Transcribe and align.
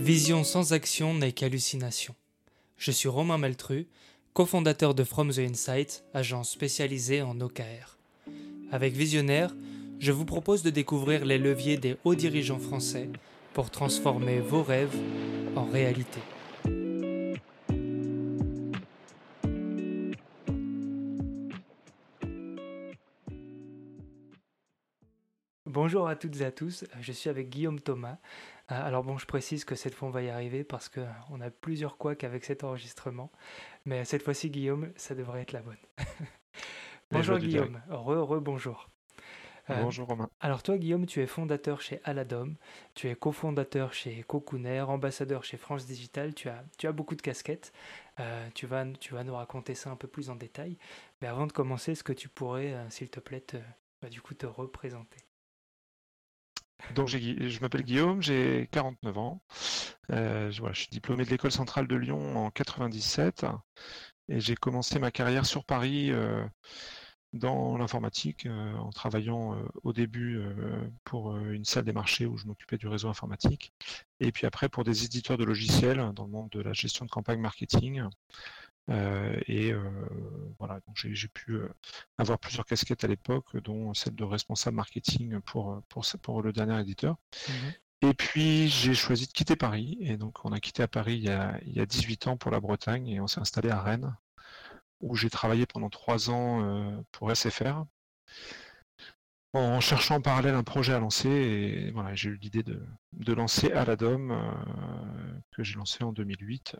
Vision 0.00 0.44
sans 0.44 0.72
action 0.72 1.12
n'est 1.12 1.32
qu'hallucination. 1.32 2.14
Je 2.78 2.90
suis 2.90 3.08
Romain 3.08 3.36
Maltru, 3.36 3.86
cofondateur 4.32 4.94
de 4.94 5.04
From 5.04 5.30
the 5.30 5.40
Insight, 5.40 6.04
agence 6.14 6.50
spécialisée 6.50 7.20
en 7.20 7.38
OKR. 7.38 7.98
Avec 8.72 8.94
Visionnaire, 8.94 9.54
je 9.98 10.10
vous 10.10 10.24
propose 10.24 10.62
de 10.62 10.70
découvrir 10.70 11.26
les 11.26 11.36
leviers 11.36 11.76
des 11.76 11.98
hauts 12.04 12.14
dirigeants 12.14 12.58
français 12.58 13.10
pour 13.52 13.70
transformer 13.70 14.40
vos 14.40 14.62
rêves 14.62 14.96
en 15.54 15.66
réalité. 15.66 16.20
Bonjour 25.90 26.06
à 26.06 26.14
toutes 26.14 26.40
et 26.40 26.44
à 26.44 26.52
tous, 26.52 26.84
je 27.00 27.10
suis 27.10 27.28
avec 27.28 27.50
Guillaume 27.50 27.80
Thomas. 27.80 28.18
Euh, 28.70 28.80
alors 28.80 29.02
bon, 29.02 29.18
je 29.18 29.26
précise 29.26 29.64
que 29.64 29.74
cette 29.74 29.92
fois 29.92 30.06
on 30.06 30.12
va 30.12 30.22
y 30.22 30.30
arriver 30.30 30.62
parce 30.62 30.88
qu'on 30.88 31.40
a 31.40 31.50
plusieurs 31.50 31.98
couacs 31.98 32.22
avec 32.22 32.44
cet 32.44 32.62
enregistrement, 32.62 33.32
mais 33.86 34.04
cette 34.04 34.22
fois-ci 34.22 34.50
Guillaume, 34.50 34.92
ça 34.94 35.16
devrait 35.16 35.42
être 35.42 35.50
la 35.50 35.62
bonne. 35.62 35.76
bonjour 37.10 37.38
Guillaume, 37.38 37.82
re, 37.90 38.22
re 38.22 38.40
bonjour. 38.40 38.88
Euh, 39.68 39.82
bonjour 39.82 40.06
Romain. 40.06 40.30
Alors 40.38 40.62
toi 40.62 40.78
Guillaume, 40.78 41.06
tu 41.06 41.20
es 41.22 41.26
fondateur 41.26 41.80
chez 41.80 42.00
Aladom, 42.04 42.54
tu 42.94 43.08
es 43.08 43.16
cofondateur 43.16 43.92
chez 43.92 44.22
Cocooner, 44.22 44.82
ambassadeur 44.82 45.42
chez 45.42 45.56
France 45.56 45.86
Digital, 45.86 46.34
tu 46.34 46.48
as, 46.48 46.62
tu 46.78 46.86
as 46.86 46.92
beaucoup 46.92 47.16
de 47.16 47.22
casquettes, 47.22 47.72
euh, 48.20 48.48
tu, 48.54 48.66
vas, 48.66 48.86
tu 49.00 49.14
vas 49.14 49.24
nous 49.24 49.34
raconter 49.34 49.74
ça 49.74 49.90
un 49.90 49.96
peu 49.96 50.06
plus 50.06 50.30
en 50.30 50.36
détail, 50.36 50.78
mais 51.20 51.26
avant 51.26 51.48
de 51.48 51.52
commencer, 51.52 51.90
est-ce 51.90 52.04
que 52.04 52.12
tu 52.12 52.28
pourrais, 52.28 52.76
s'il 52.90 53.10
te 53.10 53.18
plaît, 53.18 53.44
bah, 54.00 54.08
du 54.08 54.20
coup 54.20 54.34
te 54.34 54.46
représenter? 54.46 55.18
Donc 56.94 57.08
je 57.08 57.60
m'appelle 57.60 57.82
Guillaume, 57.82 58.22
j'ai 58.22 58.68
49 58.72 59.18
ans. 59.18 59.42
Euh, 60.12 60.50
je, 60.50 60.62
suis 60.72 60.88
diplômé 60.90 61.24
de 61.24 61.30
l'école 61.30 61.52
centrale 61.52 61.86
de 61.86 61.96
Lyon 61.96 62.36
en 62.36 62.50
97 62.50 63.46
et 64.28 64.40
j'ai 64.40 64.54
commencé 64.56 64.98
ma 64.98 65.10
carrière 65.10 65.46
sur 65.46 65.64
Paris 65.64 66.10
euh, 66.10 66.44
dans 67.32 67.76
l'informatique 67.76 68.46
euh, 68.46 68.74
en 68.74 68.90
travaillant 68.90 69.56
au 69.84 69.92
début 69.92 70.42
pour 71.04 71.36
une 71.36 71.64
salle 71.64 71.84
des 71.84 71.92
marchés 71.92 72.26
où 72.26 72.36
je 72.36 72.46
m'occupais 72.46 72.76
du 72.76 72.88
réseau 72.88 73.08
informatique. 73.08 73.72
Et 74.18 74.32
puis 74.32 74.46
après 74.46 74.68
pour 74.68 74.84
des 74.84 75.04
éditeurs 75.04 75.38
de 75.38 75.44
logiciels 75.44 76.12
dans 76.14 76.24
le 76.24 76.30
monde 76.30 76.50
de 76.50 76.60
la 76.60 76.72
gestion 76.72 77.04
de 77.04 77.10
campagne 77.10 77.40
marketing 77.40 78.02
et 78.88 79.72
euh, 79.72 79.80
voilà, 80.58 80.80
donc 80.86 80.96
j'ai 80.96 81.28
pu 81.28 81.52
euh, 81.52 81.68
avoir 82.18 82.38
plusieurs 82.38 82.64
casquettes 82.64 83.04
à 83.04 83.08
l'époque, 83.08 83.56
dont 83.58 83.94
celle 83.94 84.14
de 84.14 84.24
responsable 84.24 84.76
marketing 84.76 85.40
pour, 85.40 85.82
pour, 85.88 86.04
pour 86.22 86.42
le 86.42 86.52
dernier 86.52 86.80
éditeur. 86.80 87.16
Mmh 87.48 87.52
et 88.02 88.14
puis 88.14 88.68
j'ai 88.68 88.94
choisi 88.94 89.26
de 89.26 89.32
quitter 89.32 89.56
Paris, 89.56 89.98
et 90.00 90.16
donc 90.16 90.42
on 90.46 90.52
a 90.52 90.58
quitté 90.58 90.82
à 90.82 90.88
Paris 90.88 91.16
il 91.16 91.24
y 91.24 91.28
a, 91.28 91.60
il 91.66 91.74
y 91.74 91.80
a 91.80 91.84
18 91.84 92.28
ans 92.28 92.38
pour 92.38 92.50
la 92.50 92.58
Bretagne, 92.58 93.06
et 93.08 93.20
on 93.20 93.26
s'est 93.26 93.40
installé 93.40 93.68
à 93.68 93.82
Rennes, 93.82 94.16
où 95.00 95.16
j'ai 95.16 95.28
travaillé 95.28 95.66
pendant 95.66 95.90
trois 95.90 96.30
ans 96.30 97.04
pour 97.12 97.30
SFR, 97.36 97.84
en 99.52 99.80
cherchant 99.80 100.14
en 100.14 100.22
parallèle 100.22 100.54
un 100.54 100.62
projet 100.62 100.94
à 100.94 100.98
lancer, 100.98 101.28
et 101.28 101.90
voilà, 101.90 102.14
j'ai 102.14 102.30
eu 102.30 102.36
l'idée 102.36 102.62
de, 102.62 102.82
de, 103.12 103.32
lancer 103.34 103.70
Aladom, 103.72 104.50
que 105.50 105.62
j'ai 105.62 105.74
lancé 105.74 106.02
en 106.02 106.14
2008, 106.14 106.76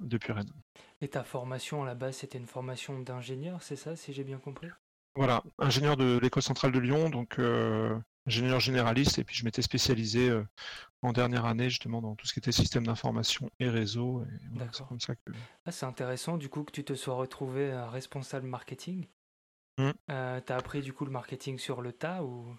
depuis 0.00 0.32
Rennes. 0.32 0.52
Et 1.00 1.08
ta 1.08 1.24
formation 1.24 1.82
à 1.82 1.86
la 1.86 1.94
base, 1.94 2.16
c'était 2.18 2.38
une 2.38 2.46
formation 2.46 2.98
d'ingénieur, 3.00 3.62
c'est 3.62 3.76
ça, 3.76 3.96
si 3.96 4.12
j'ai 4.12 4.24
bien 4.24 4.38
compris? 4.38 4.68
Voilà, 5.16 5.42
ingénieur 5.58 5.96
de 5.96 6.18
l'école 6.18 6.42
centrale 6.42 6.72
de 6.72 6.78
Lyon, 6.78 7.10
donc 7.10 7.38
euh, 7.38 7.98
ingénieur 8.26 8.60
généraliste, 8.60 9.18
et 9.18 9.24
puis 9.24 9.34
je 9.34 9.44
m'étais 9.44 9.62
spécialisé 9.62 10.28
euh, 10.28 10.44
en 11.02 11.12
dernière 11.12 11.46
année 11.46 11.68
justement 11.68 12.00
dans 12.00 12.14
tout 12.14 12.26
ce 12.26 12.32
qui 12.32 12.38
était 12.38 12.52
système 12.52 12.86
d'information 12.86 13.50
et 13.58 13.68
réseau. 13.68 14.24
D'accord. 14.52 14.88
comme 14.88 15.00
ça 15.00 15.14
que... 15.16 15.32
Ah, 15.64 15.72
c'est 15.72 15.86
intéressant 15.86 16.36
du 16.36 16.48
coup 16.48 16.62
que 16.62 16.72
tu 16.72 16.84
te 16.84 16.94
sois 16.94 17.14
retrouvé 17.14 17.72
responsable 17.90 18.46
marketing. 18.46 19.06
Mmh. 19.78 19.90
Euh, 20.10 20.40
tu 20.44 20.52
as 20.52 20.56
appris 20.56 20.82
du 20.82 20.92
coup 20.92 21.04
le 21.04 21.10
marketing 21.10 21.58
sur 21.58 21.80
le 21.80 21.92
tas 21.92 22.22
ou 22.22 22.54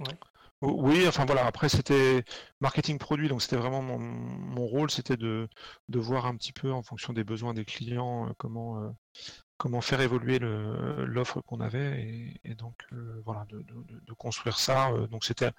ouais. 0.00 0.18
Oui, 0.62 1.08
enfin 1.08 1.24
voilà, 1.24 1.44
après 1.44 1.68
c'était 1.68 2.24
marketing 2.60 2.96
produit, 2.98 3.28
donc 3.28 3.42
c'était 3.42 3.56
vraiment 3.56 3.82
mon, 3.82 4.66
rôle, 4.66 4.90
c'était 4.90 5.16
de, 5.16 5.48
de, 5.88 5.98
voir 5.98 6.26
un 6.26 6.36
petit 6.36 6.52
peu 6.52 6.72
en 6.72 6.82
fonction 6.82 7.12
des 7.12 7.24
besoins 7.24 7.52
des 7.52 7.64
clients 7.64 8.28
euh, 8.28 8.32
comment, 8.38 8.80
euh, 8.80 8.88
comment 9.56 9.80
faire 9.80 10.00
évoluer 10.00 10.38
l'offre 10.38 11.40
qu'on 11.40 11.60
avait 11.60 12.38
et, 12.44 12.54
donc 12.54 12.76
euh, 12.92 13.20
voilà, 13.24 13.44
de, 13.46 13.62
de, 13.62 14.12
construire 14.12 14.58
ça. 14.58 14.92
donc 15.10 15.24
c'était 15.24 15.50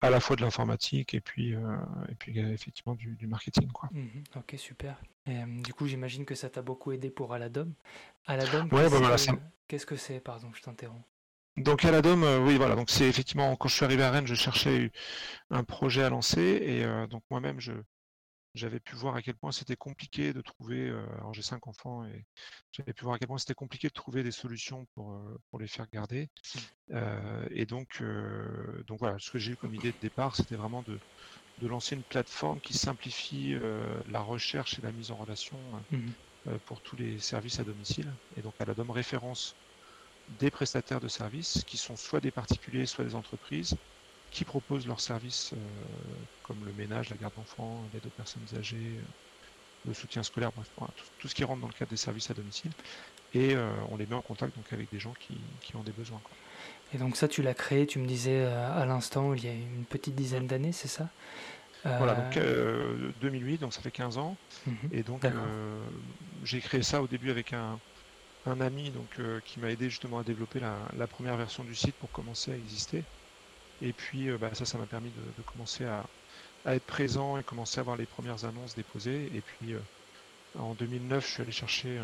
à 0.00 0.08
la 0.08 0.20
fois 0.20 0.36
de 0.36 0.40
l'informatique 0.40 1.12
et 1.12 1.20
puis, 1.20 1.52
et 1.52 2.14
puis 2.18 2.38
effectivement 2.38 2.94
du, 2.94 3.26
marketing. 3.26 3.70
Quoi. 3.72 3.90
Mmh 3.92 4.08
ok, 4.36 4.54
super. 4.56 4.96
du 5.26 5.74
coup, 5.74 5.86
j'imagine 5.86 6.24
que 6.24 6.34
ça 6.34 6.48
t'a 6.48 6.62
beaucoup 6.62 6.92
aidé 6.92 7.10
pour 7.10 7.34
Aladom. 7.34 7.74
Aladom, 8.26 8.64
ouais, 8.72 8.88
bah 8.88 8.98
voilà, 8.98 9.16
qu'est-ce 9.68 9.86
que 9.86 9.96
c'est? 9.96 10.20
Pardon, 10.20 10.50
je 10.54 10.62
t'interromps. 10.62 11.04
Donc 11.56 11.86
à 11.86 11.90
la 11.90 12.02
Dome, 12.02 12.22
euh, 12.22 12.38
oui 12.38 12.56
voilà, 12.56 12.74
donc 12.76 12.90
c'est 12.90 13.08
effectivement 13.08 13.56
quand 13.56 13.68
je 13.68 13.74
suis 13.76 13.84
arrivé 13.84 14.02
à 14.02 14.10
Rennes, 14.10 14.26
je 14.26 14.34
cherchais 14.34 14.92
un 15.48 15.64
projet 15.64 16.02
à 16.02 16.10
lancer 16.10 16.40
et 16.40 16.84
euh, 16.84 17.06
donc 17.06 17.22
moi-même 17.30 17.60
je 17.60 17.72
j'avais 18.54 18.80
pu 18.80 18.94
voir 18.94 19.16
à 19.16 19.22
quel 19.22 19.34
point 19.34 19.52
c'était 19.52 19.76
compliqué 19.76 20.32
de 20.32 20.40
trouver, 20.40 20.88
euh, 20.88 21.04
alors 21.18 21.34
j'ai 21.34 21.42
cinq 21.42 21.66
enfants 21.66 22.04
et 22.06 22.24
j'avais 22.72 22.92
pu 22.92 23.04
voir 23.04 23.16
à 23.16 23.18
quel 23.18 23.28
point 23.28 23.38
c'était 23.38 23.54
compliqué 23.54 23.88
de 23.88 23.92
trouver 23.92 24.22
des 24.22 24.32
solutions 24.32 24.86
pour, 24.94 25.18
pour 25.50 25.58
les 25.58 25.66
faire 25.68 25.86
garder. 25.92 26.30
et 27.50 27.66
donc, 27.66 28.02
donc 28.86 28.98
voilà, 28.98 29.18
ce 29.18 29.30
que 29.30 29.38
j'ai 29.38 29.52
eu 29.52 29.56
comme 29.56 29.74
idée 29.74 29.92
de 29.92 29.98
départ, 30.00 30.36
c'était 30.36 30.56
vraiment 30.56 30.82
de, 30.82 30.98
de 31.58 31.66
lancer 31.66 31.96
une 31.96 32.02
plateforme 32.02 32.58
qui 32.60 32.72
simplifie 32.72 33.54
la 34.08 34.20
recherche 34.20 34.78
et 34.78 34.82
la 34.82 34.92
mise 34.92 35.10
en 35.10 35.16
relation 35.16 35.58
mmh 35.90 35.98
pour 36.64 36.80
tous 36.80 36.94
les 36.94 37.18
services 37.18 37.58
à 37.58 37.64
domicile. 37.64 38.10
Et 38.36 38.40
donc 38.40 38.54
à 38.60 38.64
la 38.64 38.72
Dome 38.72 38.92
référence 38.92 39.56
des 40.38 40.50
prestataires 40.50 41.00
de 41.00 41.08
services 41.08 41.62
qui 41.66 41.76
sont 41.76 41.96
soit 41.96 42.20
des 42.20 42.30
particuliers, 42.30 42.86
soit 42.86 43.04
des 43.04 43.14
entreprises 43.14 43.76
qui 44.30 44.44
proposent 44.44 44.86
leurs 44.86 45.00
services 45.00 45.52
euh, 45.52 45.56
comme 46.42 46.58
le 46.64 46.72
ménage, 46.72 47.10
la 47.10 47.16
garde 47.16 47.34
d'enfants, 47.36 47.82
l'aide 47.92 48.04
aux 48.06 48.10
personnes 48.10 48.46
âgées, 48.58 48.76
euh, 48.76 49.00
le 49.86 49.94
soutien 49.94 50.22
scolaire, 50.22 50.50
bref, 50.54 50.68
tout, 51.18 51.28
ce 51.28 51.34
qui 51.34 51.44
rentre 51.44 51.60
dans 51.60 51.68
le 51.68 51.72
cadre 51.72 51.90
des 51.90 51.96
services 51.96 52.30
à 52.30 52.34
domicile. 52.34 52.72
Et 53.34 53.54
euh, 53.54 53.70
on 53.90 53.96
les 53.96 54.06
met 54.06 54.14
en 54.14 54.22
contact 54.22 54.56
donc 54.56 54.70
avec 54.72 54.90
des 54.90 54.98
gens 54.98 55.14
qui, 55.18 55.74
ont 55.74 55.82
des 55.82 55.92
besoins. 55.92 56.20
Et 56.92 56.98
donc 56.98 57.16
ça, 57.16 57.28
tu 57.28 57.42
l'as 57.42 57.54
créé, 57.54 57.86
tu 57.86 57.98
me 57.98 58.06
disais 58.06 58.44
à 58.44 58.84
l'instant, 58.84 59.34
il 59.34 59.44
y 59.44 59.48
a 59.48 59.52
une 59.52 59.84
petite 59.84 60.14
dizaine 60.14 60.46
d'années, 60.46 60.72
c'est 60.72 60.88
ça? 60.88 61.08
Voilà, 61.84 62.14
donc 62.14 62.38
2008, 63.20 63.58
donc 63.58 63.72
ça 63.72 63.80
fait 63.80 63.90
15 63.90 64.18
ans. 64.18 64.36
Mhm. 64.66 64.76
et 64.90 65.02
donc 65.02 65.24
j'ai 66.44 66.60
créé 66.60 66.82
ça 66.82 67.00
au 67.00 67.06
début 67.06 67.30
avec 67.30 67.52
un, 67.52 67.78
un 68.46 68.60
ami 68.60 68.90
donc, 68.90 69.08
euh, 69.18 69.40
qui 69.44 69.60
m'a 69.60 69.70
aidé 69.70 69.90
justement 69.90 70.18
à 70.18 70.22
développer 70.22 70.60
la, 70.60 71.06
première 71.06 71.36
version 71.36 71.64
du 71.64 71.74
site 71.74 71.94
pour 71.96 72.10
commencer 72.12 72.52
à 72.52 72.56
exister. 72.56 73.02
Et 73.82 73.92
puis 73.92 74.30
euh, 74.30 74.38
bah, 74.38 74.54
ça, 74.54 74.64
ça 74.64 74.78
m'a 74.78 74.86
permis 74.86 75.10
de, 75.10 75.42
commencer 75.42 75.84
à, 75.84 76.04
être 76.66 76.84
présent 76.84 77.38
et 77.38 77.44
commencer 77.44 77.78
à 77.78 77.82
avoir 77.82 77.96
les 77.96 78.06
premières 78.06 78.44
annonces 78.44 78.74
déposées. 78.74 79.30
Et 79.34 79.40
puis 79.40 79.74
euh, 79.74 79.80
en 80.58 80.74
2009, 80.74 81.26
je 81.26 81.32
suis 81.32 81.42
allé 81.42 81.52
chercher 81.52 82.00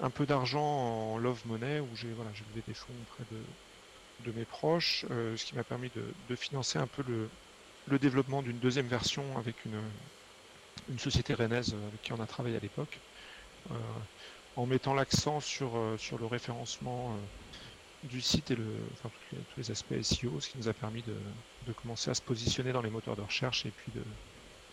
un, 0.00 0.10
peu 0.10 0.26
d'argent 0.26 0.62
en 0.62 1.18
Love 1.18 1.42
Money 1.46 1.80
où 1.80 1.88
j'ai 1.94 2.08
voilà, 2.12 2.30
levé 2.50 2.62
des 2.66 2.74
fonds 2.74 2.92
auprès 3.02 3.24
de, 3.32 4.32
mes 4.32 4.44
proches, 4.44 5.04
ce 5.08 5.44
qui 5.44 5.54
m'a 5.54 5.64
permis 5.64 5.90
de, 6.28 6.36
financer 6.36 6.78
un 6.78 6.86
peu 6.86 7.02
le, 7.08 7.28
le 7.88 7.98
développement 7.98 8.42
d'une 8.42 8.58
deuxième 8.58 8.86
version 8.86 9.38
avec 9.38 9.64
une, 9.64 9.80
une 10.88 10.98
société 10.98 11.34
rennaise 11.34 11.74
avec 11.88 12.02
qui 12.02 12.12
on 12.12 12.20
a 12.20 12.26
travaillé 12.26 12.56
à 12.56 12.60
l'époque 12.60 12.98
en 14.58 14.66
mettant 14.66 14.92
l'accent 14.92 15.38
sur, 15.38 15.76
euh, 15.76 15.96
le 16.18 16.26
référencement 16.26 17.12
euh, 17.12 18.08
du 18.08 18.20
site 18.20 18.50
et 18.50 18.56
le, 18.56 18.66
tous, 19.02 19.10
les, 19.56 19.70
aspects 19.70 19.94
SEO, 20.02 20.40
ce 20.40 20.48
qui 20.50 20.58
nous 20.58 20.68
a 20.68 20.72
permis 20.72 21.02
de, 21.02 21.72
commencer 21.74 22.10
à 22.10 22.14
se 22.14 22.22
positionner 22.22 22.72
dans 22.72 22.82
les 22.82 22.90
moteurs 22.90 23.14
de 23.14 23.22
recherche 23.22 23.66
et 23.66 23.70
puis 23.70 23.92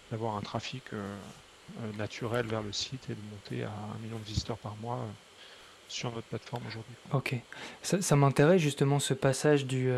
d'avoir 0.10 0.38
un 0.38 0.42
trafic 0.42 0.84
euh, 0.94 1.16
naturel 1.98 2.48
vers 2.48 2.64
le 2.64 2.72
site 2.72 3.10
et 3.10 3.16
de 3.16 3.22
monter 3.32 3.64
à 3.64 3.70
un 3.70 4.00
million 4.00 4.18
de 4.18 4.24
visiteurs 4.24 4.58
par 4.58 4.76
mois 4.78 5.06
sur 5.88 6.12
notre 6.14 6.28
plateforme 6.28 6.64
aujourd'hui. 6.68 6.96
Ok, 7.12 7.36
ça, 7.84 8.16
m'intéresse 8.16 8.62
justement 8.62 9.00
ce 9.00 9.14
passage 9.14 9.66
du, 9.66 9.92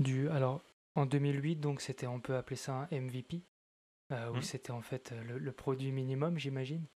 du 0.00 0.28
alors 0.30 0.60
en 0.96 1.06
2008 1.06 1.56
donc 1.56 1.80
c'était 1.80 2.06
on 2.06 2.20
peut 2.20 2.36
appeler 2.36 2.56
ça 2.56 2.88
un 2.90 3.00
MVP 3.00 3.40
où 4.32 4.36
mmh. 4.36 4.42
c'était 4.42 4.72
en 4.72 4.82
fait 4.82 5.12
le 5.24 5.52
produit 5.52 5.92
minimum 5.92 6.38
j'imagine 6.38 6.86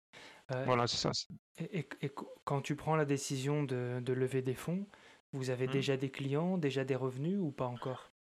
euh, 0.52 0.64
voilà, 0.64 0.86
c'est 0.86 0.96
ça. 0.96 1.10
Et, 1.58 1.88
quand 2.44 2.62
tu 2.62 2.76
prends 2.76 2.96
la 2.96 3.04
décision 3.04 3.64
de, 3.64 4.02
lever 4.06 4.42
des 4.42 4.54
fonds, 4.54 4.86
vous 5.32 5.50
avez 5.50 5.66
mmh. 5.66 5.72
déjà 5.72 5.96
des 5.96 6.10
clients, 6.10 6.58
déjà 6.58 6.84
des 6.84 6.94
revenus 6.94 7.38
ou 7.38 7.50
pas 7.50 7.66
encore? 7.66 8.12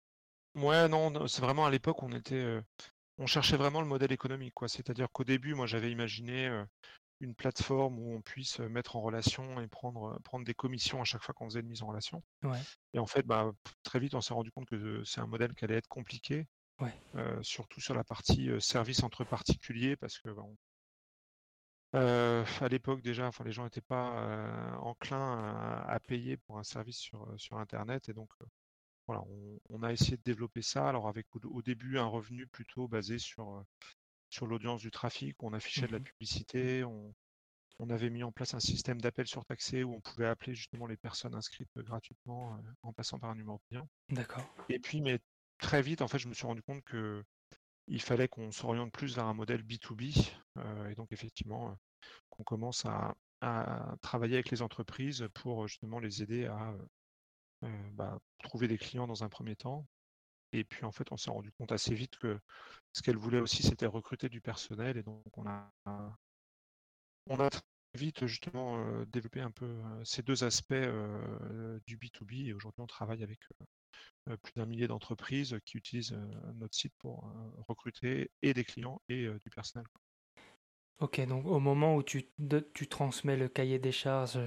Ouais, 0.56 0.88
non, 0.88 1.26
c'est 1.28 1.42
vraiment 1.42 1.66
à 1.66 1.70
l'époque, 1.70 2.02
on 2.02 2.12
était, 2.12 2.34
euh, 2.34 2.60
on 3.18 3.26
cherchait 3.26 3.56
vraiment 3.56 3.80
le 3.80 3.86
modèle 3.86 4.12
économique, 4.12 4.54
quoi. 4.54 4.68
C'est-à-dire 4.68 5.08
qu'au 5.12 5.24
début, 5.24 5.54
moi, 5.54 5.66
j'avais 5.66 5.92
imaginé 5.92 6.48
euh, 6.48 6.64
une 7.20 7.34
plateforme 7.34 7.98
où 7.98 8.14
on 8.14 8.22
puisse 8.22 8.58
mettre 8.58 8.96
en 8.96 9.02
relation 9.02 9.60
et 9.60 9.68
prendre, 9.68 10.18
prendre 10.24 10.44
des 10.44 10.54
commissions 10.54 11.00
à 11.00 11.04
chaque 11.04 11.22
fois 11.22 11.34
qu'on 11.34 11.44
faisait 11.44 11.60
une 11.60 11.68
mise 11.68 11.82
en 11.82 11.88
relation. 11.88 12.22
Et 12.92 12.98
en 12.98 13.06
fait, 13.06 13.22
bah, 13.22 13.52
très 13.82 14.00
vite, 14.00 14.14
on 14.14 14.20
s'est 14.20 14.34
rendu 14.34 14.50
compte 14.50 14.66
que 14.66 15.04
c'est 15.04 15.20
un 15.20 15.26
modèle 15.26 15.54
qui 15.54 15.64
allait 15.64 15.76
être 15.76 15.88
compliqué 15.88 16.46
surtout 17.42 17.80
sur 17.80 17.94
la 17.94 18.04
partie 18.04 18.50
service 18.60 19.02
entre 19.02 19.24
particuliers, 19.24 19.96
parce 19.96 20.18
que 20.18 20.28
à 21.92 22.68
l'époque 22.68 23.02
déjà, 23.02 23.26
enfin, 23.26 23.44
les 23.44 23.52
gens 23.52 23.64
n'étaient 23.64 23.80
pas 23.80 24.76
enclins 24.80 25.84
à, 25.86 25.98
payer 26.00 26.36
pour 26.36 26.58
un 26.58 26.64
service 26.64 26.98
sur, 26.98 27.26
sur 27.38 27.58
Internet, 27.58 28.08
et 28.08 28.12
donc 28.12 28.30
voilà, 29.06 29.22
on, 29.70 29.82
a 29.82 29.92
essayé 29.92 30.16
de 30.16 30.22
développer 30.22 30.62
ça. 30.62 30.88
Alors 30.88 31.08
avec 31.08 31.26
au, 31.34 31.62
début 31.62 31.98
un 31.98 32.06
revenu 32.06 32.46
plutôt 32.46 32.88
basé 32.88 33.18
sur, 33.18 33.64
sur 34.28 34.46
l'audience 34.46 34.80
du 34.80 34.90
trafic, 34.90 35.42
on 35.42 35.52
affichait 35.52 35.86
de 35.86 35.92
la 35.92 36.00
mmh 36.00 36.04
publicité, 36.04 36.84
on, 36.84 37.14
on 37.78 37.90
avait 37.90 38.10
mis 38.10 38.22
en 38.22 38.32
place 38.32 38.54
un 38.54 38.60
système 38.60 39.00
d'appel 39.00 39.26
surtaxé 39.26 39.84
où 39.84 39.94
on 39.94 40.00
pouvait 40.00 40.26
appeler 40.26 40.54
justement 40.54 40.86
les 40.86 40.96
personnes 40.96 41.34
inscrites 41.34 41.70
gratuitement 41.76 42.58
en 42.82 42.92
passant 42.92 43.18
par 43.18 43.30
un 43.30 43.34
numéro 43.34 43.60
client. 43.68 43.88
D'accord. 44.08 44.44
Et 44.68 44.78
puis, 44.78 45.00
mais 45.00 45.20
très 45.58 45.82
vite, 45.82 46.02
en 46.02 46.08
fait, 46.08 46.18
je 46.18 46.28
me 46.28 46.34
suis 46.34 46.46
rendu 46.46 46.62
compte 46.62 46.82
que 46.84 47.24
il 47.88 48.02
fallait 48.02 48.28
qu'on 48.28 48.50
s'oriente 48.50 48.92
plus 48.92 49.14
vers 49.14 49.26
un 49.26 49.34
modèle 49.34 49.62
B2B. 49.62 50.32
et 50.90 50.94
donc, 50.94 51.12
effectivement, 51.12 51.76
qu'on 52.30 52.44
commence 52.44 52.84
à, 52.86 53.14
travailler 54.02 54.34
avec 54.34 54.50
les 54.50 54.62
entreprises 54.62 55.28
pour 55.34 55.68
justement 55.68 56.00
les 56.00 56.22
aider 56.22 56.46
à 56.46 56.74
bah, 57.92 58.18
trouver 58.42 58.66
des 58.66 58.78
clients 58.78 59.06
dans 59.06 59.22
un 59.24 59.28
premier 59.28 59.54
temps. 59.56 59.86
Et 60.52 60.64
puis, 60.64 60.84
en 60.84 60.92
fait, 60.92 61.12
on 61.12 61.16
s'est 61.16 61.30
rendu 61.30 61.52
compte 61.52 61.70
assez 61.72 61.94
vite 61.94 62.16
que 62.18 62.40
ce 62.92 63.02
qu'elle 63.02 63.16
voulait 63.16 63.40
aussi, 63.40 63.62
c'était 63.62 63.86
recruter 63.86 64.28
du 64.28 64.40
personnel. 64.40 64.96
Et 64.96 65.02
donc, 65.02 65.22
on 65.36 65.46
a, 65.46 65.70
on 67.26 67.38
a 67.40 67.48
vite 67.94 68.26
justement 68.26 69.04
développé 69.06 69.40
un 69.40 69.50
peu 69.50 69.80
ces 70.04 70.22
deux 70.22 70.44
aspects 70.44 70.74
du 71.86 71.98
B2B 71.98 72.48
et 72.48 72.52
aujourd'hui 72.52 72.82
on 72.82 72.86
travaille 72.86 73.22
avec 73.22 73.40
plus 74.42 74.52
d'un 74.56 74.66
millier 74.66 74.88
d'entreprises 74.88 75.56
qui 75.64 75.76
utilisent 75.76 76.18
notre 76.54 76.74
site 76.74 76.94
pour 76.98 77.32
recruter 77.68 78.30
et 78.42 78.54
des 78.54 78.64
clients 78.64 79.00
et 79.08 79.28
du 79.28 79.50
personnel. 79.50 79.86
Ok, 80.98 81.20
donc 81.26 81.46
au 81.46 81.60
moment 81.60 81.94
où 81.94 82.02
tu, 82.02 82.30
tu 82.74 82.88
transmets 82.88 83.36
le 83.36 83.48
cahier 83.48 83.78
des 83.78 83.92
charges 83.92 84.38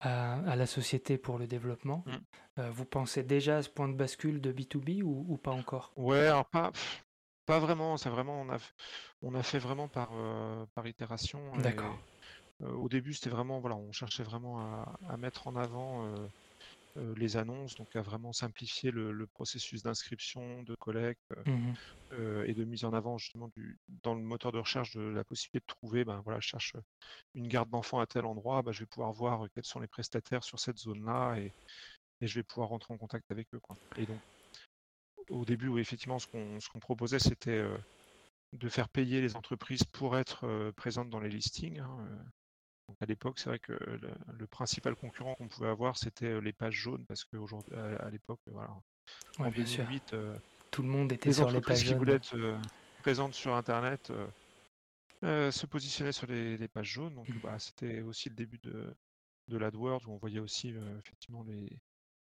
à, 0.00 0.56
la 0.56 0.66
société 0.66 1.16
pour 1.16 1.38
le 1.38 1.46
développement, 1.46 2.04
mmh. 2.06 2.62
vous 2.70 2.84
pensez 2.84 3.22
déjà 3.22 3.58
à 3.58 3.62
ce 3.62 3.70
point 3.70 3.88
de 3.88 3.94
bascule 3.94 4.40
de 4.40 4.52
B2B 4.52 5.02
ou, 5.02 5.36
pas 5.36 5.52
encore? 5.52 5.92
Ouais, 5.96 6.26
alors 6.26 6.46
pas, 6.46 6.72
pas 7.46 7.60
vraiment, 7.60 7.96
c'est 7.96 8.10
vraiment, 8.10 8.40
on 8.40 8.50
a, 8.50 8.58
on 9.22 9.34
a 9.34 9.42
fait 9.42 9.58
vraiment 9.58 9.88
par, 9.88 10.10
par 10.74 10.86
itération. 10.86 11.56
D'accord. 11.58 11.96
au 12.60 12.88
début, 12.88 13.14
c'était 13.14 13.30
vraiment, 13.30 13.60
voilà, 13.60 13.76
on 13.76 13.92
cherchait 13.92 14.24
vraiment 14.24 14.58
à, 15.08 15.16
mettre 15.16 15.46
en 15.46 15.56
avant 15.56 16.12
les 17.16 17.36
annonces, 17.36 17.74
donc 17.74 17.94
à 17.96 18.02
vraiment 18.02 18.32
simplifier 18.32 18.90
le, 18.90 19.26
processus 19.26 19.82
d'inscription, 19.82 20.62
de 20.62 20.74
collecte 20.76 21.32
mmh 21.46 21.72
et 22.46 22.54
de 22.54 22.64
mise 22.64 22.84
en 22.84 22.92
avant 22.92 23.18
justement 23.18 23.48
du, 23.48 23.80
dans 24.04 24.14
le 24.14 24.22
moteur 24.22 24.52
de 24.52 24.58
recherche 24.58 24.96
de 24.96 25.02
la 25.02 25.24
possibilité 25.24 25.58
de 25.58 25.66
trouver, 25.66 26.04
ben 26.04 26.20
voilà, 26.24 26.38
je 26.38 26.46
cherche 26.46 26.74
une 27.34 27.48
garde 27.48 27.68
d'enfants 27.68 27.98
à 27.98 28.06
tel 28.06 28.24
endroit, 28.26 28.62
ben, 28.62 28.70
je 28.70 28.80
vais 28.80 28.86
pouvoir 28.86 29.12
voir 29.12 29.48
quels 29.52 29.64
sont 29.64 29.80
les 29.80 29.88
prestataires 29.88 30.44
sur 30.44 30.60
cette 30.60 30.78
zone-là 30.78 31.36
et, 31.36 31.52
et, 32.20 32.28
je 32.28 32.36
vais 32.36 32.44
pouvoir 32.44 32.68
rentrer 32.68 32.94
en 32.94 32.96
contact 32.96 33.28
avec 33.32 33.48
eux. 33.54 33.58
Quoi. 33.58 33.76
Et 33.96 34.06
donc, 34.06 34.20
au 35.30 35.44
début, 35.44 35.66
où 35.66 35.78
effectivement, 35.78 36.20
ce 36.20 36.28
qu'on 36.28 36.78
proposait, 36.78 37.18
c'était 37.18 37.64
de 38.52 38.68
faire 38.68 38.88
payer 38.88 39.20
les 39.20 39.36
entreprises 39.36 39.84
pour 39.84 40.16
être 40.16 40.70
présentes 40.76 41.10
dans 41.10 41.20
les 41.20 41.28
listings. 41.28 41.80
Hein, 41.80 42.08
donc 42.88 42.96
à 43.00 43.06
l'époque, 43.06 43.38
c'est 43.38 43.48
vrai 43.48 43.58
que 43.58 43.72
le, 43.72 44.46
principal 44.46 44.94
concurrent 44.94 45.34
qu'on 45.34 45.48
pouvait 45.48 45.68
avoir, 45.68 45.98
c'était 45.98 46.40
les 46.40 46.52
pages 46.52 46.74
jaunes, 46.74 47.04
parce 47.06 47.24
qu'aujourd'hui, 47.24 47.74
à, 47.74 48.10
l'époque, 48.10 48.40
voilà, 48.46 48.70
en 49.38 49.50
2008, 49.50 50.14
tout 50.70 50.82
le 50.82 50.88
monde 50.88 51.12
était 51.12 51.32
sur 51.32 51.50
les 51.50 51.60
pages 51.60 51.84
qui 51.84 51.94
voulaient 51.94 52.14
être 52.14 52.36
présentes 53.02 53.34
sur 53.34 53.54
Internet 53.54 54.12
se 55.22 55.66
positionnaient 55.66 56.12
sur 56.12 56.26
les, 56.26 56.68
pages 56.68 56.92
jaunes. 56.92 57.14
Donc 57.14 57.28
mmh. 57.28 57.40
bah, 57.42 57.58
c'était 57.58 58.00
aussi 58.02 58.28
le 58.28 58.36
début 58.36 58.58
de, 58.58 58.94
de 59.48 59.56
l'AdWords, 59.58 60.06
où 60.06 60.12
on 60.12 60.18
voyait 60.18 60.40
aussi 60.40 60.74
effectivement 60.98 61.42
les, 61.42 61.68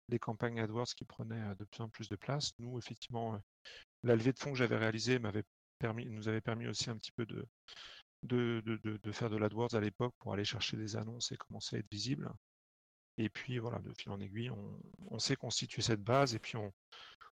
les 0.09 0.19
campagnes 0.19 0.59
AdWords 0.59 0.93
qui 0.95 1.05
prenaient 1.05 1.55
de 1.55 1.65
plus 1.65 1.81
en 1.81 1.89
plus 1.89 2.09
de 2.09 2.15
place. 2.15 2.51
Nous, 2.59 2.77
effectivement, 2.77 3.39
la 4.03 4.15
levée 4.15 4.33
de 4.33 4.39
fonds 4.39 4.51
que 4.51 4.57
j'avais 4.57 4.77
réalisée 4.77 5.19
m'avait 5.19 5.43
permis, 5.79 6.05
nous 6.05 6.27
avait 6.27 6.41
permis 6.41 6.67
aussi 6.67 6.89
un 6.89 6.97
petit 6.97 7.11
peu 7.11 7.25
de, 7.25 7.45
de, 8.23 8.61
de, 8.65 9.11
faire 9.11 9.29
de 9.29 9.37
l'AdWords 9.37 9.75
à 9.75 9.79
l'époque 9.79 10.13
pour 10.19 10.33
aller 10.33 10.45
chercher 10.45 10.77
des 10.77 10.95
annonces 10.95 11.31
et 11.31 11.37
commencer 11.37 11.75
à 11.75 11.79
être 11.79 11.91
visible. 11.91 12.31
Et 13.17 13.29
puis 13.29 13.57
voilà, 13.57 13.79
de 13.79 13.93
fil 13.93 14.11
en 14.11 14.19
aiguille, 14.19 14.51
on, 15.09 15.19
s'est 15.19 15.35
constitué 15.35 15.81
cette 15.81 16.03
base 16.03 16.35
et 16.35 16.39
puis 16.39 16.55
on, 16.55 16.71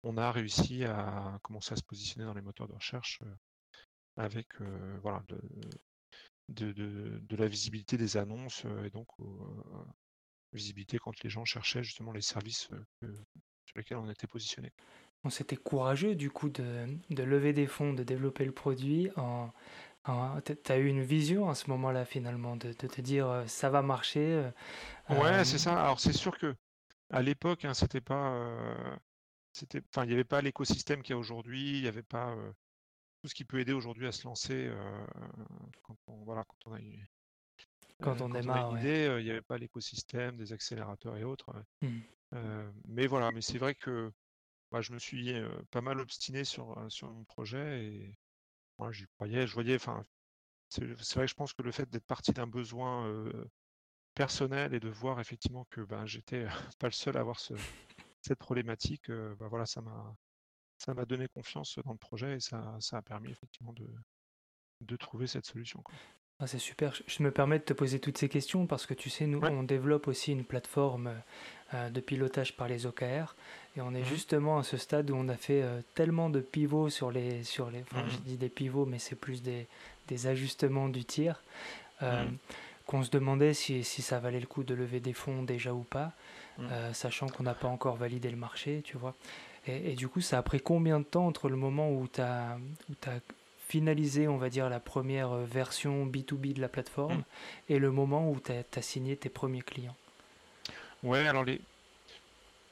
on, 0.04 0.18
a 0.18 0.32
réussi 0.32 0.84
à 0.86 1.40
commencer 1.44 1.74
à 1.74 1.76
se 1.76 1.84
positionner 1.84 2.26
dans 2.26 2.34
les 2.34 2.42
moteurs 2.42 2.68
de 2.68 2.74
recherche 2.74 3.20
avec 4.16 4.48
voilà, 5.04 5.24
de, 6.50 6.72
de, 6.72 7.36
la 7.36 7.48
visibilité 7.48 7.98
des 7.98 8.18
annonces 8.18 8.66
et 8.84 8.90
donc 8.90 9.08
visibilité 10.54 10.98
quand 10.98 11.22
les 11.24 11.30
gens 11.30 11.46
cherchaient 11.46 11.84
justement 11.84 12.12
les 12.12 12.22
services 12.22 12.70
sur 13.02 13.78
lesquels 13.78 13.98
on 13.98 14.10
était 14.10 14.28
positionné. 14.28 14.72
C'était 15.30 15.58
courageux 15.58 16.16
du 16.16 16.32
coup 16.32 16.50
de, 16.50 16.88
lever 17.10 17.52
des 17.52 17.68
fonds, 17.68 17.94
de 17.94 18.04
développer 18.04 18.46
le 18.46 18.54
produit. 18.54 19.10
En, 19.18 19.52
tu 20.46 20.72
as 20.72 20.78
eu 20.78 20.88
une 20.88 21.04
vision 21.04 21.50
à 21.50 21.56
ce 21.56 21.70
moment-là 21.70 22.06
finalement, 22.06 22.56
de, 22.56 22.72
te 22.72 23.02
dire 23.02 23.44
ça 23.48 23.70
va 23.70 23.82
marcher. 23.82 24.50
ouais, 25.10 25.44
c'est 25.46 25.58
ça. 25.58 25.82
Alors 25.82 26.00
c'est 26.00 26.14
sûr 26.14 26.38
que 26.38 26.56
à 27.10 27.22
l'époque, 27.22 27.66
hein, 27.66 27.74
c'était 27.74 28.02
pas, 28.02 29.00
c'était, 29.54 29.82
enfin, 29.94 30.06
il 30.06 30.10
n'y 30.10 30.14
avait 30.14 30.24
pas 30.24 30.42
l'écosystème 30.42 31.02
qu'il 31.02 31.14
y 31.14 31.16
a 31.16 31.20
aujourd'hui. 31.20 31.78
Il 31.78 31.82
n'y 31.82 31.88
avait 31.88 32.04
pas 32.04 32.36
tout 33.22 33.30
ce 33.30 33.36
qui 33.36 33.46
peut 33.46 33.60
aider 33.60 33.74
aujourd'hui 33.74 34.08
à 34.08 34.12
se 34.12 34.26
lancer 34.26 34.70
quand 35.84 35.98
on, 36.08 36.24
voilà, 36.24 36.44
quand 36.44 36.72
on 36.72 36.74
a 36.74 36.80
eu 36.80 37.06
quand 38.02 38.22
on 38.22 38.30
démarre, 38.30 38.78
il 38.84 39.24
n'y 39.24 39.32
avait 39.32 39.42
pas 39.42 39.58
l'écosystème, 39.58 40.38
des 40.38 40.54
accélérateurs 40.54 41.18
et 41.18 41.24
autres. 41.24 41.54
Mmh. 41.82 42.00
mais 42.86 43.08
voilà, 43.08 43.32
mais 43.32 43.42
c'est 43.42 43.58
vrai 43.58 43.76
que 43.76 44.12
bah, 44.72 44.82
je 44.82 44.94
me 44.94 45.00
suis 45.00 45.34
pas 45.72 45.82
mal 45.82 46.00
obstiné 46.00 46.44
sur, 46.44 46.76
sur 46.90 47.12
mon 47.12 47.24
projet 47.24 47.86
et 47.86 48.18
moi 48.80 48.92
j'y 48.92 49.06
croyais. 49.08 49.48
Je 49.48 49.54
voyais, 49.54 49.76
enfin, 49.76 50.04
c'est 50.70 50.86
vrai 51.16 51.26
que 51.26 51.32
je 51.32 51.36
pense 51.36 51.54
que 51.54 51.62
le 51.62 51.72
fait 51.72 51.90
d'être 51.90 52.06
parti 52.06 52.32
d'un 52.34 52.48
besoin 52.48 53.10
personnel 54.16 54.74
et 54.74 54.80
de 54.80 54.90
voir 54.90 55.20
effectivement 55.20 55.66
que 55.70 55.82
ben, 55.82 56.06
j'étais 56.06 56.46
pas 56.80 56.88
le 56.88 56.94
seul 56.94 57.18
à 57.18 57.22
avoir 57.22 57.40
ce, 57.40 57.54
cette 58.22 58.40
problématique, 58.40 59.12
bah, 59.12 59.48
voilà, 59.50 59.66
ça 59.66 59.82
m'a 59.82 60.16
ça 60.78 60.94
m'a 60.94 61.06
donné 61.06 61.28
confiance 61.28 61.80
dans 61.86 61.92
le 61.92 61.98
projet 61.98 62.36
et 62.36 62.40
ça, 62.40 62.78
ça 62.80 62.98
a 62.98 63.02
permis 63.02 63.32
effectivement 63.32 63.74
de, 63.74 63.88
de 64.82 64.96
trouver 64.96 65.28
cette 65.28 65.46
solution. 65.46 65.84
Ah, 66.40 66.46
c'est 66.46 66.60
super. 66.60 66.94
Je 67.08 67.24
me 67.24 67.32
permets 67.32 67.58
de 67.58 67.64
te 67.64 67.74
poser 67.74 68.00
toutes 68.00 68.18
ces 68.18 68.30
questions 68.30 68.68
parce 68.68 68.86
que 68.86 68.94
tu 68.94 69.10
sais, 69.10 69.26
nous, 69.26 69.42
on 69.42 69.64
développe 69.64 70.08
aussi 70.08 70.32
une 70.32 70.44
plateforme 70.44 71.12
euh, 71.74 71.90
de 71.90 72.00
pilotage 72.00 72.56
par 72.56 72.68
les 72.68 72.86
OKR 72.86 73.36
et 73.76 73.82
on 73.82 73.94
est 73.96 74.00
mhm. 74.00 74.06
justement 74.06 74.60
à 74.60 74.64
ce 74.64 74.78
stade 74.78 75.10
où 75.10 75.16
on 75.16 75.30
a 75.30 75.36
fait 75.36 75.64
euh, 75.64 75.82
tellement 75.96 76.30
de 76.30 76.40
pivots 76.40 76.90
sur 76.90 77.10
les. 77.10 77.44
Sur 77.44 77.72
les 77.72 77.82
enfin, 77.82 78.06
je 78.08 78.18
mhm. 78.18 78.24
dis 78.24 78.38
des 78.38 78.50
pivots, 78.50 78.86
mais 78.86 79.00
c'est 79.00 79.16
plus 79.16 79.42
des, 79.42 79.68
des, 80.08 80.28
ajustements 80.28 80.90
du 80.90 81.06
tir. 81.06 81.42
Euh, 82.04 82.24
mhm. 82.24 82.38
Qu'on 82.86 83.04
se 83.04 83.10
demandait 83.10 83.54
si, 83.54 83.84
si, 83.84 84.02
ça 84.04 84.20
valait 84.20 84.40
le 84.40 84.46
coup 84.46 84.64
de 84.64 84.74
lever 84.74 85.00
des 85.00 85.12
fonds 85.12 85.44
déjà 85.44 85.74
ou 85.74 85.84
pas, 85.84 86.14
sachant 86.94 87.28
qu'on 87.28 87.44
n'a 87.44 87.54
pas 87.54 87.68
encore 87.68 87.98
validé 87.98 88.32
le 88.32 88.38
marché, 88.38 88.82
tu 88.86 88.98
vois. 88.98 89.14
Et, 89.68 89.92
et, 89.92 89.96
du 89.96 90.08
coup, 90.08 90.22
ça 90.22 90.38
a 90.38 90.42
pris 90.42 90.62
combien 90.62 91.00
de 91.00 91.04
temps 91.04 91.28
entre 91.28 91.50
le 91.50 91.58
moment 91.58 91.92
où 91.92 92.08
tu 92.08 92.22
as, 92.22 92.58
as 93.08 93.20
finaliser, 93.68 94.28
on 94.28 94.38
va 94.38 94.50
dire, 94.50 94.70
la 94.70 94.80
première 94.80 95.32
euh, 95.32 95.46
version 95.46 96.06
B2B 96.06 96.54
de 96.54 96.62
la 96.62 96.70
plateforme 96.70 97.18
mm. 97.18 97.24
et 97.70 97.80
le 97.80 97.92
moment 97.92 98.32
où 98.32 98.40
tu 98.40 98.52
as, 98.52 98.82
signé 98.82 99.16
tes 99.18 99.30
premiers 99.30 99.62
clients 99.62 99.96
Ouais, 101.04 101.28
alors 101.28 101.44
les, 101.44 101.62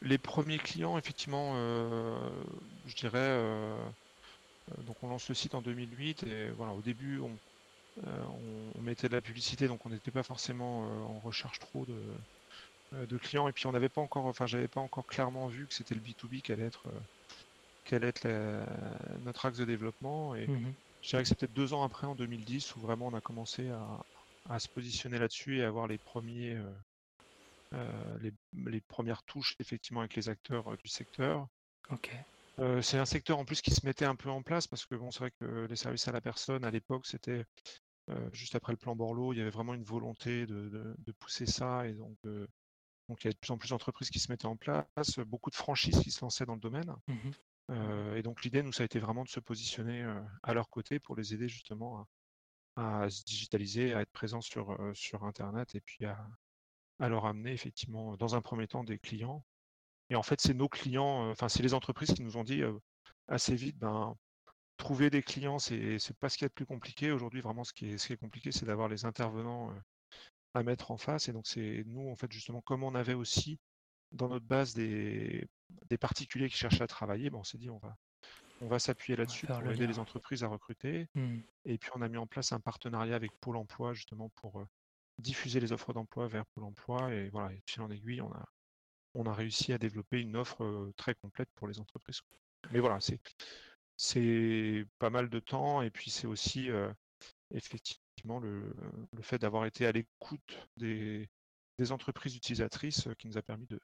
les 0.02 0.18
premiers 0.18 0.58
clients, 0.58 0.98
effectivement, 0.98 1.54
euh, 1.56 2.18
je 2.88 2.96
dirais, 2.96 3.20
euh, 3.20 3.76
donc 4.88 4.96
on 5.04 5.10
lance 5.10 5.28
le 5.30 5.36
site 5.36 5.54
en 5.54 5.62
2008 5.62 6.24
et 6.24 6.50
voilà, 6.58 6.74
au 6.74 6.82
début, 6.82 7.20
on, 7.20 7.32
on, 8.06 8.82
mettait 8.82 9.08
de 9.10 9.14
la 9.14 9.22
publicité, 9.22 9.68
donc 9.68 9.86
on 9.86 9.90
n'était 9.90 10.12
pas 10.12 10.24
forcément 10.24 10.82
en 11.08 11.20
recherche 11.20 11.60
trop 11.60 11.86
de, 11.86 13.06
de 13.06 13.18
clients 13.18 13.48
et 13.48 13.52
puis 13.52 13.68
on 13.68 13.72
n'avait 13.72 13.90
pas 13.90 14.02
encore, 14.02 14.26
enfin, 14.26 14.48
j'avais 14.48 14.68
pas 14.68 14.82
encore 14.82 15.06
clairement 15.06 15.48
vu 15.48 15.66
que 15.68 15.74
c'était 15.74 15.96
le 15.96 16.02
B2B 16.02 16.42
qui 16.42 16.52
allait 16.52 16.66
être, 16.66 16.84
allait 17.94 18.08
être 18.08 18.28
notre 19.24 19.46
axe 19.46 19.60
de 19.60 19.66
développement 19.66 20.34
et 20.34 20.48
mm-hmm. 20.48 20.74
Je 21.06 21.12
dirais 21.12 21.22
que 21.22 21.30
c'est 21.30 21.36
peut-être 21.36 21.54
deux 21.54 21.74
ans 21.74 21.84
après, 21.84 22.08
en 22.08 22.16
2010, 22.16 22.76
où 22.76 22.80
vraiment 22.80 23.06
on 23.06 23.14
a 23.14 23.22
commencé 23.22 23.70
à, 24.50 24.58
se 24.58 24.68
positionner 24.68 25.20
là-dessus 25.20 25.60
et 25.60 25.64
à 25.64 25.68
avoir 25.68 25.86
les 25.86 26.00
premiers, 26.00 26.56
euh, 26.56 26.74
euh, 27.74 28.32
les, 28.66 28.82
premières 28.82 29.22
touches 29.22 29.56
effectivement 29.60 30.00
avec 30.00 30.16
les 30.16 30.30
acteurs 30.30 30.68
euh, 30.68 30.78
du 30.78 30.88
secteur. 30.88 31.48
C'est 32.82 32.98
un 32.98 33.06
secteur 33.06 33.38
en 33.38 33.46
plus 33.46 33.62
qui 33.62 33.70
se 33.70 33.86
mettait 33.86 34.06
un 34.06 34.16
peu 34.16 34.32
en 34.32 34.42
place 34.42 34.66
parce 34.66 34.88
que 34.88 34.96
bon, 34.96 35.12
c'est 35.12 35.20
vrai 35.20 35.32
que 35.40 35.68
les 35.70 35.76
services 35.76 36.08
à 36.08 36.12
la 36.12 36.22
personne 36.22 36.66
à 36.66 36.72
l'époque, 36.72 37.06
c'était 37.06 37.46
juste 38.32 38.56
après 38.56 38.74
le 38.74 38.78
plan 38.78 38.96
Borloo, 38.96 39.34
il 39.34 39.38
y 39.38 39.42
avait 39.42 39.52
vraiment 39.52 39.76
une 39.76 39.84
volonté 39.84 40.48
de, 40.48 41.12
pousser 41.20 41.46
ça 41.46 41.86
et 41.86 41.94
donc, 41.94 42.18
donc 42.24 43.24
il 43.24 43.26
y 43.26 43.30
a 43.30 43.34
de 43.34 43.38
plus 43.38 43.52
en 43.52 43.60
plus 43.60 43.70
d'entreprises 43.70 44.10
qui 44.10 44.20
se 44.20 44.32
mettaient 44.32 44.48
en 44.48 44.56
place, 44.56 45.20
beaucoup 45.28 45.52
de 45.52 45.56
franchises 45.56 46.00
qui 46.00 46.10
se 46.10 46.22
lançaient 46.22 46.48
dans 46.48 46.56
le 46.56 46.62
domaine. 46.62 46.96
Mmh 47.08 47.30
et 47.70 48.22
donc 48.22 48.44
l'idée, 48.44 48.62
nous, 48.62 48.72
ça 48.72 48.84
a 48.84 48.86
été 48.86 49.00
vraiment 49.00 49.24
de 49.24 49.30
se 49.30 49.40
positionner 49.40 50.06
à 50.44 50.54
leur 50.54 50.70
côté 50.70 51.00
pour 51.00 51.16
les 51.16 51.34
aider 51.34 51.50
justement 51.50 52.08
à, 52.76 53.10
se 53.10 53.24
digitaliser, 53.24 53.94
à 53.94 54.02
être 54.02 54.12
présents 54.12 54.42
sur, 54.42 54.78
sur 54.94 55.24
Internet 55.24 55.74
et 55.76 55.82
puis 55.82 56.06
à, 56.06 56.28
leur 57.00 57.26
amener 57.26 57.52
effectivement, 57.52 58.16
dans 58.18 58.36
un 58.36 58.42
premier 58.42 58.68
temps, 58.68 58.84
des 58.84 59.00
clients. 59.00 59.44
Et 60.10 60.16
en 60.16 60.24
fait, 60.24 60.40
c'est 60.42 60.54
nos 60.54 60.70
clients, 60.70 61.30
enfin, 61.32 61.50
c'est 61.50 61.64
les 61.64 61.74
entreprises 61.74 62.14
qui 62.14 62.22
nous 62.22 62.38
ont 62.38 62.44
dit 62.44 62.62
assez 63.28 63.56
vite, 63.56 63.78
ben, 63.78 64.16
trouver 64.78 65.10
des 65.10 65.24
clients, 65.24 65.60
c'est 65.60 66.00
c'est 66.00 66.18
pas 66.18 66.30
ce 66.30 66.38
qu'il 66.38 66.46
y 66.46 66.48
a 66.48 66.50
de 66.50 66.54
plus 66.54 66.66
compliqué. 66.66 67.12
Aujourd'hui, 67.12 67.42
vraiment, 67.42 67.64
ce 67.64 67.74
qui 67.74 67.88
est 67.88 68.18
compliqué, 68.18 68.52
c'est 68.52 68.66
d'avoir 68.66 68.90
les 68.90 69.06
intervenants 69.06 69.74
à 70.54 70.64
mettre 70.64 70.92
en 70.92 70.98
face. 70.98 71.30
Et 71.30 71.34
donc, 71.34 71.48
c'est 71.48 71.84
nous, 71.88 72.10
en 72.10 72.16
fait, 72.16 72.32
justement, 72.32 72.62
comme 72.62 72.84
on 72.84 72.96
avait 72.96 73.14
aussi 73.14 73.60
dans 74.12 74.30
notre 74.30 74.46
base 74.46 74.74
des, 74.74 75.48
des 75.90 75.98
particuliers 75.98 76.50
qui 76.50 76.58
cherchaient 76.58 76.84
à 76.84 76.88
travailler, 76.88 77.30
ben, 77.30 77.40
on 77.40 77.44
s'est 77.44 77.58
dit, 77.58 77.70
on 77.70 77.78
va, 77.78 77.96
on 78.62 78.68
va 78.68 78.80
s'appuyer 78.80 79.16
là-dessus 79.16 79.48
pour 79.48 79.72
aider 79.72 79.88
les 79.88 80.00
entreprises 80.00 80.44
à 80.44 80.48
recruter. 80.48 81.08
Mmh. 81.16 81.38
Et 81.66 81.78
puis, 81.78 81.90
on 81.96 82.02
a 82.02 82.08
mis 82.08 82.18
en 82.18 82.28
place 82.28 82.52
un 82.52 82.60
partenariat 82.60 83.16
avec 83.16 83.32
Pôle 83.40 83.58
emploi, 83.58 83.94
justement, 83.94 84.30
pour 84.36 84.66
diffuser 85.20 85.60
les 85.60 85.72
offres 85.72 85.94
d'emploi 85.94 86.28
vers 86.28 86.46
Pôle 86.48 86.66
emploi. 86.66 87.14
Et 87.14 87.30
voilà, 87.30 87.54
et 87.54 87.62
fil 87.66 87.82
en 87.82 87.92
aiguille, 87.92 88.22
on 88.22 88.32
a, 88.32 88.46
on 89.14 89.26
a 89.26 89.34
réussi 89.34 89.74
à 89.74 89.78
développer 89.78 90.20
une 90.20 90.36
offre 90.36 90.92
très 90.98 91.16
complète 91.16 91.50
pour 91.56 91.68
les 91.68 91.80
entreprises. 91.80 92.22
Mais 92.72 92.80
voilà, 92.80 93.00
c'est 93.00 93.20
c'est 93.98 94.86
pas 95.00 95.10
mal 95.10 95.30
de 95.30 95.40
temps 95.40 95.82
et 95.82 95.90
puis 95.90 96.12
c'est 96.12 96.28
aussi 96.28 96.70
effectivement 97.52 98.40
le, 98.40 98.74
fait 99.22 99.38
d'avoir 99.38 99.66
été 99.66 99.86
à 99.86 99.92
l'écoute 99.92 100.70
des, 100.78 101.30
entreprises 101.92 102.36
utilisatrices 102.36 103.08
qui 103.18 103.28
nous 103.28 103.38
a 103.38 103.42
permis 103.42 103.68
de, 103.68 103.80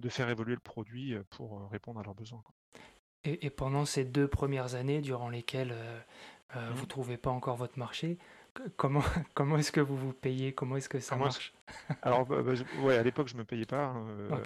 de 0.00 0.08
faire 0.08 0.28
évoluer 0.28 0.54
le 0.54 0.60
produit 0.60 1.14
pour 1.30 1.68
répondre 1.70 2.00
à 2.00 2.02
leurs 2.02 2.14
besoins. 2.14 2.42
Et, 3.24 3.50
pendant 3.50 3.84
ces 3.84 4.04
deux 4.04 4.28
premières 4.28 4.74
années 4.74 5.00
durant 5.00 5.28
lesquelles 5.28 5.74
vous 6.54 6.60
ne 6.60 6.82
mmh. 6.82 6.86
trouvez 6.86 7.16
pas 7.18 7.30
encore 7.30 7.56
votre 7.56 7.78
marché, 7.78 8.18
comment, 8.76 9.02
comment 9.34 9.58
est-ce 9.58 9.72
que 9.72 9.80
vous 9.80 9.96
vous 9.96 10.12
payez? 10.12 10.54
Comment 10.54 10.76
est-ce 10.76 10.88
que 10.88 11.00
ça 11.00 11.16
marche? 11.16 11.52
Alors, 12.02 12.26
bah, 12.26 12.42
bah, 12.42 12.52
ouais, 12.82 12.96
à 12.96 13.02
l'époque, 13.02 13.28
je 13.28 13.34
ne 13.34 13.40
me 13.40 13.44
payais 13.44 13.66
pas. 13.66 13.86
Hein, 13.86 14.42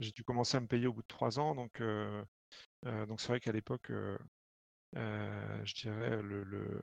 j'ai 0.00 0.12
dû 0.12 0.24
commencer 0.24 0.56
à 0.56 0.60
me 0.60 0.66
payer 0.66 0.86
au 0.86 0.92
bout 0.92 1.02
de 1.02 1.06
trois 1.08 1.38
ans. 1.38 1.54
Donc, 1.54 1.82
donc 2.82 3.20
c'est 3.20 3.28
vrai 3.28 3.40
qu'à 3.40 3.52
l'époque, 3.52 3.90
je 4.94 5.74
dirais, 5.74 6.22
le, 6.22 6.44
le, 6.44 6.82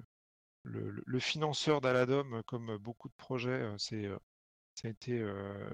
le, 0.63 1.19
financeur 1.19 1.81
d'Aladom, 1.81 2.41
comme 2.45 2.77
beaucoup 2.77 3.09
de 3.09 3.15
projets, 3.15 3.67
c'est 3.77 4.07
ça 4.75 4.87
a 4.87 4.91
été 4.91 5.23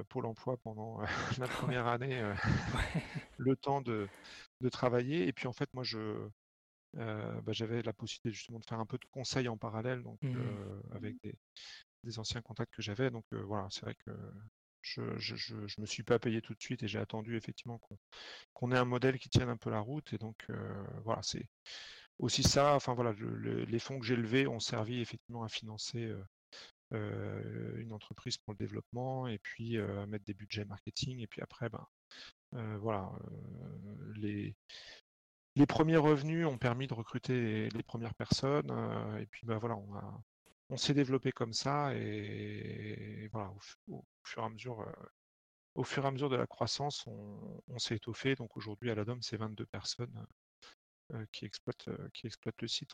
Pôle 0.09 0.25
emploi 0.25 0.57
pendant 0.57 0.99
la 1.39 1.47
première 1.47 1.87
année, 1.87 2.21
le 3.37 3.55
temps 3.55 3.81
de, 3.81 4.07
de, 4.61 4.69
travailler. 4.69 5.27
Et 5.27 5.33
puis 5.33 5.47
en 5.47 5.53
fait, 5.53 5.73
moi, 5.73 5.83
je, 5.83 6.27
bah, 6.93 7.51
j'avais 7.51 7.81
la 7.81 7.93
possibilité 7.93 8.31
justement 8.31 8.59
de 8.59 8.65
faire 8.65 8.79
un 8.79 8.85
peu 8.85 8.97
de 8.97 9.05
conseil 9.11 9.47
en 9.47 9.57
parallèle, 9.57 10.03
donc 10.03 10.21
mmh 10.21 10.37
avec 10.95 11.15
des, 11.23 11.35
des, 12.03 12.19
anciens 12.19 12.41
contacts 12.41 12.73
que 12.73 12.81
j'avais. 12.81 13.11
Donc 13.11 13.25
voilà, 13.31 13.67
c'est 13.69 13.81
vrai 13.81 13.95
que 14.05 14.11
je, 14.81 15.17
je, 15.17 15.81
me 15.81 15.85
suis 15.85 16.03
pas 16.03 16.19
payé 16.19 16.41
tout 16.41 16.53
de 16.53 16.61
suite 16.61 16.83
et 16.83 16.87
j'ai 16.87 16.99
attendu 16.99 17.35
effectivement 17.35 17.79
qu'on 18.53 18.71
ait 18.71 18.77
un 18.77 18.85
modèle 18.85 19.19
qui 19.19 19.29
tienne 19.29 19.49
un 19.49 19.57
peu 19.57 19.69
la 19.69 19.79
route. 19.79 20.13
Et 20.13 20.17
donc 20.17 20.47
voilà, 21.03 21.21
c'est 21.23 21.47
aussi 22.19 22.43
ça. 22.43 22.75
Enfin 22.75 22.93
voilà, 22.93 23.13
les 23.67 23.79
fonds 23.79 23.99
que 23.99 24.05
j'ai 24.05 24.15
levés 24.15 24.47
ont 24.47 24.59
servi 24.59 25.01
effectivement 25.01 25.43
à 25.43 25.49
financer 25.49 26.11
une 26.91 27.91
entreprise 27.91 28.37
pour 28.37 28.53
le 28.53 28.57
développement 28.57 29.27
et 29.27 29.39
puis 29.39 29.77
mettre 30.07 30.25
des 30.25 30.33
budgets 30.33 30.65
marketing. 30.65 31.19
Et 31.21 31.27
puis 31.27 31.41
après, 31.41 31.69
ben 31.69 31.85
voilà, 32.77 33.11
les 34.15 34.55
les 35.57 35.65
premiers 35.65 35.97
revenus 35.97 36.45
ont 36.45 36.59
permis 36.59 36.85
de 36.85 36.93
recruter 36.93 37.69
les, 37.69 37.83
premières 37.83 38.13
personnes. 38.13 38.69
et 39.19 39.25
puis 39.25 39.47
ben 39.47 39.57
voilà, 39.57 39.75
on 40.69 40.77
s'est 40.77 40.93
développé 40.93 41.31
comme 41.31 41.53
ça 41.53 41.95
et 41.95 43.27
voilà, 43.31 43.51
au, 43.87 44.05
fur 44.23 44.43
et 44.43 44.45
à 44.45 44.49
mesure, 44.49 44.85
au 45.75 45.83
fur 45.83 46.03
et 46.05 46.07
à 46.07 46.11
mesure 46.11 46.29
de 46.29 46.35
la 46.35 46.45
croissance, 46.45 47.05
on, 47.07 47.79
s'est 47.79 47.95
étoffé. 47.95 48.35
Donc 48.35 48.55
aujourd'hui, 48.55 48.91
à 48.91 48.95
la 48.95 49.03
DOM, 49.03 49.21
c'est 49.21 49.37
22 49.37 49.65
personnes 49.65 50.27
qui, 51.31 51.45
exploitent, 51.45 51.89
qui 52.13 52.27
exploitent 52.27 52.61
le 52.61 52.67
site. 52.67 52.91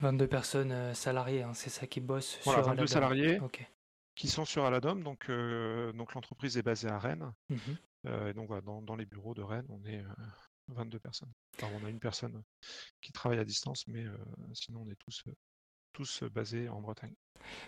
22 0.00 0.26
personnes 0.26 0.94
salariées, 0.94 1.42
hein, 1.42 1.54
c'est 1.54 1.70
ça 1.70 1.86
qui 1.86 2.00
bossent 2.00 2.38
voilà, 2.44 2.62
sur 2.62 2.68
22 2.70 2.86
salariés 2.86 3.40
qui 4.14 4.28
sont 4.28 4.44
sur 4.44 4.64
Aladom. 4.64 5.02
Donc, 5.02 5.30
donc 5.94 6.14
l'entreprise 6.14 6.56
est 6.56 6.62
basée 6.62 6.88
à 6.88 6.98
Rennes. 6.98 7.32
Mmh 7.48 7.56
et 8.28 8.34
donc 8.34 8.46
voilà, 8.46 8.62
dans, 8.62 8.94
les 8.94 9.04
bureaux 9.04 9.34
de 9.34 9.42
Rennes, 9.42 9.66
on 9.68 9.84
est 9.84 10.04
22 10.68 11.00
personnes. 11.00 11.32
Alors, 11.58 11.72
on 11.82 11.84
a 11.84 11.90
une 11.90 11.98
personne 11.98 12.40
qui 13.00 13.10
travaille 13.10 13.40
à 13.40 13.44
distance, 13.44 13.84
mais 13.88 14.04
sinon 14.54 14.84
on 14.86 14.90
est 14.92 14.98
tous 15.04 15.24
tous 15.96 16.22
basés 16.24 16.68
en 16.68 16.80
Bretagne. 16.80 17.14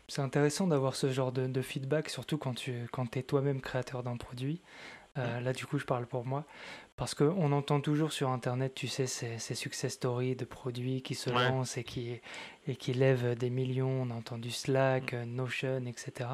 C'est 0.07 0.21
intéressant 0.21 0.67
d'avoir 0.67 0.95
ce 0.95 1.11
genre 1.11 1.33
de, 1.33 1.63
feedback, 1.63 2.11
surtout 2.11 2.37
quand 2.37 2.55
tu 2.55 2.87
quand 2.93 3.17
es 3.17 3.23
toi-même 3.23 3.61
créateur 3.61 4.03
d'un 4.03 4.17
produit. 4.17 4.63
Euh, 5.19 5.41
là, 5.41 5.53
du 5.53 5.67
coup, 5.67 5.79
je 5.79 5.85
parle 5.85 6.07
pour 6.07 6.25
moi. 6.25 6.45
Parce 6.97 7.15
qu'on 7.15 7.53
entend 7.53 7.81
toujours 7.81 8.13
sur 8.13 8.31
Internet, 8.31 8.75
tu 8.75 8.89
sais, 8.89 9.07
ces, 9.07 9.39
ces, 9.39 9.55
success 9.55 9.93
stories 9.93 10.35
de 10.35 10.45
produits 10.45 11.03
qui 11.03 11.15
se 11.15 11.31
lancent 11.31 11.77
et 11.77 11.85
qui, 11.85 12.21
et 12.67 12.77
qui 12.77 12.93
lèvent 12.93 13.37
des 13.37 13.51
millions. 13.51 14.03
On 14.03 14.11
a 14.11 14.15
entendu 14.15 14.51
Slack, 14.51 15.13
mm. 15.13 15.25
Notion, 15.25 15.87
etc. 15.87 16.31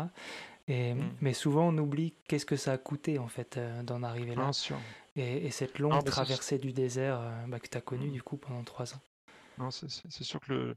Et, 0.69 0.95
mm. 0.95 1.17
Mais 1.21 1.35
souvent, 1.35 1.69
on 1.69 1.79
oublie 1.79 2.15
qu'est-ce 2.29 2.47
que 2.47 2.57
ça 2.57 2.73
a 2.73 2.79
coûté, 2.79 3.19
en 3.19 3.29
fait, 3.29 3.59
euh, 3.59 3.83
d'en 3.83 4.03
arriver 4.03 4.35
là. 4.35 4.51
Et, 5.17 5.47
et, 5.47 5.51
cette 5.51 5.79
longue 5.79 6.05
traversée 6.05 6.59
du 6.59 6.73
désert 6.73 7.21
euh, 7.21 7.47
bah, 7.47 7.61
que 7.61 7.69
tu 7.69 7.77
as 7.77 7.83
connue, 7.83 8.09
mm. 8.09 8.13
du 8.13 8.23
coup, 8.23 8.37
pendant 8.37 8.65
trois 8.65 8.95
ans. 8.95 9.01
C'est 9.71 10.25
sûr 10.25 10.41
que 10.41 10.53
le, 10.53 10.77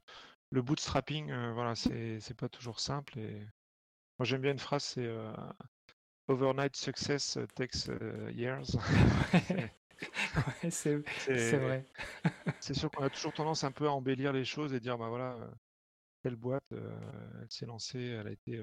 le 0.50 0.62
bootstrapping, 0.62 1.30
euh, 1.30 1.52
voilà, 1.52 1.74
c'est 1.74 2.36
pas 2.36 2.48
toujours 2.48 2.80
simple. 2.80 3.18
Et 3.18 3.46
moi, 4.18 4.24
j'aime 4.24 4.40
bien 4.40 4.52
une 4.52 4.58
phrase, 4.58 4.84
c'est 4.84 5.06
euh, 5.06 5.32
overnight 6.28 6.76
success 6.76 7.38
takes 7.54 7.88
euh, 7.88 8.30
years. 8.32 8.76
c'est 10.70 10.96
vrai. 11.56 11.84
c'est 12.60 12.74
sûr 12.74 12.90
qu'on 12.90 13.02
a 13.02 13.10
toujours 13.10 13.32
tendance 13.32 13.64
un 13.64 13.72
peu 13.72 13.86
à 13.86 13.92
embellir 13.92 14.32
les 14.32 14.44
choses 14.44 14.72
et 14.74 14.80
dire, 14.80 14.98
bah 14.98 15.08
voilà, 15.08 15.36
telle 16.22 16.36
boîte, 16.36 16.64
elle 16.70 17.46
s'est 17.50 17.66
lancée, 17.66 18.02
elle 18.02 18.28
a 18.28 18.32
été, 18.32 18.62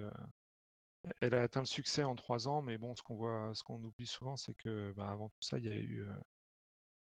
elle 1.21 1.33
a 1.33 1.41
atteint 1.41 1.61
le 1.61 1.65
succès 1.65 2.03
en 2.03 2.15
trois 2.15 2.47
ans, 2.47 2.61
mais 2.61 2.77
bon, 2.77 2.95
ce 2.95 3.03
qu'on 3.03 3.15
voit, 3.15 3.51
ce 3.53 3.63
qu'on 3.63 3.83
oublie 3.83 4.07
souvent, 4.07 4.37
c'est 4.37 4.55
que 4.55 4.93
bah, 4.93 5.09
avant 5.09 5.29
tout 5.29 5.41
ça, 5.41 5.57
il 5.57 5.65
y 5.65 5.69
a 5.69 5.75
eu 5.75 6.05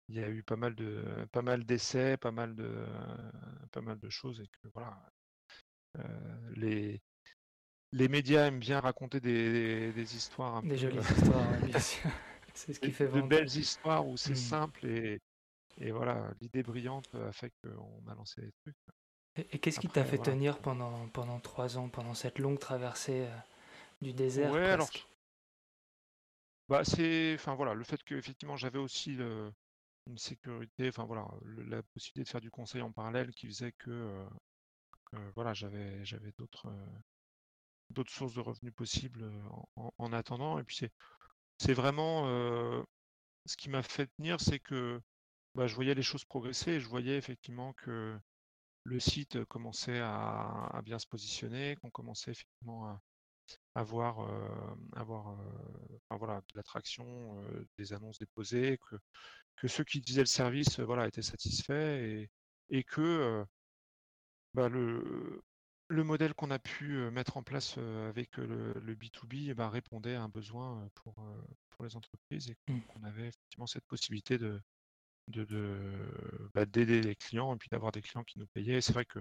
il 0.10 0.16
y 0.16 0.24
a 0.24 0.30
eu 0.30 0.44
pas 0.44 0.58
mal 0.58 0.76
de 0.76 1.26
pas 1.32 1.42
mal 1.42 1.66
d'essais, 1.66 2.18
pas 2.18 2.32
mal 2.32 2.56
de 2.56 2.86
pas 3.72 3.82
mal 3.82 4.00
de 4.00 4.10
choses 4.10 4.42
et 4.42 4.48
que 4.48 4.68
voilà. 4.74 5.12
les 6.56 7.02
les 7.94 8.08
médias 8.08 8.48
aiment 8.48 8.60
bien 8.60 8.80
raconter 8.80 9.20
des, 9.20 9.92
des, 9.92 10.16
histoires 10.16 10.58
un 10.58 10.64
des 10.64 10.78
jolies 10.78 11.00
histoires, 11.00 11.60
bien 11.66 11.80
sûr. 11.80 12.10
C'est 12.54 12.74
ce 12.74 12.80
qui 12.80 12.92
fait 12.92 13.06
vendre. 13.06 13.24
De 13.24 13.30
belles 13.30 13.56
histoires 13.56 14.08
où 14.08 14.18
c'est 14.18 14.34
mmh. 14.34 14.36
simple 14.36 14.86
et, 14.86 15.22
et 15.80 15.92
voilà, 15.92 16.32
l'idée 16.42 16.64
brillante 16.64 17.14
a 17.16 17.32
fait 17.32 17.52
qu'on 17.64 18.10
a 18.10 18.16
lancé 18.16 18.42
des 18.42 18.52
trucs. 18.64 18.76
Et, 19.38 19.60
qu'est-ce 19.60 19.80
qui 19.80 19.88
t'a 19.88 20.04
fait 20.04 20.18
tenir 20.18 20.60
pendant, 20.60 21.08
pendant 21.10 21.40
trois 21.40 21.78
ans, 21.78 21.88
pendant 21.88 22.14
cette 22.14 22.40
longue 22.40 22.60
traversée 22.60 23.28
du 24.02 24.12
désert 24.12 24.52
ouais, 24.52 24.70
alors, 24.70 24.90
bah 26.68 26.84
c'est, 26.84 27.34
enfin 27.36 27.56
voilà, 27.56 27.74
le 27.74 27.84
fait 27.84 28.04
que 28.04 28.16
effectivement 28.16 28.58
j'avais 28.58 28.80
aussi 28.80 29.14
le, 29.14 29.52
une 30.08 30.18
sécurité, 30.18 30.90
enfin 30.90 31.06
voilà, 31.06 31.26
la 31.68 31.82
possibilité 31.82 32.24
de 32.24 32.30
faire 32.30 32.42
du 32.42 32.52
conseil 32.52 32.82
en 32.82 32.92
parallèle 32.92 33.32
qui 33.32 33.48
faisait 33.48 33.72
que, 33.74 34.26
voilà, 35.36 35.54
j'avais 35.54 36.04
j'avais 36.04 36.34
d'autres 36.38 36.70
d'autres 37.92 38.12
sources 38.12 38.34
de 38.34 38.42
revenus 38.42 38.74
possibles 38.74 39.32
en, 39.76 40.14
attendant. 40.14 40.60
Et 40.60 40.64
puis 40.64 40.80
c'est 41.58 41.74
vraiment 41.74 42.26
ce 43.46 43.58
qui 43.58 43.70
m'a 43.70 43.84
fait 43.84 44.08
tenir, 44.18 44.40
c'est 44.42 44.60
que 44.60 45.02
bah, 45.56 45.68
je 45.68 45.76
voyais 45.76 45.94
les 45.94 46.04
choses 46.04 46.26
progresser 46.26 46.72
et 46.72 46.80
je 46.80 46.88
voyais 46.88 47.18
effectivement 47.18 47.74
que 47.74 48.18
le 48.84 49.00
site 49.00 49.44
commençait 49.46 50.00
à, 50.00 50.82
bien 50.84 51.00
se 51.00 51.08
positionner, 51.08 51.76
qu'on 51.78 51.92
commençait 51.92 52.32
effectivement 52.32 52.88
à 52.88 53.02
avoir, 53.76 54.28
avoir 54.94 55.38
voilà, 56.10 56.42
de 56.42 56.58
l'attraction, 56.58 57.44
des 57.78 57.94
annonces 57.94 58.20
déposées, 58.20 58.80
que 58.90 58.96
que 59.62 59.68
ceux 59.68 59.84
qui 59.84 60.00
utilisaient 60.00 60.22
le 60.22 60.26
service 60.26 60.80
voilà, 60.80 61.08
étaient 61.08 61.22
satisfaits 61.22 61.72
et, 62.02 62.30
et 62.70 62.84
que 62.84 63.46
bah, 64.54 64.70
le, 64.70 65.44
le 65.92 66.04
modèle 66.04 66.34
qu'on 66.34 66.52
a 66.52 66.60
pu 66.60 67.10
mettre 67.12 67.38
en 67.38 67.44
place 67.44 67.78
avec 67.78 68.38
le, 68.38 68.96
B2B 68.96 69.50
eh 69.50 69.54
ben, 69.54 69.70
répondait 69.70 70.16
à 70.16 70.24
un 70.24 70.30
besoin 70.30 70.90
pour, 70.96 71.16
pour 71.70 71.84
les 71.84 71.96
entreprises 71.96 72.50
et 72.50 72.58
mmh. 72.72 72.82
qu'on 72.88 73.04
avait 73.04 73.28
effectivement 73.28 73.68
cette 73.68 73.86
possibilité 73.86 74.38
de, 74.38 74.62
de, 75.28 76.50
bah, 76.54 76.66
d'aider 76.66 77.02
les 77.02 77.16
clients 77.16 77.54
et 77.54 77.58
puis 77.58 77.70
d'avoir 77.70 77.92
des 77.92 78.02
clients 78.02 78.24
qui 78.24 78.40
nous 78.40 78.48
payaient. 78.48 78.82
c'est 78.82 78.94
vrai 78.94 79.06
que 79.06 79.20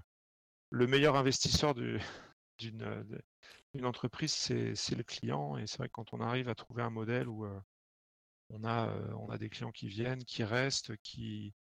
le 0.70 0.86
meilleur 0.86 1.16
investisseur 1.16 1.74
d'une, 2.58 3.16
entreprise, 3.82 4.32
c'est, 4.32 4.94
le 4.94 5.02
client. 5.02 5.56
Et 5.56 5.66
c'est 5.66 5.78
vrai 5.78 5.88
que 5.88 5.92
quand 5.92 6.12
on 6.12 6.20
arrive 6.20 6.48
à 6.48 6.54
trouver 6.54 6.82
un 6.82 6.90
modèle 6.90 7.28
où 7.28 7.46
on 8.50 8.64
a, 8.64 8.92
on 9.16 9.28
a 9.30 9.38
des 9.38 9.48
clients 9.48 9.72
qui 9.72 9.88
viennent, 9.88 10.24
qui 10.24 10.44
restent, 10.44 10.96
qui, 10.98 11.54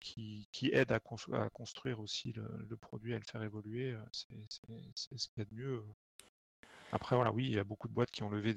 qui, 0.00 0.48
qui 0.52 0.70
aide 0.72 0.92
à, 0.92 1.00
construire 1.00 2.00
aussi 2.00 2.32
le, 2.32 2.76
produit, 2.76 3.14
à 3.14 3.18
le 3.18 3.24
faire 3.24 3.42
évoluer, 3.42 3.96
c'est 4.12 5.18
ce 5.18 5.28
qu'il 5.28 5.38
y 5.38 5.40
a 5.40 5.44
de 5.44 5.54
mieux. 5.54 5.84
Après, 6.92 7.16
voilà, 7.16 7.32
oui, 7.32 7.46
il 7.46 7.52
y 7.52 7.58
a 7.58 7.64
beaucoup 7.64 7.88
de 7.88 7.94
boîtes 7.94 8.10
qui 8.10 8.22
ont 8.22 8.30
levé 8.30 8.54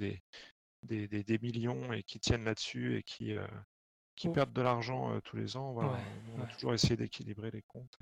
des, 0.84 1.08
des, 1.08 1.40
millions 1.40 1.94
et 1.94 2.04
qui 2.04 2.20
tiennent 2.20 2.44
là-dessus 2.44 2.98
et 2.98 3.04
qui, 3.04 3.36
qui 4.16 4.30
perdent 4.30 4.54
de 4.54 4.62
l'argent 4.62 5.20
tous 5.22 5.38
les 5.38 5.56
ans. 5.58 5.74
Voilà, 5.74 5.98
on 6.36 6.42
a 6.42 6.48
toujours 6.48 6.74
essayé 6.74 6.98
d'équilibrer 6.98 7.52
les 7.52 7.62
comptes. 7.62 7.98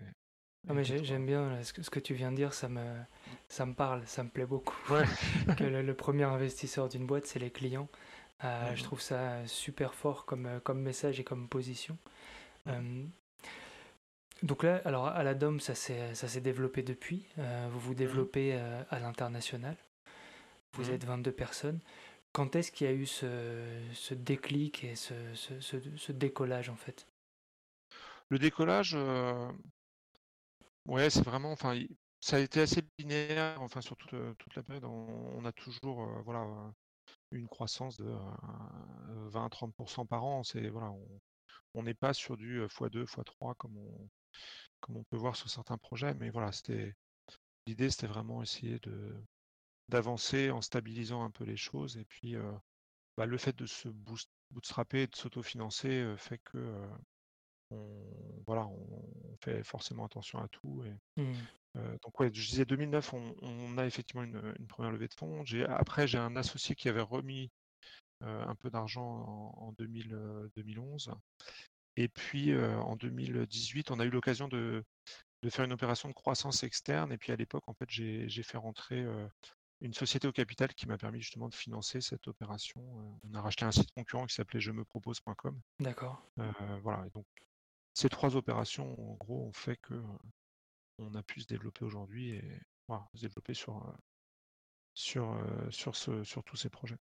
Ah, 0.69 0.73
mais 0.73 0.85
j'aime 0.85 1.25
bien 1.25 1.61
ce 1.61 1.73
que, 1.73 1.81
ce 1.81 1.89
que, 1.89 1.99
tu 1.99 2.13
viens 2.13 2.31
de 2.31 2.37
dire, 2.37 2.53
ça 2.53 2.69
me, 2.69 2.95
ça 3.49 3.65
me 3.65 3.73
parle, 3.73 4.01
ça 4.05 4.23
me 4.23 4.29
plaît 4.29 4.45
beaucoup. 4.45 4.77
que 5.57 5.63
le, 5.63 5.93
premier 5.93 6.23
investisseur 6.23 6.87
d'une 6.87 7.05
boîte, 7.05 7.25
c'est 7.25 7.39
les 7.39 7.51
clients. 7.51 7.89
Euh, 8.45 8.73
je 8.73 8.81
mmh. 8.81 8.85
trouve 8.85 9.01
ça 9.01 9.45
super 9.45 9.93
fort 9.93 10.25
comme, 10.25 10.45
euh, 10.45 10.59
comme 10.59 10.81
message 10.81 11.19
et 11.19 11.23
comme 11.23 11.49
position. 11.49 11.97
Euh, 12.67 13.05
donc 14.41 14.63
là, 14.63 14.81
alors 14.85 15.07
à 15.07 15.23
la 15.23 15.33
DOM, 15.33 15.59
ça 15.59 15.75
s'est 15.75 16.41
développé 16.41 16.83
depuis. 16.83 17.25
vous 17.37 17.79
vous 17.79 17.91
mmh. 17.93 17.95
développez 17.95 18.53
à 18.53 18.99
l'international. 18.99 19.77
Vous 20.73 20.89
êtes 20.89 21.05
22 21.05 21.31
personnes. 21.31 21.79
Quand 22.31 22.55
est-ce 22.55 22.71
qu'il 22.71 22.87
y 22.87 22.89
a 22.89 22.93
eu 22.93 23.05
ce, 23.05 23.61
ce 23.93 24.15
déclic 24.15 24.83
et 24.83 24.95
ce, 24.95 25.13
ce, 25.35 25.59
ce, 25.59 26.11
décollage 26.11 26.69
en 26.69 26.75
fait? 26.75 27.05
Le 28.29 28.39
décollage, 28.39 28.97
Ouais, 30.87 31.09
c'est 31.09 31.23
vraiment, 31.23 31.51
enfin, 31.51 31.79
ça 32.19 32.37
a 32.37 32.39
été 32.39 32.61
assez 32.61 32.81
linéaire, 32.99 33.61
enfin, 33.61 33.81
sur 33.81 33.95
toute, 33.95 34.15
toute 34.37 34.55
la 34.55 34.63
période. 34.63 34.83
On, 34.85 35.45
a 35.45 35.51
toujours, 35.53 36.05
voilà, 36.25 36.45
une 37.31 37.47
croissance 37.47 37.97
de 37.97 38.13
20-30% 39.31 40.05
par 40.07 40.25
an. 40.25 40.43
C'est, 40.43 40.67
voilà, 40.69 40.91
on 40.91 41.21
n'est 41.81 41.95
pas 41.95 42.13
sur 42.13 42.37
du 42.37 42.61
x2, 42.61 43.05
x3 43.05 43.55
comme 43.55 43.75
on, 43.77 44.09
comme 44.79 44.97
on 44.97 45.03
peut 45.03 45.17
voir 45.17 45.35
sur 45.35 45.49
certains 45.49 45.77
projets, 45.77 46.13
mais 46.13 46.29
voilà, 46.29 46.51
c'était, 46.51 46.93
l'idée, 47.65 47.89
c'était 47.89 48.05
vraiment 48.05 48.43
essayer 48.43 48.77
de, 48.79 49.15
d'avancer 49.89 50.51
en 50.51 50.61
stabilisant 50.61 51.23
un 51.23 51.31
peu 51.31 51.45
les 51.45 51.57
choses. 51.57 51.97
Et 51.97 52.05
puis, 52.05 52.35
bah, 53.17 53.25
le 53.25 53.37
fait 53.37 53.55
de 53.55 53.65
se 53.65 53.89
bootstrapper, 54.51 55.07
de 55.07 55.15
s'autofinancer, 55.15 56.13
fait 56.17 56.39
que 56.39 56.87
on, 57.71 58.43
voilà, 58.45 58.67
on 58.67 59.37
fait 59.41 59.63
forcément 59.63 60.05
attention 60.05 60.39
à 60.39 60.47
tout. 60.49 60.83
Et, 60.85 61.21
mmh. 61.21 61.97
donc 62.03 62.19
ouais, 62.19 62.29
je 62.31 62.49
disais 62.49 62.65
2009, 62.65 63.13
on, 63.13 63.77
a 63.77 63.85
effectivement 63.85 64.23
une, 64.23 64.67
première 64.67 64.91
levée 64.91 65.07
de 65.07 65.13
fonds. 65.13 65.43
Après, 65.69 66.07
j'ai 66.07 66.19
un 66.19 66.35
associé 66.35 66.75
qui 66.75 66.89
avait 66.89 67.01
remis 67.01 67.51
un 68.23 68.55
peu 68.55 68.69
d'argent 68.69 69.53
en, 69.57 69.73
2011. 69.73 71.09
Euh, 71.09 71.13
et 71.95 72.07
puis 72.07 72.55
en 72.55 72.95
2018, 72.95 73.91
on 73.91 73.99
a 73.99 74.05
eu 74.05 74.09
l'occasion 74.09 74.47
de, 74.47 74.83
faire 75.49 75.65
une 75.65 75.73
opération 75.73 76.09
de 76.09 76.13
croissance 76.13 76.63
externe. 76.63 77.11
Et 77.11 77.17
puis 77.17 77.31
à 77.31 77.35
l'époque, 77.35 77.63
en 77.67 77.73
fait, 77.73 77.89
j'ai 77.89 78.43
fait 78.43 78.57
rentrer 78.57 79.05
une 79.81 79.93
société 79.93 80.27
au 80.27 80.31
capital 80.31 80.73
qui 80.73 80.87
m'a 80.87 80.97
permis 80.97 81.21
justement 81.21 81.49
de 81.49 81.55
financer 81.55 82.01
cette 82.01 82.27
opération. 82.27 82.81
on 83.23 83.33
a 83.33 83.41
racheté 83.41 83.65
un 83.65 83.71
site 83.71 83.91
concurrent 83.91 84.25
qui 84.25 84.35
s'appelait 84.35 84.61
je 84.61 84.71
me 84.71 84.85
propose.com. 84.85 85.59
D'accord. 85.79 86.25
voilà, 86.81 87.05
et 87.05 87.09
donc 87.11 87.25
ces 87.93 88.09
trois 88.09 88.35
opérations, 88.35 88.99
en 89.11 89.15
gros, 89.15 89.45
ont 89.45 89.53
fait 89.53 89.77
que 89.77 90.01
on 90.99 91.13
a 91.15 91.23
pu 91.23 91.41
se 91.41 91.47
développer 91.47 91.85
aujourd'hui 91.85 92.31
et 92.31 92.61
se 93.13 93.21
développer 93.21 93.53
sur, 93.53 93.95
sur, 94.93 95.37
sur, 95.69 95.95
ce, 95.95 96.23
sur 96.23 96.43
tous 96.43 96.55
ces 96.55 96.69
projets. 96.69 96.97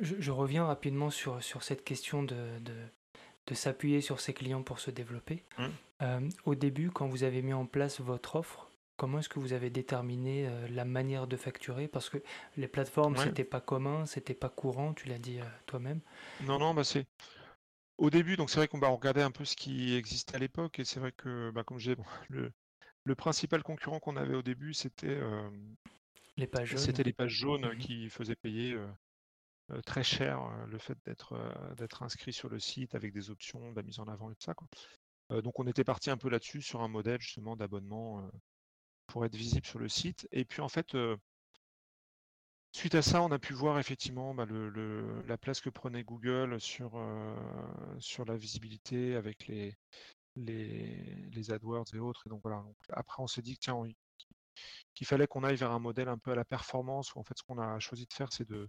Je, 0.00 0.30
reviens 0.30 0.64
rapidement 0.64 1.10
sur, 1.10 1.42
sur 1.42 1.62
cette 1.62 1.84
question 1.84 2.22
de, 2.22 2.36
de, 2.60 3.54
s'appuyer 3.54 4.00
sur 4.00 4.20
ses 4.20 4.32
clients 4.32 4.62
pour 4.62 4.78
se 4.78 4.92
développer. 4.92 5.42
Mmh. 5.58 6.28
au 6.44 6.54
début, 6.54 6.90
quand 6.90 7.08
vous 7.08 7.24
avez 7.24 7.42
mis 7.42 7.52
en 7.52 7.66
place 7.66 8.00
votre 8.00 8.36
offre, 8.36 8.70
comment 8.96 9.18
est-ce 9.18 9.28
que 9.28 9.40
vous 9.40 9.52
avez 9.52 9.70
déterminé 9.70 10.48
la 10.68 10.84
manière 10.84 11.26
de 11.26 11.36
facturer? 11.36 11.88
Parce 11.88 12.08
que 12.10 12.18
les 12.56 12.68
plateformes, 12.68 13.16
ce 13.16 13.24
c'était 13.24 13.42
pas 13.42 13.60
commun, 13.60 14.06
c'était 14.06 14.34
pas 14.34 14.50
courant, 14.50 14.94
tu 14.94 15.08
l'as 15.08 15.18
dit 15.18 15.40
toi-même. 15.66 16.00
Non, 16.42 16.60
non, 16.60 16.74
bah 16.74 16.84
c'est 16.84 17.06
au 18.00 18.08
début, 18.08 18.36
donc 18.36 18.50
c'est 18.50 18.56
vrai 18.56 18.66
qu'on 18.66 18.78
bah, 18.78 18.88
regardait 18.88 19.22
un 19.22 19.30
peu 19.30 19.44
ce 19.44 19.54
qui 19.54 19.94
existait 19.94 20.36
à 20.36 20.38
l'époque, 20.38 20.78
et 20.78 20.84
c'est 20.84 21.00
vrai 21.00 21.12
que, 21.12 21.50
bah, 21.50 21.64
comme 21.64 21.78
je 21.78 21.90
disais, 21.90 22.02
le, 22.28 23.14
principal 23.14 23.62
concurrent 23.62 24.00
qu'on 24.00 24.16
avait 24.16 24.34
au 24.34 24.42
début, 24.42 24.72
c'était 24.72 25.18
les 26.36 26.46
pages 26.46 26.68
jaunes. 26.70 26.78
C'était 26.78 27.02
les 27.02 27.12
pages 27.12 27.32
jaunes 27.32 27.74
mmh 27.74 27.78
qui 27.78 28.08
faisaient 28.08 28.36
payer 28.36 28.72
euh, 28.72 28.86
très 29.84 30.02
cher 30.02 30.40
le 30.66 30.78
fait 30.78 30.98
d'être 31.04 31.36
d'être 31.76 32.02
inscrit 32.02 32.32
sur 32.32 32.48
le 32.48 32.58
site 32.58 32.94
avec 32.94 33.12
des 33.12 33.30
options, 33.30 33.70
de 33.70 33.76
la 33.76 33.82
mise 33.82 34.00
en 34.00 34.08
avant 34.08 34.30
et 34.30 34.34
tout 34.34 34.44
ça. 34.44 34.54
Quoi. 34.54 34.68
donc 35.42 35.58
on 35.58 35.66
était 35.66 35.84
parti 35.84 36.10
un 36.10 36.16
peu 36.16 36.28
là-dessus 36.28 36.62
sur 36.62 36.82
un 36.82 36.88
modèle 36.88 37.20
justement 37.20 37.56
d'abonnement 37.56 38.28
pour 39.06 39.24
être 39.24 39.36
visible 39.36 39.66
sur 39.66 39.78
le 39.78 39.88
site. 39.88 40.28
Et 40.32 40.44
puis 40.44 40.60
en 40.60 40.68
fait, 40.68 40.96
Suite 42.72 42.94
à 42.94 43.02
ça, 43.02 43.20
on 43.22 43.32
a 43.32 43.38
pu 43.38 43.52
voir 43.52 43.80
effectivement 43.80 44.32
bah, 44.32 44.46
la 44.46 45.38
place 45.38 45.60
que 45.60 45.70
prenait 45.70 46.04
Google 46.04 46.60
sur, 46.60 46.92
euh, 46.94 47.34
sur 47.98 48.24
la 48.24 48.36
visibilité 48.36 49.16
avec 49.16 49.48
les, 49.48 49.76
les, 50.36 51.50
AdWords 51.50 51.86
et 51.94 51.98
autres. 51.98 52.22
Et 52.26 52.30
donc 52.30 52.40
voilà. 52.42 52.64
après, 52.90 53.22
on 53.22 53.26
s'est 53.26 53.42
dit 53.42 53.58
qu'il 53.58 55.06
fallait 55.06 55.26
qu'on 55.26 55.42
aille 55.42 55.56
vers 55.56 55.72
un 55.72 55.80
modèle 55.80 56.08
un 56.08 56.18
peu 56.18 56.30
à 56.30 56.36
la 56.36 56.44
performance, 56.44 57.12
où 57.14 57.18
en 57.18 57.24
fait, 57.24 57.36
ce 57.36 57.42
qu'on 57.42 57.58
a 57.58 57.80
choisi 57.80 58.06
de 58.06 58.12
faire, 58.12 58.32
c'est 58.32 58.48
de, 58.48 58.68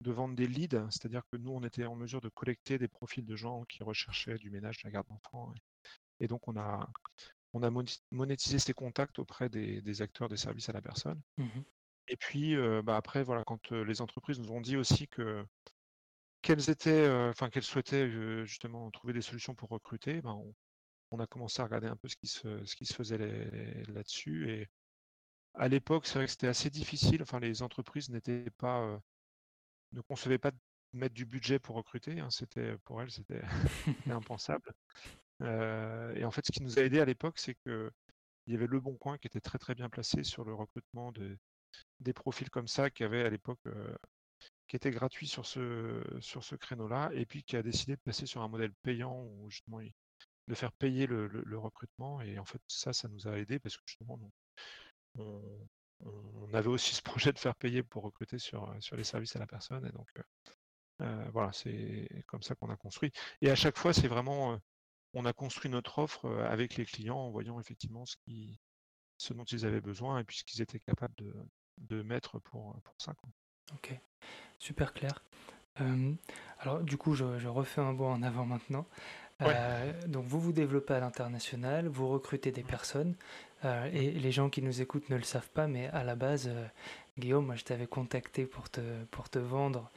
de 0.00 0.10
vendre 0.10 0.34
des 0.34 0.46
leads, 0.46 0.86
c'est-à-dire 0.90 1.22
que 1.30 1.36
nous, 1.36 1.50
on 1.50 1.62
était 1.62 1.84
en 1.84 1.94
mesure 1.94 2.20
de 2.20 2.28
collecter 2.28 2.78
des 2.78 2.88
profils 2.88 3.24
de 3.24 3.36
gens 3.36 3.64
qui 3.64 3.82
recherchaient 3.82 4.38
du 4.38 4.50
ménage, 4.50 4.78
de 4.78 4.88
la 4.88 4.92
garde 4.92 5.08
d'enfants. 5.08 5.52
Et, 6.20 6.26
donc, 6.26 6.48
on 6.48 6.56
a, 6.56 6.88
on 7.52 7.62
a 7.62 7.70
monétisé 8.10 8.58
ces 8.58 8.72
contacts 8.72 9.18
auprès 9.18 9.48
des, 9.48 10.02
acteurs 10.02 10.28
des 10.28 10.36
services 10.36 10.68
à 10.68 10.72
la 10.72 10.82
personne. 10.82 11.20
Mmh 11.38 11.60
et 12.12 12.16
puis, 12.16 12.56
bah, 12.82 12.96
après, 12.96 13.22
voilà, 13.22 13.44
quand 13.44 13.70
les 13.70 14.00
entreprises 14.00 14.40
nous 14.40 14.50
ont 14.50 14.60
dit 14.60 14.76
aussi 14.76 15.06
que 15.06 15.46
qu'elles 16.42 16.70
étaient, 16.70 17.08
enfin 17.28 17.50
qu'elles 17.50 17.62
souhaitaient 17.62 18.10
justement 18.44 18.90
trouver 18.90 19.12
des 19.12 19.22
solutions 19.22 19.54
pour 19.54 19.68
recruter, 19.68 20.20
ben, 20.20 20.42
on, 21.12 21.20
a 21.20 21.26
commencé 21.28 21.62
à 21.62 21.66
regarder 21.66 21.86
un 21.86 21.94
peu 21.94 22.08
ce 22.08 22.16
qui 22.16 22.26
se, 22.26 22.64
ce 22.64 22.74
qui 22.74 22.84
se 22.84 22.94
faisait 22.94 23.18
là-dessus. 23.88 24.50
Et 24.50 24.68
à 25.54 25.68
l'époque, 25.68 26.06
c'est 26.06 26.14
vrai 26.14 26.24
que 26.24 26.32
c'était 26.32 26.48
assez 26.48 26.70
difficile. 26.70 27.22
Enfin, 27.22 27.38
les 27.38 27.62
entreprises 27.62 28.10
n'étaient 28.10 28.50
pas, 28.58 29.00
ne 29.92 30.00
concevaient 30.02 30.38
pas 30.38 30.50
de 30.50 30.58
mettre 30.92 31.14
du 31.14 31.26
budget 31.26 31.58
pour 31.58 31.76
recruter. 31.76 32.20
Hein. 32.20 32.30
c'était 32.30 32.76
pour 32.84 33.00
elles, 33.02 33.10
c'était 33.10 33.42
impensable. 34.10 34.72
et 35.40 36.24
en 36.24 36.30
fait, 36.30 36.46
ce 36.46 36.52
qui 36.52 36.62
nous 36.62 36.78
a 36.78 36.82
aidé 36.82 37.00
à 37.00 37.04
l'époque, 37.04 37.38
c'est 37.38 37.54
que 37.64 37.90
il 38.46 38.54
y 38.54 38.56
avait 38.56 38.66
Le 38.66 38.80
Bon 38.80 38.96
Coin 38.96 39.18
qui 39.18 39.26
était 39.26 39.40
très 39.40 39.58
très 39.58 39.74
bien 39.74 39.88
placé 39.88 40.24
sur 40.24 40.44
le 40.44 40.54
recrutement 40.54 41.12
de, 41.12 41.38
des 42.00 42.12
profils 42.12 42.50
comme 42.50 42.66
ça 42.66 42.90
qui 42.90 43.04
avaient 43.04 43.24
à 43.24 43.30
l'époque 43.30 43.60
qui 44.70 44.76
étaient 44.76 44.92
gratuits 44.92 45.26
sur 45.26 45.46
ce, 45.46 46.00
sur 46.20 46.44
ce 46.44 46.54
créneau-là, 46.54 47.10
et 47.12 47.26
puis 47.26 47.42
qui 47.42 47.56
a 47.56 47.62
décidé 47.62 47.96
de 47.96 48.00
passer 48.04 48.26
sur 48.26 48.40
un 48.40 48.48
modèle 48.48 48.72
payant 48.82 49.20
où 49.20 49.50
justement 49.50 49.80
de 49.80 50.54
faire 50.54 50.72
payer 50.72 51.08
le, 51.08 51.58
recrutement. 51.58 52.20
Et 52.22 52.38
en 52.38 52.44
fait, 52.44 52.62
ça, 52.68 52.92
ça 52.92 53.08
nous 53.08 53.26
a 53.26 53.36
aidé 53.36 53.58
parce 53.58 53.76
que 53.76 53.82
justement, 53.84 54.18
on, 55.18 55.22
on, 55.22 55.68
avait 56.52 56.68
aussi 56.68 56.94
ce 56.94 57.02
projet 57.02 57.32
de 57.32 57.38
faire 57.38 57.54
payer 57.54 57.82
pour 57.82 58.02
recruter 58.02 58.38
sur, 58.38 58.74
sur 58.80 58.96
les 58.96 59.04
services 59.04 59.36
à 59.36 59.38
la 59.38 59.46
personne. 59.46 59.86
Et 59.86 59.92
donc, 59.92 60.08
voilà, 61.32 61.52
c'est 61.52 62.08
comme 62.26 62.42
ça 62.42 62.54
qu'on 62.54 62.70
a 62.70 62.76
construit. 62.76 63.12
Et 63.40 63.50
à 63.50 63.54
chaque 63.54 63.78
fois, 63.78 63.92
c'est 63.92 64.08
vraiment, 64.08 64.58
on 65.14 65.24
a 65.24 65.32
construit 65.32 65.70
notre 65.70 65.98
offre 65.98 66.28
avec 66.48 66.76
les 66.76 66.84
clients 66.84 67.18
en 67.18 67.30
voyant 67.30 67.60
effectivement 67.60 68.06
ce, 68.06 68.16
qui, 68.24 68.58
ce 69.18 69.32
dont 69.34 69.44
ils 69.44 69.66
avaient 69.66 69.80
besoin 69.80 70.18
et 70.18 70.24
puis 70.24 70.38
ce 70.38 70.44
qu'ils 70.44 70.62
étaient 70.62 70.80
capables 70.80 71.14
de, 71.16 71.34
de 71.78 72.02
mettre 72.02 72.38
pour, 72.40 72.80
pour 72.82 72.94
ça. 72.98 73.14
Quoi. 73.14 73.30
Ok, 73.74 73.94
super 74.58 74.92
clair. 74.92 75.22
alors 76.58 76.80
du 76.80 76.96
coup, 76.96 77.14
je, 77.14 77.46
refais 77.46 77.80
un 77.80 77.92
bond 77.92 78.12
en 78.12 78.22
avant 78.22 78.46
maintenant. 78.46 78.86
Euh, 79.42 80.06
donc 80.06 80.26
vous 80.26 80.38
vous 80.38 80.52
développez 80.52 80.92
à 80.92 81.00
l'international, 81.00 81.88
vous 81.88 82.08
recrutez 82.08 82.52
des 82.52 82.62
personnes, 82.62 83.16
euh, 83.64 83.90
et 83.92 84.10
les 84.10 84.32
gens 84.32 84.48
qui 84.48 84.62
nous 84.62 84.80
écoutent 84.80 85.08
ne 85.10 85.16
le 85.16 85.22
savent 85.22 85.50
pas, 85.50 85.66
mais 85.66 85.88
à 85.88 86.04
la 86.04 86.14
base, 86.14 86.48
euh, 86.48 86.66
Guillaume, 87.18 87.46
moi 87.46 87.56
je 87.56 87.64
t'avais 87.64 87.86
contacté 87.86 88.46
pour 88.46 88.70
te, 88.70 88.80
pour 89.10 89.28
te 89.28 89.38
vendre 89.38 89.90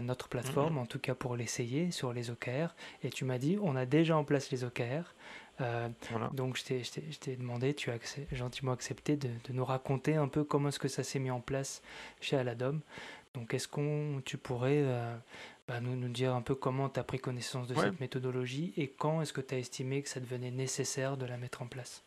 notre 0.00 0.28
plateforme, 0.28 0.76
mm-hmm. 0.76 0.82
en 0.82 0.86
tout 0.86 1.00
cas 1.00 1.16
pour 1.16 1.34
l'essayer 1.34 1.90
sur 1.90 2.12
les 2.12 2.30
OKR, 2.30 2.72
et 3.02 3.10
tu 3.10 3.24
m'as 3.24 3.38
dit, 3.38 3.58
on 3.60 3.74
a 3.74 3.84
déjà 3.84 4.16
en 4.16 4.22
place 4.22 4.52
les 4.52 4.62
OKR, 4.62 5.12
euh, 5.60 5.88
donc 6.32 6.56
je 6.56 7.18
t'ai 7.18 7.36
demandé, 7.36 7.74
tu 7.74 7.90
as 7.90 7.98
gentiment 8.32 8.72
accepté 8.72 9.16
de, 9.16 9.28
nous 9.50 9.64
raconter 9.64 10.16
un 10.16 10.28
peu 10.28 10.44
comment 10.44 10.68
est-ce 10.68 10.78
que 10.78 10.88
ça 10.88 11.02
s'est 11.02 11.18
mis 11.18 11.30
en 11.30 11.40
place 11.40 11.82
chez 12.20 12.36
Aladom. 12.36 12.80
Donc 13.34 13.54
est-ce 13.54 13.68
qu'on 13.68 14.20
tu 14.24 14.36
pourrais 14.36 14.82
euh, 14.82 15.16
bah, 15.68 15.80
nous, 15.80 15.96
nous, 15.96 16.08
dire 16.08 16.34
un 16.34 16.42
peu 16.42 16.54
comment 16.54 16.88
tu 16.88 17.00
as 17.00 17.04
pris 17.04 17.18
connaissance 17.18 17.66
de 17.66 17.74
cette 17.74 18.00
méthodologie 18.00 18.72
et 18.76 18.88
quand 18.88 19.22
est-ce 19.22 19.32
que 19.32 19.40
tu 19.40 19.54
as 19.54 19.58
estimé 19.58 20.02
que 20.02 20.08
ça 20.08 20.20
devenait 20.20 20.50
nécessaire 20.50 21.16
de 21.16 21.26
la 21.26 21.36
mettre 21.36 21.62
en 21.62 21.66
place? 21.66 22.04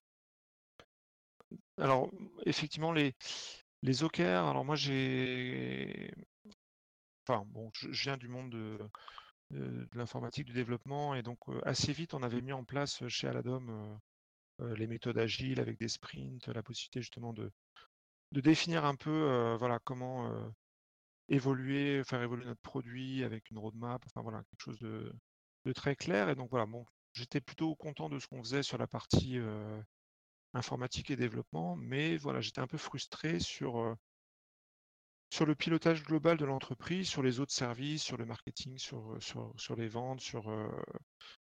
Alors 1.77 2.09
effectivement 2.45 2.91
les, 2.91 3.13
les 3.81 4.03
alors 4.19 4.65
moi 4.65 4.75
j'ai... 4.75 6.13
Enfin 7.27 7.43
bon, 7.47 7.71
je, 7.73 7.89
viens 7.89 8.17
du 8.17 8.27
monde 8.27 8.51
de, 8.51 8.79
l'informatique, 9.93 10.45
du 10.45 10.53
développement. 10.53 11.15
Et 11.15 11.23
donc, 11.23 11.39
assez 11.63 11.91
vite, 11.91 12.13
on 12.13 12.21
avait 12.21 12.41
mis 12.41 12.53
en 12.53 12.63
place 12.63 13.07
chez 13.07 13.27
Aladom 13.27 13.99
les 14.59 14.87
méthodes 14.87 15.17
agiles 15.17 15.59
avec 15.59 15.77
des 15.79 15.87
sprints, 15.87 16.47
la 16.47 16.63
possibilité 16.63 17.01
justement 17.01 17.33
de, 17.33 17.51
de 18.31 18.41
définir 18.41 18.85
un 18.85 18.95
peu 18.95 19.55
voilà, 19.59 19.79
comment 19.79 20.29
évoluer, 21.29 22.03
faire 22.03 22.21
évoluer 22.21 22.45
notre 22.45 22.61
produit 22.61 23.23
avec 23.23 23.49
une 23.49 23.57
roadmap, 23.57 24.03
enfin 24.05 24.21
voilà, 24.21 24.43
quelque 24.43 24.61
chose 24.61 24.79
de, 24.79 25.11
de 25.65 25.73
très 25.73 25.95
clair. 25.95 26.29
Et 26.29 26.35
donc 26.35 26.49
voilà, 26.51 26.67
bon, 26.67 26.85
j'étais 27.13 27.41
plutôt 27.41 27.75
content 27.75 28.07
de 28.07 28.19
ce 28.19 28.27
qu'on 28.27 28.43
faisait 28.43 28.63
sur 28.63 28.77
la 28.77 28.87
partie 28.87 29.39
informatique 30.55 31.11
et 31.11 31.15
développement, 31.15 31.75
mais 31.75 32.17
voilà, 32.17 32.41
j'étais 32.41 32.61
un 32.61 32.67
peu 32.67 32.77
frustré 32.77 33.39
sur, 33.39 33.95
sur 35.29 35.45
le 35.45 35.55
pilotage 35.55 36.03
global 36.03 36.37
de 36.37 36.45
l'entreprise, 36.45 37.07
sur 37.07 37.21
les 37.21 37.39
autres 37.39 37.53
services, 37.53 38.03
sur 38.03 38.17
le 38.17 38.25
marketing, 38.25 38.77
sur, 38.77 39.17
sur, 39.19 39.53
sur 39.57 39.75
les 39.75 39.87
ventes, 39.87 40.21
sur 40.21 40.49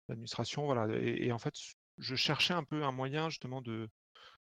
l'administration. 0.08 0.64
Voilà. 0.64 0.86
Et, 0.96 1.32
en 1.32 1.38
fait, 1.38 1.54
je 1.98 2.14
cherchais 2.14 2.54
un 2.54 2.64
peu 2.64 2.84
un 2.84 2.92
moyen 2.92 3.28
justement 3.28 3.60
de, 3.60 3.88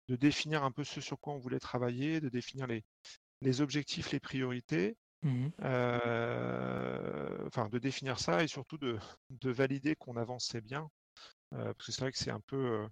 de 0.08 0.16
définir 0.16 0.64
un 0.64 0.70
peu 0.70 0.84
ce 0.84 1.00
sur 1.00 1.18
quoi 1.18 1.32
on 1.34 1.38
voulait 1.38 1.60
travailler, 1.60 2.20
de 2.20 2.28
définir 2.28 2.66
les, 2.66 2.84
les 3.40 3.60
objectifs, 3.60 4.12
les 4.12 4.20
priorités, 4.20 4.96
mmh 5.22 5.48
enfin 7.46 7.68
de 7.68 7.78
définir 7.78 8.18
ça 8.18 8.42
et 8.42 8.48
surtout 8.48 8.78
de, 8.78 8.98
de 9.30 9.50
valider 9.50 9.94
qu'on 9.96 10.16
avançait 10.16 10.60
bien. 10.60 10.88
parce 11.50 11.86
que 11.86 11.92
c'est 11.92 12.00
vrai 12.00 12.12
que 12.12 12.18
c'est 12.18 12.30
un 12.30 12.40
peu 12.46 12.86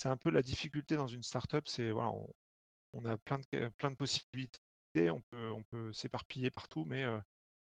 c'est 0.00 0.08
un 0.08 0.16
peu 0.16 0.30
la 0.30 0.40
difficulté 0.40 0.96
dans 0.96 1.08
une 1.08 1.22
startup, 1.22 1.68
c'est 1.68 1.90
voilà, 1.90 2.10
on, 2.94 3.04
a 3.04 3.18
plein 3.18 3.38
de, 3.38 3.68
plein 3.76 3.90
de 3.90 3.96
possibilités, 3.96 5.10
on 5.10 5.20
peut, 5.20 5.50
on 5.50 5.62
peut 5.64 5.92
s'éparpiller 5.92 6.50
partout, 6.50 6.86
mais 6.86 7.04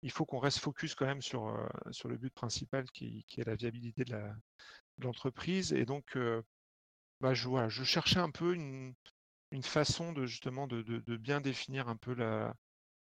il 0.01 0.11
faut 0.11 0.25
qu'on 0.25 0.39
reste 0.39 0.59
focus 0.59 0.95
quand 0.95 1.05
même 1.05 1.21
sur, 1.21 1.55
sur 1.91 2.09
le 2.09 2.17
but 2.17 2.33
principal 2.33 2.91
qui, 2.93 3.27
est 3.37 3.45
la 3.45 3.57
viabilité 3.57 4.05
de 4.07 4.17
l'entreprise. 5.03 5.75
et 5.75 5.85
donc, 5.85 6.17
bah, 7.21 7.35
je, 7.35 7.85
cherchais 7.85 8.21
un 8.21 8.31
peu 8.31 8.55
une, 8.55 8.95
façon 9.63 10.15
de 10.15 10.25
justement 10.25 10.67
de, 10.67 11.17
bien 11.19 11.43
définir 11.43 11.89
un 11.91 11.97
peu 11.97 12.15
la, 12.15 12.55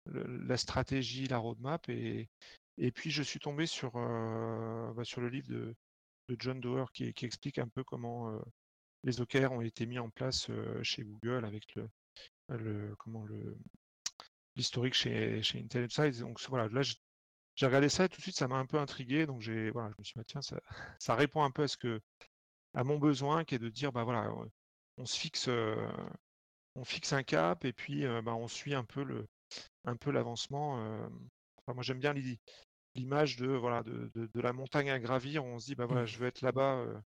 la 0.07 0.57
stratégie, 0.57 1.27
la 1.27 1.37
roadmap. 1.37 1.87
Et, 1.91 2.31
et 2.79 2.91
puis 2.91 3.11
je 3.11 3.23
suis 3.23 3.41
tombé 3.41 3.67
sur, 3.67 3.93
bah, 3.93 5.05
sur 5.05 5.21
le 5.21 5.29
livre 5.29 5.49
de, 5.49 5.77
John 6.39 6.61
Doerr 6.61 6.91
qui, 6.93 7.13
explique 7.21 7.59
un 7.59 7.69
peu 7.69 7.85
comment 7.85 8.41
les 9.05 9.21
OKR 9.21 9.53
ont 9.53 9.61
été 9.61 9.87
mis 9.87 9.99
en 9.99 10.11
place 10.11 10.49
chez 10.83 11.05
Google 11.05 11.45
avec 11.45 11.75
le, 11.75 11.89
le 12.49 12.95
comment 12.99 13.25
le 13.25 13.57
l'historique 14.57 14.95
chez, 14.95 15.43
chez 15.43 15.61
Intel 15.61 15.85
Insights. 15.85 16.21
Donc 16.21 16.41
voilà, 16.49 16.69
là 16.69 16.83
j'ai 16.83 17.67
regardé 17.67 17.89
ça 17.89 18.05
et 18.05 18.09
tout 18.09 18.19
de 18.19 18.23
suite 18.23 18.37
ça 18.37 18.49
m'a 18.49 18.57
un 18.57 18.67
peu 18.67 18.79
intrigué. 18.79 19.27
Donc 19.27 19.41
j'ai 19.41 19.71
voilà, 19.71 19.91
je 19.91 19.95
me 19.99 20.05
suis 20.05 20.15
dit 20.15 20.19
bah, 20.19 20.25
tiens, 20.27 20.43
ça, 20.43 20.61
ça 21.01 21.15
répond 21.15 21.43
un 21.43 21.51
peu 21.51 21.63
à 21.63 21.69
ce 21.69 21.77
que 21.77 22.01
à 22.75 22.85
mon 22.85 22.99
besoin 22.99 23.45
qui 23.45 23.55
est 23.55 23.59
de 23.59 23.69
dire 23.69 23.93
bah 23.93 24.05
voilà, 24.05 24.33
on 24.99 25.07
se 25.07 25.19
fixe 25.19 25.49
on 26.75 26.85
fixe 26.85 27.13
un 27.13 27.23
cap 27.23 27.65
et 27.65 27.73
puis 27.73 28.05
bah, 28.23 28.35
on 28.35 28.49
suit 28.49 28.75
un 28.75 28.85
peu 28.85 29.05
le 29.05 29.27
un 29.85 29.97
peu 29.97 30.11
l'avancement. 30.11 30.75
Enfin, 31.59 31.75
moi 31.75 31.83
j'aime 31.83 31.99
bien 32.01 32.15
l'image 32.95 33.37
de 33.37 33.49
voilà 33.49 33.83
de, 33.83 34.11
de, 34.15 34.27
de, 34.33 34.41
la 34.41 34.53
montagne 34.53 34.91
à 34.91 34.99
gravir. 34.99 35.45
On 35.45 35.59
se 35.59 35.67
dit 35.67 35.75
bah 35.75 35.87
voilà, 35.87 36.07
je 36.07 36.19
veux 36.19 36.27
être 36.27 36.43
là-bas 36.43 36.77
euh, 36.77 36.99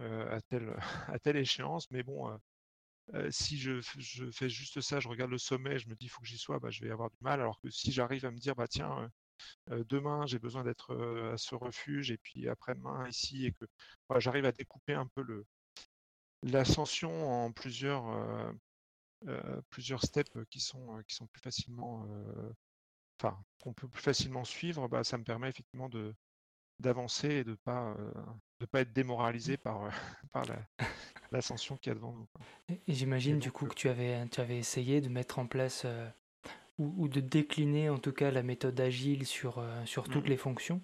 à, 0.00 0.40
telle, 0.42 0.74
à 1.08 1.18
telle 1.18 1.36
échéance. 1.36 1.90
Mais 1.90 2.02
bon, 2.02 2.30
euh, 2.30 2.36
euh, 3.14 3.30
si 3.30 3.58
je, 3.58 3.80
je, 3.98 4.30
fais 4.30 4.48
juste 4.48 4.80
ça, 4.80 5.00
je 5.00 5.08
regarde 5.08 5.30
le 5.30 5.38
sommet, 5.38 5.78
je 5.78 5.88
me 5.88 5.94
dis 5.94 6.06
il 6.06 6.08
faut 6.08 6.20
que 6.20 6.26
j'y 6.28 6.38
sois, 6.38 6.58
bah, 6.58 6.70
je 6.70 6.84
vais 6.84 6.90
avoir 6.90 7.10
du 7.10 7.18
mal. 7.20 7.40
Alors 7.40 7.60
que 7.60 7.70
si 7.70 7.92
j'arrive 7.92 8.24
à 8.26 8.30
me 8.30 8.38
dire 8.38 8.54
bah 8.56 8.68
tiens, 8.68 9.10
demain 9.68 10.26
j'ai 10.26 10.38
besoin 10.38 10.64
d'être 10.64 10.96
à 11.32 11.38
ce 11.38 11.54
refuge 11.54 12.10
et 12.10 12.18
puis 12.18 12.48
après-demain 12.48 13.08
ici 13.08 13.46
et 13.46 13.52
que 13.52 13.66
j'arrive 14.18 14.46
à 14.46 14.52
découper 14.52 14.94
un 14.94 15.06
peu 15.06 15.22
le 15.22 15.46
l'ascension 16.42 17.44
en 17.44 17.52
plusieurs 17.52 18.04
plusieurs 19.70 20.02
steps 20.02 20.36
qui 20.50 20.60
sont 20.60 21.02
qui 21.06 21.14
sont 21.16 21.26
plus 21.28 21.42
facilement 21.42 22.06
enfin 23.20 23.38
qu'on 23.62 23.72
peut 23.72 23.88
plus 23.88 24.02
facilement 24.02 24.44
suivre, 24.44 24.88
bah, 24.88 25.04
ça 25.04 25.18
me 25.18 25.24
permet 25.24 25.48
effectivement 25.48 25.88
de 25.88 26.14
d'avancer 26.80 27.28
et 27.28 27.44
de 27.44 27.54
pas 27.64 27.96
de 28.60 28.66
pas 28.66 28.80
être 28.80 28.92
démoralisé 28.92 29.56
par, 29.56 29.84
euh, 29.84 29.90
par 30.32 30.44
l'ascension 31.32 31.76
qu'il 31.76 31.90
y 31.90 31.92
a 31.92 31.94
devant 31.94 32.12
nous. 32.12 32.28
Et 32.68 32.94
j'imagine 32.94 33.38
du 33.38 33.50
coup 33.50 33.66
euh 33.66 33.68
que 33.68 33.74
tu 33.74 33.88
avais, 33.88 34.26
tu 34.28 34.40
avais 34.40 34.58
essayé 34.58 35.00
de 35.00 35.08
mettre 35.08 35.38
en 35.38 35.46
place 35.46 35.82
euh, 35.84 36.08
ou, 36.78 37.08
de 37.08 37.20
décliner 37.20 37.88
en 37.88 37.98
tout 37.98 38.12
cas 38.12 38.30
la 38.30 38.42
méthode 38.42 38.78
agile 38.80 39.26
sur, 39.26 39.64
sur 39.86 40.04
toutes 40.08 40.26
mmh. 40.26 40.28
les 40.28 40.36
fonctions 40.36 40.82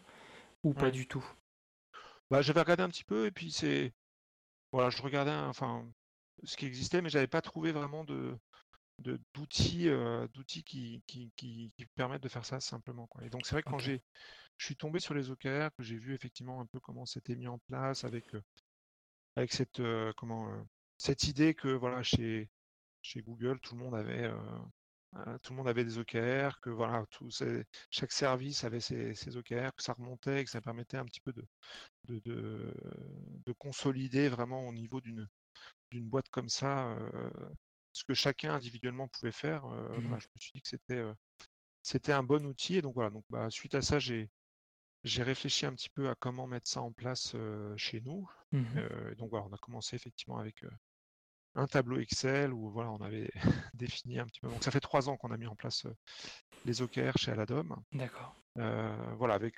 ou 0.65 0.73
pas 0.73 0.91
du 0.91 1.07
tout? 1.07 1.25
Bah, 2.31 2.41
J'avais 2.41 2.61
regardé 2.61 2.83
un 2.83 2.89
petit 2.89 3.05
peu 3.05 3.27
et 3.27 3.31
puis 3.31 3.53
c'est. 3.53 3.93
Voilà, 4.73 4.89
je 4.89 5.03
regardais 5.03 5.31
enfin, 5.31 5.87
ce 6.45 6.57
qui 6.57 6.65
existait, 6.65 7.03
mais 7.03 7.11
j'avais 7.11 7.27
pas 7.27 7.43
trouvé 7.43 7.73
vraiment 7.73 8.05
de 8.05 8.39
d'outils 9.35 9.91
d'outils 10.33 10.65
qui, 10.65 11.03
qui, 11.07 11.31
qui, 11.37 11.73
permettent 11.95 12.23
de 12.23 12.29
faire 12.29 12.47
ça 12.47 12.59
simplement. 12.61 13.07
Quoi. 13.09 13.25
Et 13.25 13.29
donc 13.29 13.45
c'est 13.45 13.55
vrai 13.55 13.63
que 13.63 13.69
quand 13.69 13.79
j'ai 13.79 14.03
je 14.63 14.67
suis 14.67 14.77
tombé 14.77 15.01
sur 15.01 15.13
les 15.13 15.29
OKR, 15.29 15.75
que 15.77 15.83
j'ai 15.83 15.97
vu 15.97 16.15
effectivement 16.15 16.61
un 16.61 16.67
peu 16.67 16.79
comment 16.79 17.05
c'était 17.05 17.35
mis 17.35 17.49
en 17.49 17.59
place 17.59 18.05
avec, 18.05 18.31
avec 19.35 19.53
cette, 19.53 19.83
comment, 20.17 20.49
cette 20.99 21.25
idée 21.25 21.53
que 21.53 21.67
voilà, 21.67 22.05
chez, 22.05 22.49
chez 23.03 23.23
Google, 23.23 23.59
tout 23.59 23.75
le 23.75 23.83
monde 23.83 23.97
avait, 23.97 24.31
tout 25.43 25.53
le 25.53 25.57
monde 25.57 25.67
avait 25.67 25.85
des 25.85 25.99
OKR, 25.99 26.61
que 26.61 26.71
voilà, 26.71 27.05
tout, 27.11 27.29
chaque 27.91 28.13
service 28.13 28.63
avait 28.63 28.79
ses, 28.79 29.17
ses, 29.17 29.37
OKR, 29.37 29.75
que 29.75 29.83
ça 29.83 29.95
remontait, 29.95 30.45
que 30.45 30.51
ça 30.51 30.61
permettait 30.61 30.97
un 30.97 31.07
petit 31.07 31.21
peu 31.21 31.33
de, 31.33 31.45
de, 32.05 32.73
de, 33.45 33.53
consolider 33.55 34.29
vraiment 34.29 34.69
au 34.69 34.73
niveau 34.73 35.01
d'une 35.01 35.29
d'une 35.91 36.09
boîte 36.09 36.29
comme 36.29 36.49
ça 36.49 36.97
ce 37.91 38.05
que 38.05 38.15
chacun 38.15 38.55
individuellement 38.55 39.09
pouvait 39.09 39.33
faire. 39.33 39.67
Mmh 39.67 40.03
je 40.03 40.09
me 40.09 40.39
suis 40.39 40.53
dit 40.55 40.63
que 40.63 40.69
c'était 40.69 41.03
c'était 41.83 42.13
un 42.13 42.23
bon 42.23 42.47
outil. 42.47 42.77
Et 42.77 42.83
donc 42.83 42.95
voilà, 42.95 43.11
donc 43.11 43.25
bah, 43.29 43.51
suite 43.51 43.75
à 43.75 43.83
ça, 43.83 43.99
j'ai 43.99 44.31
j'ai 45.05 45.23
réfléchi 45.23 45.67
un 45.67 45.75
petit 45.75 45.91
peu 45.91 46.09
à 46.09 46.15
comment 46.15 46.47
mettre 46.47 46.69
ça 46.69 46.81
en 46.81 46.93
place 46.93 47.35
chez 47.77 48.01
nous. 48.01 48.29
Mmh 48.53 48.81
donc 49.19 49.31
voilà, 49.31 49.47
on 49.47 49.55
a 49.55 49.59
commencé 49.59 49.97
effectivement 49.97 50.39
avec 50.39 50.65
un 51.55 51.67
tableau 51.67 51.99
Excel 51.99 52.53
où 52.53 52.71
voilà, 52.71 52.91
on 52.91 53.01
avait 53.01 53.31
défini 53.75 54.19
un 54.19 54.27
petit 54.27 54.41
peu. 54.41 54.49
Donc 54.49 54.63
ça 54.63 54.71
fait 54.71 54.81
trois 54.81 55.09
ans 55.09 55.17
qu'on 55.17 55.31
a 55.31 55.37
mis 55.37 55.47
en 55.47 55.57
place 55.57 55.87
les 56.65 56.83
OKR 56.83 57.17
chez 57.17 57.33
Aladom. 57.33 57.75
D'accord. 57.93 58.37
voilà, 58.57 59.35
avec 59.35 59.57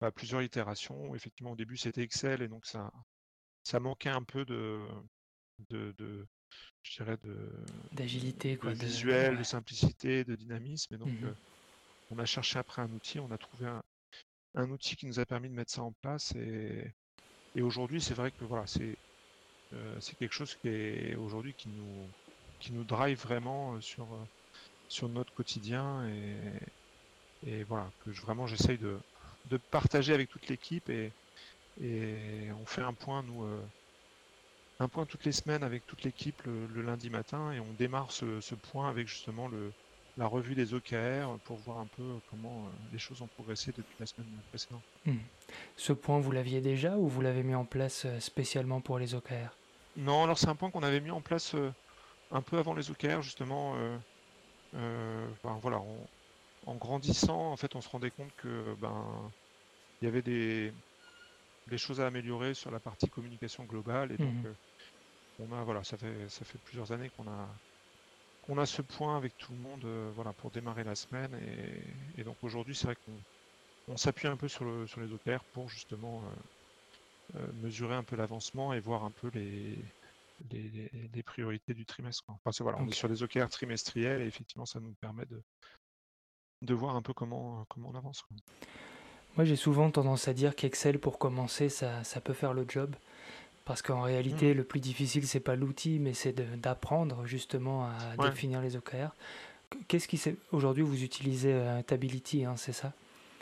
bah, 0.00 0.10
plusieurs 0.10 0.42
itérations. 0.42 1.14
Effectivement, 1.14 1.52
au 1.52 1.56
début 1.56 1.76
c'était 1.76 2.02
Excel 2.02 2.42
et 2.42 2.48
donc 2.48 2.66
ça 2.66 2.90
ça 3.64 3.80
manquait 3.80 4.08
un 4.08 4.22
peu 4.22 4.44
de, 4.46 4.80
de, 5.68 5.92
de 5.98 6.26
je 6.82 6.96
dirais 6.96 7.18
de 7.18 7.64
d'agilité, 7.92 8.56
quoi, 8.56 8.72
de 8.72 8.78
visuel, 8.78 9.36
de 9.36 9.42
simplicité, 9.42 10.24
de 10.24 10.34
dynamisme. 10.34 10.94
Et 10.94 10.98
donc 10.98 11.08
mmh 11.08 11.34
on 12.10 12.18
a 12.18 12.24
cherché 12.24 12.58
après 12.58 12.80
un 12.80 12.90
outil, 12.90 13.20
on 13.20 13.30
a 13.30 13.36
trouvé 13.36 13.66
un, 13.66 13.82
un 14.54 14.70
outil 14.70 14.96
qui 14.96 15.06
nous 15.06 15.20
a 15.20 15.26
permis 15.26 15.48
de 15.48 15.54
mettre 15.54 15.72
ça 15.72 15.82
en 15.82 15.92
place. 15.92 16.34
Et, 16.34 16.92
aujourd'hui, 17.60 18.00
c'est 18.00 18.14
vrai 18.14 18.30
que 18.30 18.44
voilà, 18.44 18.66
c'est 18.66 18.96
euh, 19.74 20.00
c'est 20.00 20.16
quelque 20.16 20.32
chose 20.32 20.54
qui 20.56 20.68
est 20.68 21.14
aujourd'hui 21.16 21.54
qui 21.54 21.68
nous 21.68 22.14
qui 22.58 22.72
nous 22.72 22.84
drive 22.84 23.20
vraiment 23.20 23.74
euh, 23.74 23.80
sur 23.80 24.14
euh, 24.14 24.24
sur 24.88 25.08
notre 25.08 25.32
quotidien 25.34 26.08
et, 27.42 27.64
voilà 27.64 27.92
que 28.00 28.10
vraiment 28.10 28.46
j'essaye 28.46 28.78
de, 28.78 28.98
de 29.46 29.58
partager 29.70 30.14
avec 30.14 30.28
toute 30.30 30.48
l'équipe 30.48 30.88
et, 30.90 31.12
on 32.52 32.66
fait 32.66 32.82
un 32.82 32.94
point 32.94 33.22
nous 33.22 33.44
un 34.80 34.88
point 34.88 35.06
toutes 35.06 35.24
les 35.24 35.32
semaines 35.32 35.62
avec 35.62 35.86
toute 35.86 36.02
l'équipe 36.04 36.42
le, 36.44 36.82
lundi 36.82 37.10
matin 37.10 37.52
et 37.52 37.60
on 37.60 37.72
démarre 37.74 38.10
ce 38.12 38.54
point 38.54 38.88
avec 38.88 39.06
justement 39.08 39.48
le, 39.48 39.72
la 40.18 40.26
revue 40.26 40.56
des 40.56 40.74
OKR 40.74 41.38
pour 41.44 41.56
voir 41.58 41.78
un 41.78 41.86
peu 41.86 42.02
comment 42.28 42.64
euh, 42.66 42.70
les 42.92 42.98
choses 42.98 43.22
ont 43.22 43.28
progressé 43.28 43.72
depuis 43.74 43.94
la 44.00 44.06
semaine 44.06 44.26
précédente. 44.48 44.82
Hmm. 45.06 45.18
Ce 45.76 45.92
point, 45.92 46.18
vous 46.18 46.32
l'aviez 46.32 46.60
déjà 46.60 46.96
ou 46.96 47.06
vous 47.06 47.20
l'avez 47.20 47.44
mis 47.44 47.54
en 47.54 47.64
place 47.64 48.04
euh, 48.04 48.18
spécialement 48.18 48.80
pour 48.80 48.98
les 48.98 49.14
OKR 49.14 49.56
Non, 49.96 50.24
alors 50.24 50.36
c'est 50.36 50.48
un 50.48 50.56
point 50.56 50.70
qu'on 50.70 50.82
avait 50.82 51.00
mis 51.00 51.12
en 51.12 51.20
place 51.20 51.54
euh, 51.54 51.72
un 52.32 52.42
peu 52.42 52.58
avant 52.58 52.74
les 52.74 52.90
OKR, 52.90 53.22
justement. 53.22 53.76
voilà, 54.72 55.80
en 56.66 56.74
grandissant, 56.74 57.52
en 57.52 57.56
fait, 57.56 57.76
on 57.76 57.80
se 57.80 57.88
rendait 57.88 58.10
compte 58.10 58.34
que 58.36 58.74
ben 58.80 59.30
il 60.02 60.04
y 60.04 60.08
avait 60.08 60.22
des, 60.22 60.72
des 61.68 61.78
choses 61.78 62.00
à 62.00 62.06
améliorer 62.06 62.54
sur 62.54 62.70
la 62.70 62.78
partie 62.78 63.08
communication 63.08 63.64
globale 63.64 64.12
et 64.12 64.16
donc 64.16 64.28
hmm. 64.28 64.54
on 65.50 65.56
a 65.56 65.62
voilà, 65.64 65.82
ça 65.84 65.96
fait 65.96 66.28
ça 66.28 66.44
fait 66.44 66.58
plusieurs 66.58 66.92
années 66.92 67.10
qu'on 67.16 67.28
a 67.28 67.48
on 68.48 68.58
a 68.58 68.66
ce 68.66 68.82
point 68.82 69.16
avec 69.16 69.36
tout 69.36 69.52
le 69.52 69.58
monde 69.58 69.84
euh, 69.84 70.10
voilà, 70.14 70.32
pour 70.32 70.50
démarrer 70.50 70.84
la 70.84 70.94
semaine. 70.94 71.38
Et, 72.16 72.24
donc 72.24 72.36
aujourd'hui, 72.42 72.74
c'est 72.74 72.86
vrai 72.86 72.96
qu'on 73.86 73.96
s'appuie 73.96 74.26
un 74.28 74.36
peu 74.36 74.48
sur, 74.48 74.64
les 74.64 75.12
OKR 75.12 75.44
pour 75.52 75.68
justement 75.68 76.22
euh, 76.24 77.38
euh, 77.38 77.52
mesurer 77.62 77.94
un 77.94 78.02
peu 78.02 78.16
l'avancement 78.16 78.72
et 78.72 78.80
voir 78.80 79.04
un 79.04 79.10
peu 79.10 79.30
les, 79.34 79.78
les, 80.50 81.22
priorités 81.22 81.74
du 81.74 81.84
trimestre. 81.84 82.24
Enfin, 82.28 82.50
voilà, 82.64 82.78
on 82.80 82.88
est 82.88 82.94
sur 82.94 83.08
des 83.08 83.22
OKR 83.22 83.48
trimestriels 83.48 84.22
et 84.22 84.26
effectivement, 84.26 84.66
ça 84.66 84.80
nous 84.80 84.94
permet 85.00 85.26
de, 85.26 85.42
de 86.62 86.74
voir 86.74 86.96
un 86.96 87.02
peu 87.02 87.12
comment, 87.12 87.66
comment 87.68 87.90
on 87.90 87.96
avance. 87.96 88.24
Moi, 89.36 89.44
j'ai 89.44 89.56
souvent 89.56 89.90
tendance 89.90 90.26
à 90.26 90.32
dire 90.32 90.56
qu'Excel, 90.56 90.98
pour 90.98 91.18
commencer, 91.18 91.68
ça, 91.68 92.02
ça, 92.02 92.20
peut 92.20 92.32
faire 92.32 92.54
le 92.54 92.64
job. 92.66 92.96
Parce 93.68 93.82
qu'en 93.82 94.00
réalité, 94.00 94.54
mm. 94.54 94.56
le 94.56 94.64
plus 94.64 94.80
difficile, 94.80 95.26
c'est 95.26 95.40
pas 95.40 95.54
l'outil, 95.54 95.98
mais 95.98 96.14
c'est 96.14 96.32
d'apprendre 96.58 97.26
justement 97.26 97.84
à 97.84 98.16
définir 98.16 98.62
les 98.62 98.76
OKR. 98.76 99.14
Qu'est-ce 99.86 100.08
qui 100.08 100.18
aujourd'hui 100.52 100.82
vous 100.82 101.04
utilisez 101.04 101.52
euh, 101.52 101.82
Tability, 101.82 102.46
hein, 102.46 102.56
c'est 102.56 102.72
ça? 102.72 102.94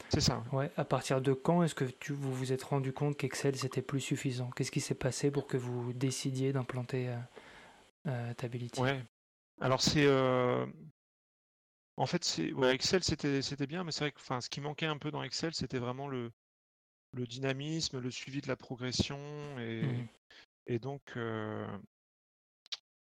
C'est 0.09 0.21
ça. 0.21 0.43
Ouais. 0.53 0.69
À 0.77 0.85
partir 0.85 1.21
de 1.21 1.33
quand 1.33 1.63
est-ce 1.63 1.77
que 1.77 1.85
tu, 1.85 2.13
vous 2.13 2.35
vous 2.35 2.53
êtes 2.53 2.65
rendu 2.65 2.93
compte 2.93 3.17
qu'Excel 3.17 3.55
c'était 3.55 3.83
plus 3.83 4.01
suffisant? 4.01 4.51
Qu'est-ce 4.57 4.73
qui 4.73 4.81
s'est 4.81 4.97
passé 4.97 5.31
pour 5.31 5.47
que 5.47 5.57
vous 5.57 5.93
décidiez 5.93 6.53
d'implanter 6.53 7.09
euh, 7.09 7.17
euh 8.09 8.35
Tability? 8.35 8.81
Ouais. 8.81 9.01
Alors 9.61 9.81
c'est 9.81 10.09
en 11.97 12.07
fait 12.07 12.41
Excel 12.73 13.05
c'était 13.05 13.67
bien, 13.69 13.85
mais 13.85 13.93
c'est 13.93 14.01
vrai 14.01 14.11
que 14.11 14.21
ce 14.21 14.51
qui 14.51 14.61
manquait 14.61 14.87
un 14.87 14.99
peu 14.99 15.13
dans 15.13 15.23
Excel 15.23 15.55
c'était 15.55 15.79
vraiment 15.79 16.09
le 16.09 16.33
le 17.17 17.27
dynamisme, 17.27 17.99
le 17.99 18.11
suivi 18.11 18.41
de 18.41 18.49
la 18.49 18.57
progression 18.57 19.19
et, 19.59 19.83
mmh 19.83 20.07
et 20.69 20.81
donc 20.81 21.17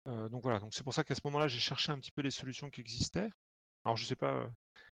donc 0.06 0.42
voilà, 0.42 0.58
donc 0.58 0.72
c'est 0.74 0.82
pour 0.82 0.94
ça 0.94 1.04
qu'à 1.04 1.14
ce 1.14 1.20
moment-là, 1.24 1.48
j'ai 1.48 1.60
cherché 1.60 1.92
un 1.92 1.98
petit 1.98 2.10
peu 2.10 2.22
les 2.22 2.30
solutions 2.30 2.70
qui 2.70 2.80
existaient. 2.80 3.28
Alors 3.84 3.96
je 3.96 4.04
sais 4.06 4.16
pas 4.16 4.48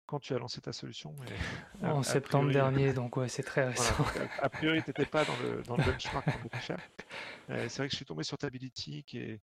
quand 0.08 0.20
tu 0.20 0.34
as 0.34 0.39
lancé 0.39 0.60
ta 0.60 0.74
solution, 0.74 1.13
En 1.84 2.02
septembre 2.02 2.52
dernier, 2.52 2.93
donc 2.93 3.17
ouais, 3.17 3.30
c'est 3.30 3.43
très 3.43 3.67
récent. 3.67 4.04
a 4.41 4.50
priori, 4.50 4.82
tu 4.82 4.89
n'étais 4.89 5.06
pas 5.06 5.24
dans 5.26 5.38
le, 5.43 5.62
dans 5.63 5.78
le 5.78 5.84
benchmark 5.91 6.26
c'est 7.48 7.78
vrai 7.78 7.88
que 7.88 7.91
je 7.91 7.96
suis 7.96 8.06
tombé 8.06 8.24
sur 8.24 8.38
Tability 8.38 9.04
qui, 9.04 9.20
est, 9.20 9.39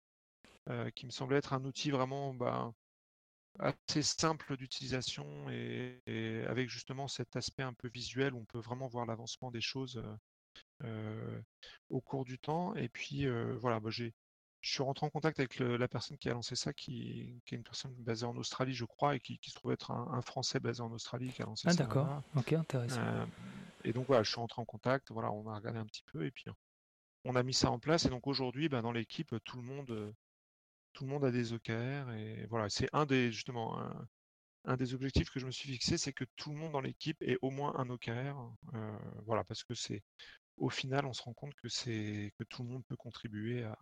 qui 0.94 1.06
me 1.06 1.10
semblait 1.10 1.38
être 1.38 1.52
un 1.52 1.64
outil 1.64 1.90
vraiment 1.90 2.32
bah, 2.32 2.72
assez 3.62 4.02
simple 4.02 4.56
d'utilisation 4.56 5.48
et, 5.50 6.44
avec 6.48 6.68
justement 6.68 7.08
cet 7.08 7.36
aspect 7.36 7.62
un 7.62 7.72
peu 7.72 7.88
visuel 7.88 8.34
où 8.34 8.38
on 8.38 8.44
peut 8.44 8.58
vraiment 8.58 8.88
voir 8.88 9.06
l'avancement 9.06 9.50
des 9.50 9.60
choses 9.60 10.02
au 11.88 12.00
cours 12.00 12.24
du 12.24 12.38
temps. 12.38 12.74
Et 12.74 12.88
puis 12.88 13.26
voilà, 13.60 13.80
bah, 13.80 13.90
j'ai 13.90 14.14
je 14.62 14.70
suis 14.70 14.82
rentré 14.82 15.04
en 15.04 15.10
contact 15.10 15.40
avec 15.40 15.58
la 15.58 15.88
personne 15.88 16.16
qui 16.16 16.30
a 16.30 16.34
lancé 16.34 16.54
ça, 16.54 16.72
qui, 16.72 17.42
est 17.46 17.54
une 17.54 17.64
personne 17.64 17.92
basée 17.98 18.24
en 18.24 18.36
Australie, 18.36 18.74
je 18.74 18.84
crois, 18.84 19.16
et 19.16 19.20
qui, 19.20 19.38
se 19.44 19.54
trouve 19.54 19.72
être 19.72 19.90
un, 19.90 20.22
Français 20.22 20.60
basé 20.60 20.80
en 20.80 20.92
Australie 20.92 21.32
qui 21.32 21.42
a 21.42 21.46
lancé 21.46 21.66
ah, 21.68 21.72
ça. 21.72 21.82
Ah 21.82 21.86
d'accord, 21.86 22.22
ok, 22.36 22.52
intéressant. 22.52 23.00
Euh, 23.00 23.26
et 23.82 23.92
donc 23.92 24.06
voilà, 24.06 24.22
je 24.22 24.30
suis 24.30 24.40
rentré 24.40 24.62
en 24.62 24.64
contact, 24.64 25.10
voilà, 25.10 25.32
on 25.32 25.48
a 25.48 25.56
regardé 25.56 25.80
un 25.80 25.84
petit 25.84 26.04
peu, 26.04 26.24
et 26.24 26.30
puis 26.30 26.44
on 27.24 27.34
a 27.34 27.42
mis 27.42 27.54
ça 27.54 27.72
en 27.72 27.80
place. 27.80 28.04
Et 28.06 28.08
donc 28.08 28.28
aujourd'hui, 28.28 28.68
bah, 28.68 28.82
dans 28.82 28.92
l'équipe, 28.92 29.34
tout 29.44 29.56
le 29.56 29.64
monde, 29.64 30.14
tout 30.92 31.04
le 31.04 31.10
monde 31.10 31.24
a 31.24 31.30
des 31.30 31.52
OKR, 31.52 32.12
et 32.12 32.46
voilà, 32.48 32.68
c'est 32.68 32.88
un 32.92 33.06
des 33.06 34.94
objectifs 34.94 35.30
que 35.30 35.40
je 35.40 35.46
me 35.46 35.50
suis 35.50 35.70
fixé, 35.70 35.98
c'est 35.98 36.12
que 36.12 36.24
tout 36.36 36.50
le 36.50 36.56
monde 36.56 36.72
dans 36.72 36.80
l'équipe 36.80 37.20
ait 37.22 37.38
au 37.42 37.50
moins 37.50 37.74
un 37.76 37.88
OKR, 37.90 38.52
euh, 38.74 38.98
voilà, 39.26 39.44
parce 39.44 39.64
que 39.64 39.74
c'est 39.74 40.02
au 40.58 40.68
final, 40.70 41.06
on 41.06 41.12
se 41.12 41.22
rend 41.22 41.32
compte 41.34 41.54
que 41.54 41.68
c'est 41.68 42.32
que 42.38 42.44
tout 42.44 42.62
le 42.62 42.68
monde 42.68 42.84
peut 42.86 42.96
contribuer 42.96 43.64
à, 43.64 43.78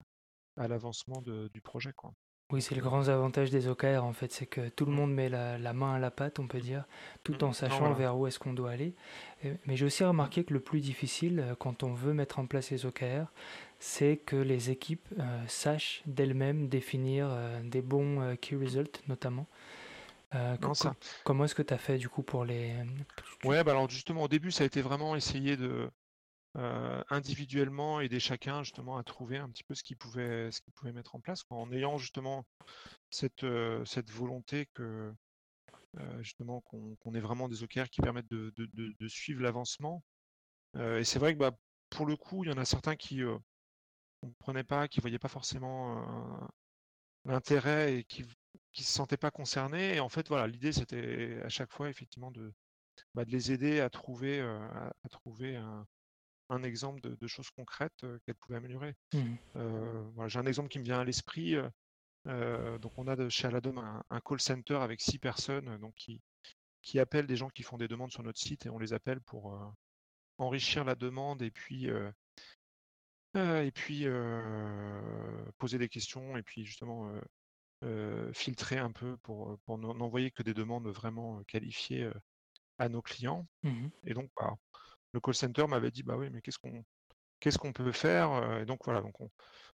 à 0.57 0.68
l'avancement 0.68 1.23
du 1.23 1.61
projet. 1.61 1.92
Quoi. 1.92 2.14
Oui, 2.53 2.63
c'est 2.63 2.75
le 2.75 2.81
grand 2.81 3.09
avantage 3.09 3.51
des 3.51 3.69
OKR 3.69 4.03
en 4.03 4.13
fait, 4.13 4.33
c'est 4.33 4.47
que 4.47 4.69
tout 4.71 4.85
le 4.85 4.91
mmh. 4.91 4.95
monde 4.95 5.15
met 5.15 5.29
la, 5.29 5.73
main 5.73 5.95
à 5.95 5.99
la 5.99 6.11
pâte, 6.11 6.39
on 6.41 6.49
peut 6.49 6.61
dire, 6.61 6.85
tout 7.23 7.37
mmh. 7.41 7.45
en 7.45 7.53
sachant 7.53 7.93
vers 7.93 8.17
où 8.17 8.27
est-ce 8.27 8.39
qu'on 8.39 8.53
doit 8.53 8.71
aller. 8.71 8.95
Mais 9.67 9.77
j'ai 9.77 9.87
aussi 9.87 10.05
remarqué 10.05 10.45
que 10.45 10.53
le 10.53 10.61
plus 10.61 10.81
difficile 10.81 11.41
euh, 11.41 11.55
quand 11.59 11.83
on 11.83 11.93
veut 11.93 12.13
mettre 12.13 12.39
en 12.39 12.47
place 12.47 12.71
les 12.71 12.87
OKR, 12.87 13.27
c'est 13.79 14.17
que 14.19 14.37
les 14.37 14.71
équipes 14.71 15.09
euh, 15.19 15.43
sachent 15.47 16.03
d'elles-mêmes 16.07 16.69
définir 16.69 17.29
euh, 17.31 17.61
des 17.63 17.83
bons 17.83 18.37
key 18.41 18.57
results 18.57 19.01
notamment. 19.09 19.47
Comment 21.25 21.45
est-ce 21.45 21.57
que 21.57 21.63
tu 21.63 21.75
as 21.75 21.79
fait 21.79 21.99
du 21.99 22.09
coup 22.09 22.23
pour 22.23 22.45
les... 22.45 22.73
Ouais, 23.45 23.65
bah 23.65 23.73
alors 23.73 23.91
justement 23.91 24.23
au 24.23 24.29
début 24.29 24.53
ça 24.53 24.63
a 24.63 24.67
été 24.67 24.81
vraiment 24.81 25.17
essayer 25.17 25.57
de, 25.57 25.91
euh, 26.57 27.01
individuellement 27.11 28.01
aider 28.01 28.19
chacun 28.19 28.65
justement 28.65 28.97
à 28.97 29.05
trouver 29.05 29.39
un 29.39 29.49
petit 29.49 29.63
peu 29.63 29.75
ce 29.77 29.85
qu'il 29.85 29.97
pouvait, 29.97 30.51
ce 30.51 30.61
qu'il 30.61 30.73
pouvait 30.73 30.93
mettre 30.93 31.15
en 31.15 31.21
place, 31.21 31.45
en 31.51 31.71
ayant 31.71 31.97
justement 31.97 32.45
cette, 33.11 33.45
euh, 33.45 33.85
cette 33.85 34.11
volonté 34.11 34.67
que 34.75 35.15
euh, 35.99 36.23
justement 36.23 36.61
qu'on 36.63 37.15
ait 37.15 37.21
vraiment 37.21 37.49
des 37.49 37.63
OKR 37.63 37.89
qui 37.89 38.01
permettent 38.01 38.31
de, 38.31 38.53
de, 38.57 39.09
suivre 39.09 39.43
l'avancement. 39.43 40.03
et 40.77 41.05
c'est 41.05 41.21
vrai 41.21 41.35
que 41.35 41.39
bah, 41.39 41.57
pour 41.89 42.07
le 42.07 42.17
coup, 42.17 42.45
il 42.45 42.51
y 42.51 42.53
en 42.53 42.59
a 42.59 42.65
certains 42.65 42.97
qui 42.97 43.19
ne 43.19 43.39
comprenaient 44.21 44.65
pas, 44.65 44.89
qui 44.89 44.99
ne 44.99 45.03
voyaient 45.03 45.19
pas 45.21 45.29
forcément 45.29 46.05
l'intérêt 47.25 47.99
et 47.99 48.05
qui 48.05 48.23
ne 48.23 48.29
se 48.75 48.83
sentaient 48.85 49.17
pas 49.17 49.31
concernés. 49.31 49.95
Et 49.97 50.01
en 50.01 50.09
fait, 50.09 50.29
voilà, 50.29 50.49
l'idée 50.49 50.73
c'était 50.73 51.41
à 51.45 51.49
chaque 51.49 51.73
fois 51.73 51.89
effectivement 51.91 52.33
de, 52.33 52.53
bah, 53.15 53.25
de 53.25 53.31
les 53.31 53.53
aider 53.53 53.81
à 53.81 53.91
trouver, 53.91 54.41
à 54.41 55.09
trouver 55.11 55.57
un, 55.57 55.87
un 56.51 56.63
exemple 56.63 57.01
de, 57.01 57.27
choses 57.27 57.51
concrètes 57.51 58.05
qu'elle 58.25 58.35
pouvait 58.35 58.57
améliorer. 58.57 58.95
Mmh. 59.15 60.27
J'ai 60.27 60.39
un 60.39 60.47
exemple 60.47 60.69
qui 60.69 60.79
me 60.79 60.85
vient 60.85 61.01
à 61.01 61.05
l'esprit. 61.05 61.57
donc 62.27 62.99
on 62.99 63.07
a 63.07 63.17
de, 63.17 63.29
chez 63.29 63.47
Aladom 63.47 63.79
un, 63.79 64.21
call 64.21 64.41
center 64.41 64.77
avec 64.77 65.01
six 65.01 65.19
personnes 65.19 65.79
donc 65.79 65.95
qui, 65.95 66.21
qui 66.83 66.99
appellent 66.99 67.27
des 67.27 67.37
gens 67.37 67.49
qui 67.49 67.63
font 67.63 67.79
des 67.79 67.89
demandes 67.89 68.11
sur 68.11 68.23
notre 68.23 68.39
site 68.39 68.67
et 68.67 68.71
on 68.71 68.79
les 68.79 68.93
appelle 68.93 69.21
pour 69.21 69.59
enrichir 70.39 70.85
la 70.85 70.95
demande 70.95 71.43
et 71.43 71.51
puis 71.51 71.89
et 73.35 73.71
puis 73.73 74.07
poser 75.59 75.79
des 75.79 75.89
questions 75.89 76.37
et 76.37 76.43
puis 76.43 76.65
justement 76.65 77.13
filtrer 78.33 78.79
un 78.79 78.93
peu 78.93 79.17
pour, 79.19 79.59
pour 79.65 79.79
n'envoyer 79.79 80.31
que 80.31 80.43
des 80.43 80.55
demandes 80.55 80.89
vraiment 80.89 81.43
qualifiées 81.45 82.11
à 82.81 82.89
nos 82.89 83.03
clients. 83.03 83.47
Mmh 83.63 83.89
et 84.05 84.15
donc, 84.15 84.31
bah, 84.37 84.57
le 85.12 85.20
call 85.20 85.35
center 85.35 85.66
m'avait 85.66 85.90
dit 85.90 86.03
bah 86.03 86.16
oui, 86.16 86.31
mais 86.31 86.40
qu'est-ce 86.42 86.59
qu'on 86.59 86.85
qu'est-ce 87.40 87.59
qu'on 87.59 87.73
peut 87.73 87.92
faire? 87.92 88.59
Et 88.61 88.66
donc 88.66 88.85
voilà, 88.85 89.01
donc 89.03 89.14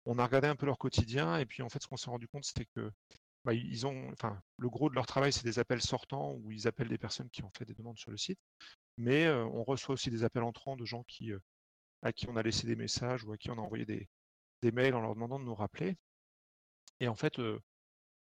on, 0.06 0.18
a 0.18 0.24
regardé 0.24 0.48
un 0.48 0.56
peu 0.56 0.66
leur 0.66 0.78
quotidien 0.78 1.38
et 1.38 1.46
puis 1.46 1.62
en 1.62 1.68
fait 1.68 1.82
ce 1.82 1.88
qu'on 1.88 1.96
s'est 1.96 2.10
rendu 2.10 2.28
compte 2.28 2.44
c'était 2.44 2.66
que 2.66 2.90
bah, 3.44 3.54
ils 3.54 3.86
ont, 3.86 4.10
enfin, 4.12 4.40
le 4.58 4.70
gros 4.70 4.90
de 4.90 4.94
leur 4.94 5.06
travail 5.06 5.32
c'est 5.32 5.44
des 5.44 5.58
appels 5.58 5.82
sortants 5.82 6.32
où 6.42 6.50
ils 6.52 6.66
appellent 6.68 6.88
des 6.88 6.98
personnes 6.98 7.30
qui 7.30 7.42
ont 7.44 7.50
fait 7.56 7.64
des 7.64 7.74
demandes 7.74 7.98
sur 7.98 8.10
le 8.10 8.16
site, 8.16 8.38
mais 8.98 9.28
on 9.30 9.64
reçoit 9.64 9.94
aussi 9.94 10.10
des 10.10 10.24
appels 10.24 10.42
entrants 10.44 10.76
de 10.76 10.84
gens 10.84 11.04
qui 11.04 11.32
à 12.02 12.12
qui 12.12 12.28
on 12.28 12.36
a 12.36 12.42
laissé 12.42 12.66
des 12.66 12.76
messages 12.76 13.24
ou 13.24 13.32
à 13.32 13.38
qui 13.38 13.50
on 13.50 13.58
a 13.58 13.62
envoyé 13.62 13.86
des, 13.86 14.08
des 14.62 14.72
mails 14.72 14.94
en 14.94 15.00
leur 15.00 15.14
demandant 15.14 15.38
de 15.38 15.44
nous 15.44 15.54
rappeler. 15.54 15.96
Et 17.00 17.08
en 17.08 17.14
fait, 17.14 17.40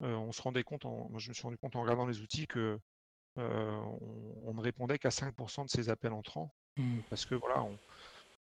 on 0.02 0.32
se 0.32 0.42
rendait 0.42 0.64
compte, 0.64 0.86
en, 0.86 1.18
je 1.18 1.30
me 1.30 1.34
suis 1.34 1.44
rendu 1.44 1.58
compte 1.58 1.76
en 1.76 1.82
regardant 1.82 2.06
les 2.06 2.22
outils 2.22 2.48
que 2.48 2.80
on, 3.36 4.54
ne 4.54 4.62
répondait 4.62 5.00
qu'à 5.00 5.12
5% 5.12 5.66
de 5.66 5.70
ces 5.70 5.90
appels 5.90 6.14
entrants. 6.14 6.54
Mmh. 6.80 7.02
Parce 7.10 7.26
que 7.26 7.36
voilà, 7.36 7.66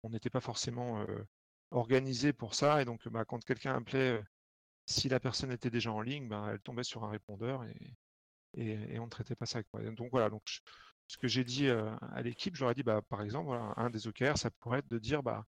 on 0.04 0.10
n'était 0.10 0.30
pas 0.30 0.42
forcément 0.42 1.06
organisé 1.72 2.34
pour 2.34 2.54
ça. 2.54 2.82
Et 2.82 2.86
donc, 2.86 3.08
bah, 3.08 3.26
quand 3.26 3.44
quelqu'un 3.44 3.76
appelait, 3.76 4.22
si 4.86 5.10
la 5.10 5.20
personne 5.20 5.52
était 5.52 5.70
déjà 5.70 5.92
en 5.92 6.02
ligne, 6.02 6.28
bah, 6.28 6.48
elle 6.52 6.60
tombait 6.60 6.84
sur 6.84 7.04
un 7.04 7.10
répondeur 7.10 7.64
et, 7.64 7.94
et, 8.58 9.00
on 9.00 9.06
ne 9.06 9.10
traitait 9.10 9.36
pas 9.36 9.46
ça. 9.46 9.62
Donc 9.98 10.10
voilà, 10.12 10.30
donc 10.30 10.44
ce 11.08 11.18
que 11.18 11.28
j'ai 11.28 11.44
dit 11.44 11.70
à 11.70 12.22
l'équipe, 12.22 12.56
j'aurais 12.56 12.76
dit, 12.76 12.84
bah, 12.84 13.02
par 13.10 13.22
exemple, 13.22 13.58
un 13.78 13.90
des 13.90 14.08
OKR, 14.08 14.38
ça 14.38 14.52
pourrait 14.60 14.80
être 14.80 14.90
de 14.90 15.00
dire, 15.00 15.24
bah, 15.24 15.46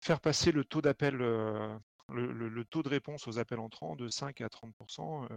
faire 0.00 0.20
passer 0.20 0.52
le 0.52 0.64
taux 0.64 0.82
d'appel, 0.82 1.16
le, 1.16 2.64
taux 2.70 2.82
de 2.82 2.88
réponse 2.88 3.26
aux 3.28 3.38
appels 3.38 3.60
entrants 3.60 3.96
de 3.96 4.08
5 4.08 4.40
à 4.40 4.48
30%, 4.48 5.28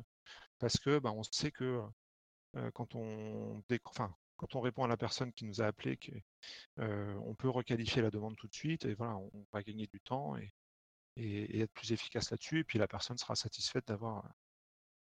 parce 0.60 0.78
que 0.78 1.00
bah, 1.00 1.12
on 1.12 1.24
sait 1.24 1.52
que 1.52 1.82
quand 2.74 2.96
on, 2.96 3.64
enfin, 3.86 4.14
quand 4.42 4.56
on 4.56 4.62
répond 4.62 4.84
à 4.84 4.88
la 4.88 4.98
personne 4.98 5.32
qui 5.32 5.46
nous 5.46 5.62
a 5.62 5.66
appelé, 5.66 6.00
on 6.78 7.36
peut 7.36 7.50
requalifier 7.50 8.02
la 8.02 8.10
demande 8.10 8.36
tout 8.36 8.48
de 8.48 8.54
suite 8.54 8.86
et 8.86 8.96
voilà, 8.96 9.16
on 9.18 9.46
va 9.54 9.62
gagner 9.62 9.86
du 9.86 10.02
temps 10.02 10.36
et, 10.36 10.52
et, 11.16 11.62
être 11.62 11.72
plus 11.74 11.92
efficace 11.92 12.32
là-dessus. 12.32 12.60
Et 12.60 12.64
puis 12.64 12.80
la 12.80 12.88
personne 12.88 13.18
sera 13.18 13.36
satisfaite 13.36 13.88
d'avoir 13.88 14.28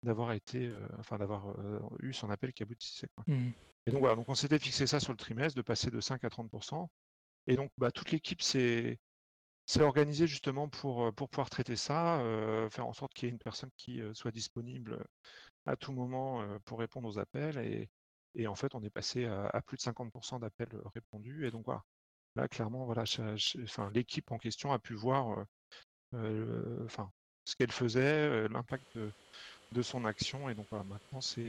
d'avoir 0.02 0.32
été, 0.32 0.72
enfin 0.98 1.18
d'avoir 1.18 1.54
eu 2.00 2.12
son 2.12 2.30
appel 2.30 2.52
qui 2.52 2.62
aboutissait. 2.62 3.08
Mmh. 3.26 3.50
Et 3.86 3.90
donc 3.90 4.00
voilà, 4.00 4.14
donc 4.14 4.28
on 4.28 4.34
s'était 4.34 4.58
fixé 4.58 4.86
ça 4.86 5.00
sur 5.00 5.12
le 5.12 5.18
trimestre, 5.18 5.56
de 5.56 5.62
passer 5.62 5.90
de 5.90 6.00
5 6.00 6.22
à 6.24 6.28
30%. 6.28 6.86
Et 7.46 7.56
donc 7.56 7.70
bah, 7.78 7.90
toute 7.90 8.10
l'équipe 8.10 8.42
s'est 8.42 8.98
organisée 9.78 10.26
justement 10.26 10.68
pour, 10.68 11.14
pour 11.14 11.30
pouvoir 11.30 11.48
traiter 11.48 11.76
ça, 11.76 12.22
faire 12.70 12.86
en 12.86 12.92
sorte 12.92 13.14
qu'il 13.14 13.26
y 13.26 13.30
ait 13.30 13.32
une 13.32 13.38
personne 13.38 13.70
qui 13.78 14.02
soit 14.12 14.32
disponible 14.32 15.02
à 15.64 15.76
tout 15.76 15.92
moment 15.92 16.46
pour 16.66 16.78
répondre 16.78 17.08
aux 17.08 17.18
appels 17.18 17.56
et, 17.58 17.88
et 18.34 18.46
en 18.46 18.54
fait, 18.54 18.74
on 18.74 18.82
est 18.82 18.90
passé 18.90 19.26
à, 19.26 19.60
plus 19.62 19.76
de 19.76 19.82
50% 19.82 20.40
d'appels 20.40 20.68
répondus. 20.94 21.46
Et 21.46 21.50
donc 21.50 21.64
voilà, 21.64 21.82
là 22.36 22.48
clairement, 22.48 22.84
voilà, 22.84 23.04
enfin, 23.64 23.90
l'équipe 23.92 24.30
en 24.30 24.38
question 24.38 24.72
a 24.72 24.78
pu 24.78 24.94
voir 24.94 25.44
enfin, 26.12 27.10
ce 27.44 27.56
qu'elle 27.56 27.72
faisait, 27.72 28.48
l'impact 28.48 28.98
de, 29.72 29.82
son 29.82 30.04
action. 30.04 30.48
Et 30.48 30.54
donc 30.54 30.66
voilà, 30.70 30.84
maintenant 30.84 31.20
c'est 31.20 31.48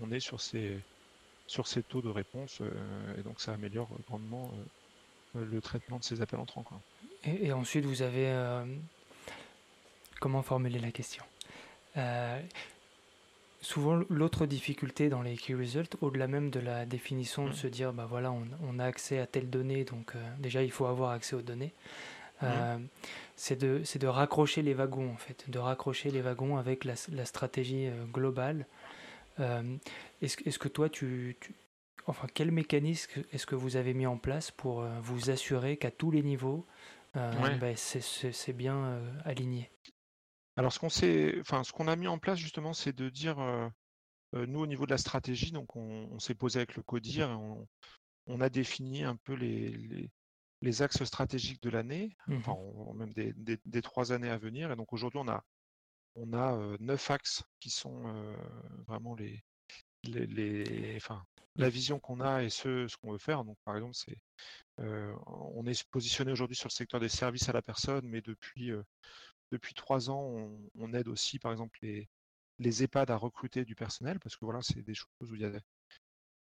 on 0.00 0.10
est 0.10 0.20
sur 0.20 0.40
ces 0.40 0.78
sur 1.46 1.66
ces 1.66 1.82
taux 1.82 2.02
de 2.02 2.10
réponse 2.10 2.60
et 3.16 3.22
donc 3.22 3.40
ça 3.40 3.54
améliore 3.54 3.88
grandement 4.06 4.52
le 5.34 5.60
traitement 5.60 5.98
de 5.98 6.04
ces 6.04 6.20
appels 6.20 6.40
entrants. 6.40 6.62
Quoi. 6.62 6.80
Et, 7.24 7.52
ensuite, 7.52 7.84
vous 7.84 8.02
avez 8.02 8.32
comment 10.20 10.42
formuler 10.42 10.78
la 10.78 10.90
question? 10.90 11.24
Souvent, 13.60 14.00
l'autre 14.08 14.46
difficulté 14.46 15.08
dans 15.08 15.22
les 15.22 15.36
key 15.36 15.54
results, 15.54 15.96
au-delà 16.00 16.26
même 16.28 16.50
de 16.50 16.60
la 16.60 16.86
définition 16.86 17.44
de 17.44 17.50
mmh. 17.50 17.54
se 17.54 17.66
dire, 17.66 17.92
bah 17.92 18.06
voilà, 18.08 18.32
on, 18.32 18.78
a 18.78 18.84
accès 18.84 19.18
à 19.18 19.26
telle 19.26 19.50
donnée, 19.50 19.84
donc 19.84 20.14
euh, 20.14 20.18
déjà 20.38 20.62
il 20.62 20.70
faut 20.70 20.86
avoir 20.86 21.10
accès 21.10 21.36
aux 21.36 21.42
données. 21.42 21.74
Mmh. 22.40 22.44
Euh, 22.44 22.78
c'est 23.34 23.56
de, 23.56 23.82
de, 23.98 24.06
raccrocher 24.06 24.62
les 24.62 24.74
wagons 24.74 25.10
en 25.10 25.16
fait, 25.16 25.50
de 25.50 25.58
raccrocher 25.58 26.10
les 26.10 26.20
wagons 26.20 26.56
avec 26.56 26.84
la, 26.84 26.94
stratégie 27.24 27.88
globale. 28.12 28.66
est-ce, 29.38 30.36
est 30.48 30.58
que 30.58 30.68
toi, 30.68 30.88
tu, 30.88 31.36
enfin, 32.06 32.28
quel 32.32 32.52
mécanisme 32.52 33.22
est-ce 33.32 33.46
que 33.46 33.56
vous 33.56 33.76
avez 33.76 33.94
mis 33.94 34.06
en 34.06 34.18
place 34.18 34.50
pour 34.50 34.84
vous 35.02 35.30
assurer 35.30 35.76
qu'à 35.76 35.90
tous 35.90 36.10
les 36.12 36.22
niveaux, 36.22 36.64
bah, 37.14 37.76
c'est, 37.76 38.52
bien 38.52 39.00
aligné? 39.24 39.70
Alors 40.58 40.72
ce 40.72 40.80
qu'on 40.80 40.88
enfin 41.40 41.62
ce 41.62 41.72
qu'on 41.72 41.86
a 41.86 41.94
mis 41.94 42.08
en 42.08 42.18
place 42.18 42.36
justement, 42.36 42.72
c'est 42.72 42.92
de 42.92 43.08
dire, 43.08 43.38
nous 44.32 44.58
au 44.58 44.66
niveau 44.66 44.86
de 44.86 44.90
la 44.90 44.98
stratégie, 44.98 45.52
donc 45.52 45.76
on, 45.76 46.18
s'est 46.18 46.34
posé 46.34 46.58
avec 46.58 46.74
le 46.74 46.82
CODIR 46.82 47.30
et 47.30 47.66
on, 48.26 48.40
a 48.40 48.48
défini 48.48 49.04
un 49.04 49.14
peu 49.14 49.34
les, 49.34 50.10
les, 50.60 50.82
axes 50.82 51.04
stratégiques 51.04 51.62
de 51.62 51.70
l'année, 51.70 52.16
mmh 52.26 52.36
enfin 52.38 52.56
même 52.96 53.12
des, 53.14 53.82
trois 53.82 54.10
années 54.10 54.30
à 54.30 54.36
venir. 54.36 54.72
Et 54.72 54.76
donc 54.76 54.92
aujourd'hui 54.92 55.20
on 55.20 55.28
a 55.28 55.44
on 56.16 56.32
a 56.32 56.76
neuf 56.80 57.08
axes 57.12 57.44
qui 57.60 57.70
sont 57.70 58.02
vraiment 58.88 59.14
les, 59.14 59.40
les, 60.02 60.96
enfin 60.96 61.22
la 61.54 61.68
vision 61.68 62.00
qu'on 62.00 62.20
a 62.20 62.42
et 62.42 62.50
ce, 62.50 62.88
ce 62.88 62.96
qu'on 62.96 63.12
veut 63.12 63.18
faire. 63.18 63.44
Donc 63.44 63.58
par 63.64 63.76
exemple 63.76 63.94
c'est 63.94 64.18
on 64.76 65.64
est 65.66 65.88
positionné 65.90 66.32
aujourd'hui 66.32 66.56
sur 66.56 66.66
le 66.66 66.72
secteur 66.74 66.98
des 66.98 67.08
services 67.08 67.48
à 67.48 67.52
la 67.52 67.62
personne, 67.62 68.08
mais 68.08 68.22
depuis 68.22 68.72
depuis 69.50 69.74
trois 69.74 70.10
ans, 70.10 70.50
on, 70.74 70.92
aide 70.94 71.08
aussi, 71.08 71.38
par 71.38 71.52
exemple, 71.52 71.78
les, 71.82 72.08
les 72.58 72.82
EHPAD 72.82 73.10
à 73.10 73.16
recruter 73.16 73.64
du 73.64 73.74
personnel, 73.74 74.18
parce 74.18 74.36
que 74.36 74.44
voilà, 74.44 74.60
c'est 74.62 74.82
des 74.82 74.94
choses 74.94 75.30
où 75.30 75.34
il 75.34 75.40
y 75.40 75.44
a, 75.44 75.50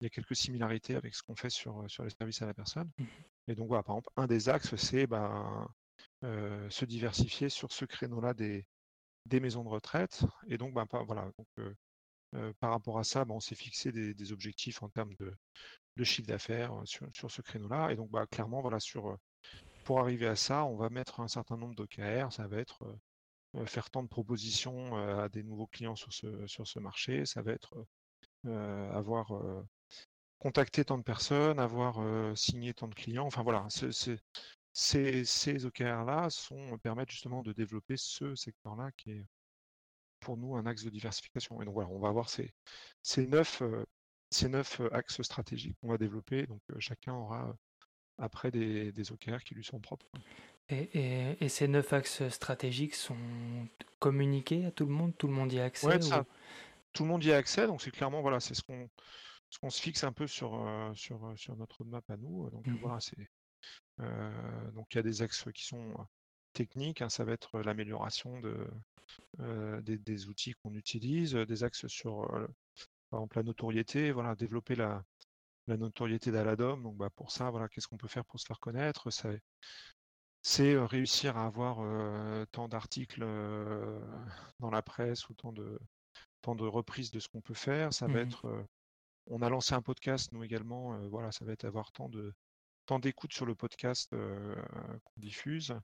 il 0.02 0.08
y 0.08 0.10
quelques 0.10 0.36
similarités 0.36 0.96
avec 0.96 1.14
ce 1.16 1.24
qu'on 1.24 1.36
fait 1.36 1.50
sur, 1.50 1.84
sur 1.90 2.04
les 2.04 2.10
services 2.10 2.42
à 2.42 2.46
la 2.46 2.54
personne. 2.54 2.90
Mmh 2.98 3.06
Et 3.48 3.56
donc, 3.56 3.68
voilà, 3.68 3.84
par 3.84 3.96
exemple, 3.96 4.10
un 4.18 4.28
des 4.28 4.50
axes, 4.50 4.76
c'est 4.76 5.08
ben, 5.08 5.68
euh, 6.24 6.70
se 6.70 6.86
diversifier 6.86 7.50
sur 7.50 7.72
ce 7.72 7.86
créneau-là 7.86 8.34
des, 8.34 8.66
des 9.26 9.40
maisons 9.40 9.64
de 9.64 9.70
retraite. 9.70 10.24
Et 10.48 10.58
donc, 10.58 10.74
ben, 10.74 10.86
voilà, 11.06 11.32
donc, 11.38 11.48
euh, 11.60 11.74
euh, 12.36 12.54
par 12.60 12.72
rapport 12.72 13.00
à 13.00 13.04
ça, 13.04 13.26
ben, 13.26 13.36
on 13.36 13.40
s'est 13.40 13.56
fixé 13.56 13.92
des, 13.92 14.32
objectifs 14.32 14.82
en 14.84 14.90
termes 14.90 15.14
de, 15.16 15.34
de 15.98 16.04
chiffre 16.04 16.28
d'affaires 16.28 16.74
sur, 16.86 17.08
sur, 17.14 17.32
ce 17.32 17.42
créneau-là. 17.42 17.92
Et 17.92 17.96
donc, 17.96 18.10
clairement, 18.30 18.62
voilà, 18.62 18.80
sur, 18.80 19.18
pour 19.89 20.02
arriver 20.02 20.28
à 20.28 20.36
ça, 20.36 20.65
on 20.65 20.75
va 20.75 20.91
mettre 20.91 21.19
un 21.19 21.28
certain 21.28 21.58
nombre 21.58 21.73
d'OKR. 21.73 22.32
Ça 22.32 22.45
va 22.47 22.58
être 22.60 22.84
euh, 23.56 23.65
faire 23.65 23.89
tant 23.89 24.04
de 24.04 24.08
propositions 24.08 24.95
euh, 24.95 25.23
à 25.23 25.30
des 25.30 25.41
nouveaux 25.41 25.65
clients 25.65 25.95
sur 25.95 26.13
ce, 26.13 26.45
sur 26.45 26.67
ce 26.67 26.78
marché. 26.78 27.25
Ça 27.25 27.41
va 27.41 27.54
être 27.54 27.73
euh, 28.45 28.91
avoir 28.91 29.34
contacté 30.38 30.86
tant 30.86 30.99
de 30.99 31.04
personnes, 31.04 31.58
avoir 31.58 31.97
signé 32.38 32.71
tant 32.75 32.88
de 32.88 32.93
clients. 32.93 33.25
Enfin 33.25 33.41
voilà, 33.41 33.65
ces, 34.73 35.65
OKR-là 35.65 36.30
sont, 36.30 36.78
permettent 36.84 37.10
justement 37.10 37.41
de 37.41 37.52
développer 37.52 37.97
ce 37.97 38.36
secteur-là 38.36 38.91
qui 38.91 39.13
est 39.13 39.25
pour 40.19 40.38
nous 40.38 40.56
un 40.56 40.67
axe 40.67 40.84
de 40.84 40.91
diversification. 40.91 41.63
Et 41.63 41.65
donc 41.65 41.73
voilà, 41.73 41.89
on 41.89 41.97
va 41.97 42.10
avoir 42.10 42.30
ces, 42.30 42.54
neuf, 43.17 43.63
ces 44.30 44.49
neuf 44.49 44.82
axes 44.91 45.23
stratégiques 45.23 45.78
qu'on 45.82 45.89
va 45.89 45.97
développer. 45.97 46.45
Donc 46.45 46.62
chacun 46.78 47.15
aura 47.15 47.56
après 48.19 48.51
des, 48.51 48.91
des 48.91 49.12
OKR 49.12 49.43
qui 49.43 49.55
lui 49.55 49.63
sont 49.63 49.79
propres. 49.79 50.05
Et, 50.69 51.36
et, 51.43 51.49
ces 51.49 51.67
neuf 51.67 51.93
axes 51.93 52.27
stratégiques 52.29 52.93
sont 52.93 53.17
communiqués 53.97 54.65
à 54.65 54.71
tout 54.71 54.86
le 54.86 54.91
monde? 54.91 55.17
Tout 55.17 55.27
le 55.27 55.34
monde 55.34 55.51
y 55.51 55.60
a 55.60 55.63
accès 55.63 55.99
Tout 56.93 57.03
le 57.03 57.10
monde 57.10 57.23
y 57.23 57.32
a 57.32 57.38
accès, 57.38 57.65
donc 57.65 57.82
c'est 57.82 57.89
clairement, 57.89 58.21
voilà, 58.21 58.39
c'est 58.39 58.53
ce 58.53 58.62
qu'on 58.62 58.88
ce 59.49 59.60
qu'on 59.60 59.69
se 59.69 59.82
fixe 59.82 60.03
un 60.03 60.12
peu 60.12 60.27
sur, 60.27 60.55
euh, 60.55 60.93
sur, 60.93 61.25
euh, 61.25 61.36
sur 61.36 61.55
notre 61.55 61.79
roadmap 61.79 62.08
à 62.10 62.17
nous. 62.17 62.49
Donc 62.49 62.67
mmh 62.67 62.77
voilà, 62.82 62.99
c'est 62.99 63.17
euh, 63.99 64.71
donc 64.71 64.88
il 64.93 64.97
y 64.97 64.99
a 64.99 65.03
des 65.03 65.21
axes 65.21 65.45
qui 65.53 65.65
sont 65.65 65.93
techniques, 66.53 67.01
hein, 67.01 67.10
ça 67.10 67.25
va 67.25 67.34
être 67.34 67.60
l'amélioration 67.60 68.39
de, 68.39 68.67
des, 69.82 69.97
des, 69.97 70.27
outils 70.27 70.53
qu'on 70.53 70.73
utilise, 70.75 71.34
des 71.34 71.63
axes 71.63 71.88
sur 71.88 72.27
par 73.10 73.19
exemple 73.19 73.38
la 73.38 73.43
notoriété, 73.43 74.12
voilà, 74.12 74.36
développer 74.36 74.75
la, 74.75 75.03
la 75.69 75.77
notoriété 75.77 76.32
d'Aladom. 76.32 76.82
Donc 76.82 76.97
bah, 76.97 77.10
pour 77.15 77.32
ça, 77.32 77.49
voilà, 77.49 77.69
qu'est-ce 77.69 77.88
qu'on 77.88 77.97
peut 77.97 78.08
faire 78.08 78.25
pour 78.25 78.39
se 78.39 78.45
faire 78.45 78.60
connaître 78.60 79.10
C'est 80.41 80.77
réussir 80.77 81.38
à 81.38 81.45
avoir 81.45 81.77
tant 82.51 82.67
d'articles 82.67 83.25
dans 84.60 84.71
la 84.71 84.82
presse 84.82 85.29
ou 85.29 85.34
tant 85.34 85.53
de, 85.53 85.79
tant 86.41 86.55
de 86.55 86.65
reprises 86.65 87.12
de 87.12 87.19
ce 87.19 87.27
qu'on 87.27 87.41
peut 87.41 87.53
faire. 87.53 87.93
Ça 87.93 88.08
va 88.08 88.25
mmh 88.25 88.27
être 88.27 88.65
on 89.32 89.43
a 89.43 89.49
lancé 89.49 89.75
un 89.75 89.82
podcast, 89.84 90.32
nous 90.32 90.43
également, 90.43 90.97
voilà, 91.10 91.32
ça 91.32 91.45
va 91.45 91.51
être 91.51 91.63
avoir 91.63 91.91
tant 91.91 92.10
de 92.10 92.34
tant 92.88 92.97
d'écoutes 92.97 93.34
sur 93.34 93.45
le 93.45 93.53
podcast 93.53 94.10
qu'on 94.10 95.21
diffuse. 95.21 95.75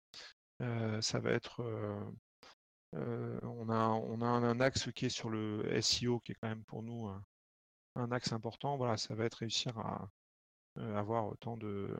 ça 1.01 1.19
va 1.19 1.31
être 1.31 1.63
on, 2.93 3.69
a, 3.69 3.87
on 3.87 4.21
a 4.21 4.25
un, 4.25 4.59
axe 4.59 4.91
qui 4.93 5.05
est 5.05 5.09
sur 5.09 5.29
le 5.29 5.63
SEO 5.81 6.19
qui 6.21 6.31
est 6.31 6.35
quand 6.41 6.47
même 6.47 6.63
pour 6.63 6.81
nous 6.81 7.11
un 7.95 8.12
axe 8.12 8.34
important, 8.34 8.77
voilà, 8.77 8.97
ça 8.97 9.15
va 9.15 9.25
être 9.25 9.36
réussir 9.36 9.77
à 9.79 10.10
euh, 10.77 10.97
avoir 10.97 11.27
autant 11.27 11.58
de, 11.58 11.95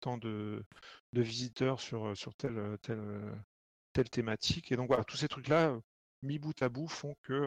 tant 0.00 0.18
de, 0.18 0.64
visiteurs 1.12 1.80
sur, 1.80 2.16
sur 2.16 2.34
telle, 2.34 2.78
telle, 2.82 3.34
telle 3.92 4.10
thématique. 4.10 4.72
Et 4.72 4.76
donc 4.76 4.88
voilà, 4.88 5.04
tous 5.04 5.16
ces 5.16 5.28
trucs-là, 5.28 5.76
mis 6.22 6.38
bout 6.38 6.60
à 6.62 6.68
bout, 6.68 6.88
font 6.88 7.14
que 7.22 7.46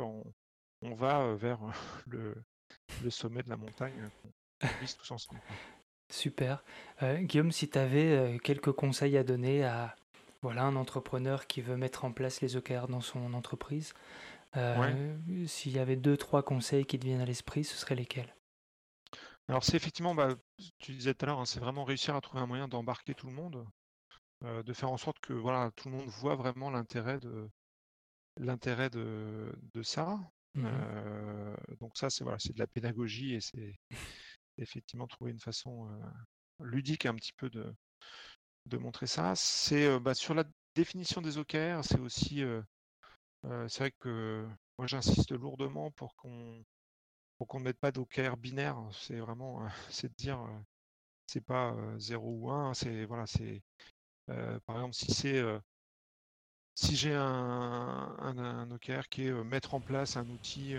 on, 0.82 0.95
va 0.95 1.36
vers 1.36 1.60
le, 2.08 2.36
sommet 3.10 3.43
de 3.43 3.50
la 3.50 3.58
montagne 3.58 4.10
qu'on 4.62 4.67
vise 4.80 4.95
tous 4.95 5.12
ensemble. 5.12 5.41
Super. 6.10 6.63
Euh, 7.04 7.17
Guillaume, 7.17 7.52
si 7.52 7.69
tu 7.69 7.78
avais 7.78 8.12
euh, 8.12 8.38
quelques 8.38 8.71
conseils 8.71 9.17
à 9.17 9.23
donner 9.23 9.65
à 9.65 9.95
voilà, 10.41 10.63
un 10.63 10.76
entrepreneur 10.76 11.47
qui 11.47 11.62
veut 11.62 11.78
mettre 11.78 12.06
en 12.06 12.12
place 12.12 12.41
les 12.41 12.56
OKR 12.56 12.88
dans 12.88 13.02
son 13.02 13.34
entreprise, 13.34 13.93
euh, 14.55 15.17
s'il 15.45 15.73
y 15.73 15.79
avait 15.79 15.95
deux, 15.95 16.17
trois 16.17 16.43
conseils 16.43 16.86
qui 16.86 16.97
te 16.97 17.05
viennent 17.05 17.21
à 17.21 17.25
l'esprit, 17.25 17.63
ce 17.63 17.75
seraient 17.75 17.95
lesquels? 17.95 18.33
Alors 19.49 19.63
c'est 19.63 19.75
effectivement, 19.75 20.15
bah, 20.15 20.36
tu 20.79 20.93
disais 20.93 21.13
tout 21.13 21.25
à 21.25 21.27
l'heure, 21.27 21.39
hein, 21.39 21.45
c'est 21.45 21.60
vraiment 21.60 21.83
réussir 21.83 22.15
à 22.15 22.21
trouver 22.21 22.41
un 22.41 22.47
moyen 22.47 22.67
d'embarquer 22.67 23.13
tout 23.13 23.27
le 23.27 23.33
monde, 23.33 23.65
euh, 24.43 24.63
de 24.63 24.73
faire 24.73 24.91
en 24.91 24.97
sorte 24.97 25.19
que 25.19 25.33
voilà, 25.33 25.71
tout 25.75 25.89
le 25.89 25.95
monde 25.95 26.07
voit 26.07 26.36
vraiment 26.36 26.69
l'intérêt 26.69 27.19
de 27.19 27.49
l'intérêt 28.38 28.89
de, 28.89 29.51
ça. 29.83 30.19
Mmh 30.53 30.65
euh, 30.65 31.55
donc 31.79 31.97
ça, 31.97 32.10
c'est 32.10 32.23
voilà, 32.23 32.39
c'est 32.39 32.53
de 32.53 32.60
la 32.60 32.67
pédagogie 32.67 33.36
et 33.36 33.41
c'est 33.41 33.75
effectivement 34.57 35.07
trouver 35.07 35.31
une 35.31 35.39
façon 35.39 35.89
ludique 36.60 37.05
un 37.05 37.15
petit 37.15 37.33
peu 37.33 37.49
de, 37.49 37.73
de 38.65 38.77
montrer 38.77 39.07
ça. 39.07 39.33
C'est 39.36 39.99
bah, 39.99 40.13
sur 40.13 40.33
la 40.33 40.43
définition 40.75 41.21
des 41.21 41.38
OKR, 41.38 41.83
c'est 41.83 41.99
aussi 41.99 42.43
c'est 43.43 43.80
vrai 43.80 43.91
que 44.00 44.47
moi 44.78 44.88
j'insiste 44.88 45.32
lourdement 45.32 45.91
pour 45.91 46.15
qu'on 46.15 46.63
pour 47.38 47.47
qu'on 47.47 47.60
ne 47.60 47.65
mette 47.65 47.80
pas 47.80 47.91
d'OKR 47.91 48.38
binaire. 48.38 48.78
C'est 48.93 49.19
vraiment 49.19 49.67
c'est 49.91 50.10
de 50.10 50.15
dire 50.15 50.39
c'est 51.28 51.41
pas 51.45 51.76
0 51.97 52.30
ou 52.30 52.52
1, 52.52 52.73
c'est 52.73 53.06
voilà, 53.06 53.28
c'est 53.28 53.62
par 54.28 54.78
exemple 54.78 54.95
si 54.95 55.13
c'est 55.13 55.43
si 56.76 56.95
j'ai 56.95 57.13
un, 57.15 58.69
OKR 58.71 59.10
qui 59.10 59.26
est 59.26 59.43
mettre 59.43 59.73
en 59.73 59.82
place 59.82 60.15
un 60.17 60.30
outil 60.30 60.76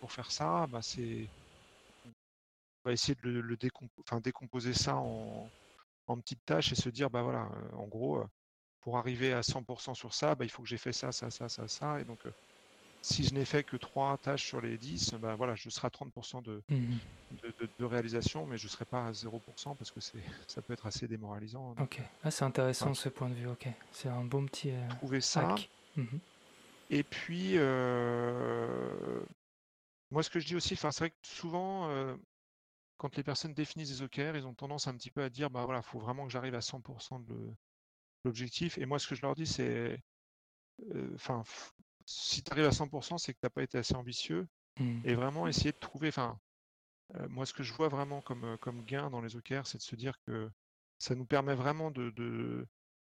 pour 0.00 0.12
faire 0.12 0.30
ça, 0.30 0.66
bah 0.68 0.82
c'est 0.82 1.28
on 2.06 2.90
va 2.90 2.92
essayer 2.92 3.14
de 3.22 3.28
le, 3.28 3.56
décomposer 4.20 4.72
ça 4.72 4.96
en, 4.96 5.50
en, 6.06 6.20
petites 6.20 6.44
tâches 6.46 6.72
et 6.72 6.76
se 6.76 6.88
dire 6.88 7.10
bah 7.10 7.22
voilà, 7.22 7.48
en 7.74 7.86
gros, 7.86 8.24
pour 8.80 8.98
arriver 8.98 9.32
à 9.32 9.40
100% 9.40 9.94
sur 9.94 10.14
ça, 10.14 10.34
bah, 10.34 10.44
il 10.44 10.50
faut 10.50 10.62
que 10.62 10.68
j'ai 10.68 10.78
fait 10.78 10.92
ça, 10.92 11.12
ça, 11.12 11.30
ça, 11.30 11.48
ça, 11.48 11.66
ça. 11.68 12.00
Et 12.00 12.04
donc, 12.04 12.18
euh, 12.26 12.30
si 13.02 13.24
je 13.24 13.34
n'ai 13.34 13.44
fait 13.44 13.64
que 13.64 13.76
3 13.76 14.18
tâches 14.18 14.46
sur 14.46 14.60
les 14.60 14.78
10, 14.78 15.14
bah, 15.20 15.34
voilà, 15.36 15.54
je 15.54 15.68
serai 15.70 15.86
à 15.86 15.90
30% 15.90 16.42
de, 16.42 16.62
mmh 16.68 16.96
de, 17.78 17.84
réalisation, 17.84 18.46
mais 18.46 18.56
je 18.56 18.64
ne 18.64 18.70
serai 18.70 18.84
pas 18.84 19.06
à 19.06 19.12
0% 19.12 19.76
parce 19.76 19.90
que 19.90 20.00
ça 20.48 20.62
peut 20.62 20.72
être 20.72 20.86
assez 20.86 21.06
démoralisant. 21.06 21.74
Hein, 21.76 21.82
ok, 21.82 22.00
ah, 22.22 22.30
c'est 22.30 22.44
intéressant 22.44 22.94
ce 22.94 23.08
point 23.08 23.28
de 23.28 23.34
vue, 23.34 23.48
ok. 23.48 23.68
C'est 23.92 24.08
un 24.08 24.24
bon 24.24 24.46
petit. 24.46 24.70
Euh, 24.70 24.88
trouver 24.88 25.20
ça. 25.20 25.54
Mmh 25.96 26.04
Et 26.90 27.02
puis, 27.02 27.52
euh, 27.56 29.20
moi, 30.10 30.22
ce 30.22 30.30
que 30.30 30.40
je 30.40 30.46
dis 30.46 30.56
aussi, 30.56 30.76
c'est 30.76 30.98
vrai 30.98 31.10
que 31.10 31.16
souvent, 31.22 31.90
quand 32.96 33.16
les 33.16 33.22
personnes 33.22 33.54
définissent 33.54 33.90
des 33.90 34.02
OKR, 34.02 34.36
ils 34.36 34.46
ont 34.46 34.54
tendance 34.54 34.88
un 34.88 34.94
petit 34.94 35.10
peu 35.10 35.22
à 35.22 35.30
dire, 35.30 35.50
bah 35.50 35.64
voilà, 35.64 35.80
il 35.80 35.88
faut 35.88 36.00
vraiment 36.00 36.26
que 36.26 36.32
j'arrive 36.32 36.54
à 36.54 36.60
100% 36.60 37.24
de, 37.24 37.54
l'objectif. 38.28 38.78
Et 38.78 38.86
moi, 38.86 38.98
ce 38.98 39.06
que 39.08 39.14
je 39.14 39.22
leur 39.22 39.34
dis, 39.34 39.46
c'est, 39.46 40.00
enfin, 41.14 41.42
si 42.06 42.42
tu 42.42 42.52
arrives 42.52 42.66
à 42.66 42.70
100%, 42.70 43.18
c'est 43.18 43.32
que 43.34 43.38
tu 43.38 43.46
n'as 43.46 43.50
pas 43.50 43.62
été 43.62 43.78
assez 43.78 43.94
ambitieux. 43.94 44.46
Mmh. 44.78 45.00
Et 45.04 45.14
vraiment 45.14 45.48
essayer 45.48 45.72
de 45.72 45.78
trouver, 45.78 46.08
enfin, 46.08 46.38
moi, 47.28 47.46
ce 47.46 47.52
que 47.52 47.62
je 47.62 47.72
vois 47.72 47.88
vraiment 47.88 48.20
comme, 48.20 48.56
comme 48.58 48.84
gain 48.84 49.10
dans 49.10 49.20
les 49.20 49.36
OKR, 49.36 49.66
c'est 49.66 49.78
de 49.78 49.82
se 49.82 49.96
dire 49.96 50.14
que 50.26 50.50
ça 50.98 51.14
nous 51.14 51.26
permet 51.26 51.54
vraiment 51.54 51.90
de, 51.90 52.10
de, 52.10 52.66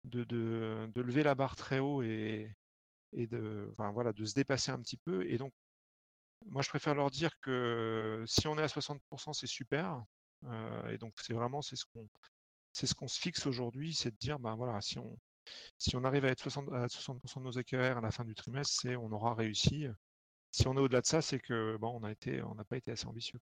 de, 0.05 0.24
de, 0.24 1.01
lever 1.01 1.24
la 1.24 1.36
barre 1.36 1.55
très 1.55 1.80
haut 1.80 2.01
et, 2.03 2.55
et 3.14 3.28
de, 3.28 3.74
voilà, 3.78 4.14
de 4.14 4.26
se 4.26 4.36
dépasser 4.36 4.72
un 4.72 4.80
petit 4.80 4.97
peu. 4.97 5.28
Et 5.30 5.38
donc, 5.38 5.53
moi, 6.45 6.62
je 6.62 6.70
préfère 6.70 6.95
leur 6.95 7.10
dire 7.10 7.32
que 7.41 8.24
si 8.28 8.47
on 8.47 8.57
est 8.57 8.64
à 8.64 8.68
60%, 8.68 9.34
c'est 9.34 9.47
super. 9.47 10.03
et 10.89 10.97
donc, 10.97 11.14
c'est 11.22 11.34
vraiment 11.34 11.62
c'est 11.62 11.76
ce 11.76 11.86
qu'on 11.86 12.07
c'est 12.74 12.88
ce 12.88 12.95
qu'on 12.95 13.07
se 13.07 13.20
fixe 13.20 13.45
aujourd'hui, 13.45 13.93
c'est 13.93 14.11
de 14.11 14.17
dire, 14.17 14.39
ben 14.39 14.55
voilà, 14.55 14.80
si 14.82 14.99
on, 14.99 15.17
si 15.78 15.95
on 15.95 16.03
arrive 16.03 16.26
à 16.26 16.30
être 16.30 16.41
60, 16.41 16.70
à 16.74 16.88
60% 16.88 17.39
de 17.39 17.43
nos 17.43 17.57
AQR 17.57 17.97
à 17.97 18.01
la 18.01 18.11
fin 18.11 18.24
du 18.24 18.36
trimestre, 18.36 18.80
c'est 18.82 18.95
on 18.95 19.11
aura 19.11 19.34
réussi. 19.34 19.88
Si 20.51 20.67
on 20.67 20.76
est 20.76 20.80
au-delà 20.80 21.01
de 21.01 21.05
ça, 21.05 21.22
c'est 21.22 21.39
que 21.39 21.78
bon, 21.78 21.99
on 21.99 22.03
a 22.03 22.11
été, 22.11 22.41
on 22.43 22.55
n'a 22.55 22.63
pas 22.63 22.78
été 22.78 22.91
assez 22.91 23.05
ambitieux. 23.07 23.39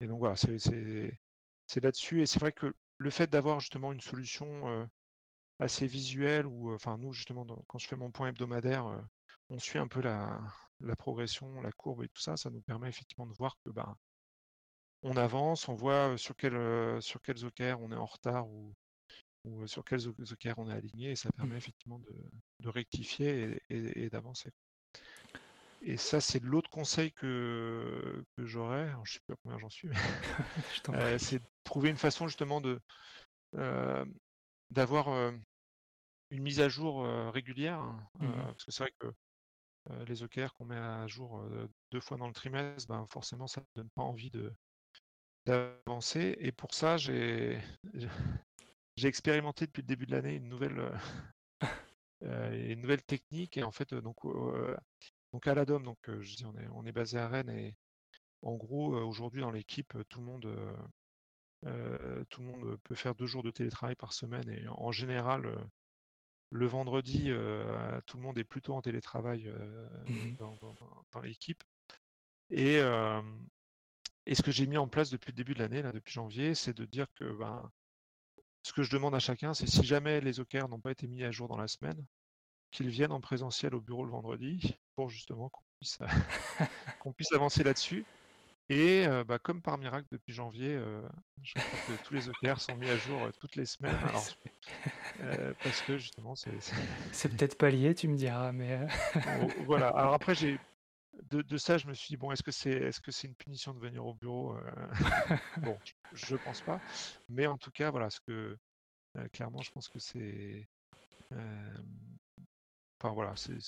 Et, 0.00 0.06
donc 0.06 0.18
voilà, 0.18 0.36
c'est 0.36 1.80
là-dessus. 1.82 2.22
Et 2.22 2.26
c'est 2.26 2.40
vrai 2.40 2.52
que 2.52 2.74
le 2.98 3.10
fait 3.10 3.30
d'avoir 3.30 3.60
justement 3.60 3.92
une 3.92 4.00
solution 4.00 4.88
assez 5.58 5.86
visuelle, 5.86 6.46
ou 6.46 6.72
enfin 6.74 6.98
nous 6.98 7.12
justement 7.12 7.44
quand 7.66 7.78
je 7.78 7.86
fais 7.86 7.96
mon 7.96 8.10
point 8.10 8.28
hebdomadaire, 8.28 8.86
on 9.50 9.58
suit 9.58 9.78
un 9.78 9.88
peu 9.88 10.00
la, 10.00 10.40
la, 10.80 10.96
progression, 10.96 11.60
la 11.60 11.72
courbe 11.72 12.02
et 12.04 12.08
tout 12.08 12.20
ça, 12.20 12.36
ça 12.36 12.50
nous 12.50 12.62
permet 12.62 12.88
effectivement 12.88 13.26
de 13.26 13.34
voir 13.34 13.56
que 13.64 13.70
ben 13.70 13.96
on 15.02 15.16
avance, 15.16 15.68
on 15.68 15.74
voit 15.74 16.16
sur, 16.18 16.36
quel, 16.36 17.02
sur 17.02 17.20
quels 17.22 17.44
OKR 17.44 17.80
on 17.80 17.92
est 17.92 17.96
en 17.96 18.06
retard 18.06 18.48
ou, 18.48 18.74
ou 19.44 19.66
sur 19.66 19.84
quels 19.84 20.08
OKR 20.08 20.58
on 20.58 20.70
est 20.70 20.74
aligné, 20.74 21.10
et 21.10 21.16
ça 21.16 21.30
permet 21.32 21.54
mmh. 21.54 21.58
effectivement 21.58 22.00
de, 22.60 22.68
rectifier 22.68 23.60
et, 23.70 24.10
d'avancer. 24.10 24.50
Et 25.82 25.96
ça, 25.96 26.20
c'est 26.20 26.42
l'autre 26.42 26.68
conseil 26.68 27.12
que, 27.12 28.22
que 28.36 28.44
j'aurais, 28.44 28.90
je 28.90 28.98
ne 28.98 29.04
sais 29.06 29.20
pas 29.26 29.34
combien 29.42 29.58
j'en 29.58 29.70
suis, 29.70 29.88
mais 29.88 29.94
c'est 31.18 31.38
de 31.38 31.48
trouver 31.64 31.88
une 31.90 31.96
façon 31.96 32.28
justement 32.28 32.60
de 32.60 32.80
d'avoir 34.70 35.08
une 36.30 36.42
mise 36.42 36.60
à 36.60 36.68
jour 36.68 37.04
régulière, 37.32 37.80
hein, 37.80 38.08
mmh 38.20 38.32
parce 38.42 38.64
que 38.64 38.70
c'est 38.70 38.84
vrai 38.84 38.94
que 38.98 39.12
les 40.06 40.22
OKR 40.22 40.52
qu'on 40.54 40.66
met 40.66 40.76
à 40.76 41.06
jour 41.08 41.42
deux 41.90 42.00
fois 42.00 42.18
dans 42.18 42.28
le 42.28 42.34
trimestre, 42.34 42.86
ben, 42.86 43.06
forcément, 43.06 43.48
ça 43.48 43.62
ne 43.62 43.82
donne 43.82 43.90
pas 43.96 44.02
envie 44.02 44.30
de, 44.30 44.54
d'avancer. 45.50 46.36
Et 46.40 46.52
pour 46.52 46.74
ça, 46.74 46.96
j'ai 46.96 47.60
j'ai 48.96 49.08
expérimenté 49.08 49.66
depuis 49.66 49.82
le 49.82 49.86
début 49.86 50.06
de 50.06 50.12
l'année 50.12 50.34
une 50.34 50.48
nouvelle 50.48 50.78
euh, 50.78 50.96
euh, 52.24 52.72
une 52.72 52.80
nouvelle 52.80 53.02
technique. 53.02 53.56
Et 53.56 53.62
en 53.62 53.72
fait, 53.72 53.94
donc 53.94 54.16
donc 55.32 55.46
à 55.46 55.54
l'ADOM, 55.54 55.82
donc 55.82 55.98
je 56.06 56.36
dis 56.36 56.44
on 56.44 56.56
est 56.56 56.68
on 56.72 56.84
est 56.84 56.92
basé 56.92 57.18
à 57.18 57.28
Rennes 57.28 57.50
et 57.50 57.76
en 58.42 58.56
gros 58.56 58.94
aujourd'hui 58.96 59.42
dans 59.42 59.50
l'équipe 59.50 59.96
tout 60.08 60.20
le 60.20 60.26
monde 60.26 60.48
tout 62.30 62.40
le 62.40 62.46
monde 62.46 62.78
peut 62.84 62.94
faire 62.94 63.14
deux 63.14 63.26
jours 63.26 63.42
de 63.42 63.50
télétravail 63.50 63.94
par 63.96 64.12
semaine 64.12 64.48
et 64.48 64.66
en 64.68 64.92
général 64.92 65.70
le 66.52 66.66
vendredi, 66.66 67.30
tout 68.06 68.16
le 68.16 68.22
monde 68.22 68.38
est 68.38 68.44
plutôt 68.44 68.74
en 68.74 68.82
télétravail 68.82 69.52
mmh 70.08 70.36
dans, 71.12 71.20
l'équipe. 71.22 71.62
Et, 72.50 72.80
et 74.30 74.36
ce 74.36 74.42
que 74.42 74.52
j'ai 74.52 74.66
mis 74.68 74.76
en 74.76 74.86
place 74.86 75.10
depuis 75.10 75.32
le 75.32 75.36
début 75.36 75.54
de 75.54 75.58
l'année, 75.58 75.82
là, 75.82 75.90
depuis 75.90 76.12
janvier, 76.12 76.54
c'est 76.54 76.72
de 76.72 76.84
dire 76.84 77.08
que 77.16 77.24
ben, 77.24 77.68
ce 78.62 78.72
que 78.72 78.84
je 78.84 78.92
demande 78.92 79.12
à 79.12 79.18
chacun, 79.18 79.54
c'est 79.54 79.66
si 79.66 79.82
jamais 79.82 80.20
les 80.20 80.38
OKR 80.38 80.68
n'ont 80.68 80.78
pas 80.78 80.92
été 80.92 81.08
mis 81.08 81.24
à 81.24 81.32
jour 81.32 81.48
dans 81.48 81.56
la 81.56 81.66
semaine, 81.66 82.00
qu'ils 82.70 82.90
viennent 82.90 83.10
en 83.10 83.20
présentiel 83.20 83.74
au 83.74 83.80
bureau 83.80 84.04
le 84.04 84.12
vendredi 84.12 84.76
pour 84.94 85.10
justement 85.10 85.48
qu'on 85.48 85.64
puisse, 85.80 85.98
qu'on 87.00 87.12
puisse 87.12 87.32
avancer 87.32 87.64
là-dessus. 87.64 88.04
Et 88.68 89.04
euh, 89.04 89.24
bah, 89.24 89.40
comme 89.40 89.62
par 89.62 89.78
miracle, 89.78 90.06
depuis 90.12 90.32
janvier, 90.32 90.76
euh, 90.76 91.02
je 91.42 91.54
crois 91.54 91.96
que 91.96 92.04
tous 92.04 92.14
les 92.14 92.28
OKR 92.28 92.60
sont 92.60 92.76
mis 92.76 92.88
à 92.88 92.96
jour 92.96 93.20
euh, 93.24 93.32
toutes 93.40 93.56
les 93.56 93.66
semaines. 93.66 93.98
parce 95.60 95.82
que 95.82 95.98
justement, 95.98 96.36
c'est. 96.36 96.52
C'est 97.10 97.36
peut-être 97.36 97.58
pas 97.58 97.70
lié, 97.70 97.96
tu 97.96 98.06
me 98.06 98.16
diras, 98.16 98.52
mais. 98.52 98.86
voilà. 99.66 99.88
Alors 99.88 100.14
après, 100.14 100.36
j'ai 100.36 100.60
de, 101.30 101.56
ça, 101.56 101.78
je 101.78 101.86
me 101.86 101.94
suis 101.94 102.08
dit, 102.08 102.16
bon, 102.16 102.30
est-ce 102.32 102.42
que 102.42 102.50
c'est 102.50 102.70
est-ce 102.70 103.00
que 103.00 103.10
c'est 103.10 103.28
une 103.28 103.34
punition 103.34 103.74
de 103.74 103.80
venir 103.80 104.04
au 104.04 104.14
bureau 104.14 104.56
euh? 104.56 104.60
Bon, 105.58 105.78
je, 106.12 106.36
pense 106.36 106.60
pas. 106.62 106.80
Mais 107.28 107.46
en 107.46 107.58
tout 107.58 107.70
cas, 107.70 107.90
voilà, 107.90 108.10
ce 108.10 108.20
que 108.20 108.56
euh, 109.16 109.28
clairement, 109.32 109.62
je 109.62 109.70
pense 109.70 109.88
que 109.88 109.98
c'est. 109.98 110.68
Enfin 112.98 113.14
voilà, 113.14 113.34
c'est. 113.36 113.58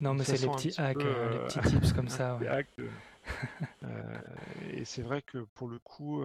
Non, 0.00 0.14
mais 0.14 0.24
c'est 0.24 0.38
les 0.38 0.48
petits 0.48 0.80
hacks, 0.80 0.96
euh, 0.98 1.30
les 1.30 1.38
petits 1.46 1.60
tips 1.60 1.92
comme 1.92 2.08
ça. 2.10 2.38
et 4.72 4.84
c'est 4.84 5.02
vrai 5.02 5.22
que 5.22 5.38
pour 5.54 5.68
le 5.68 5.78
coup, 5.78 6.22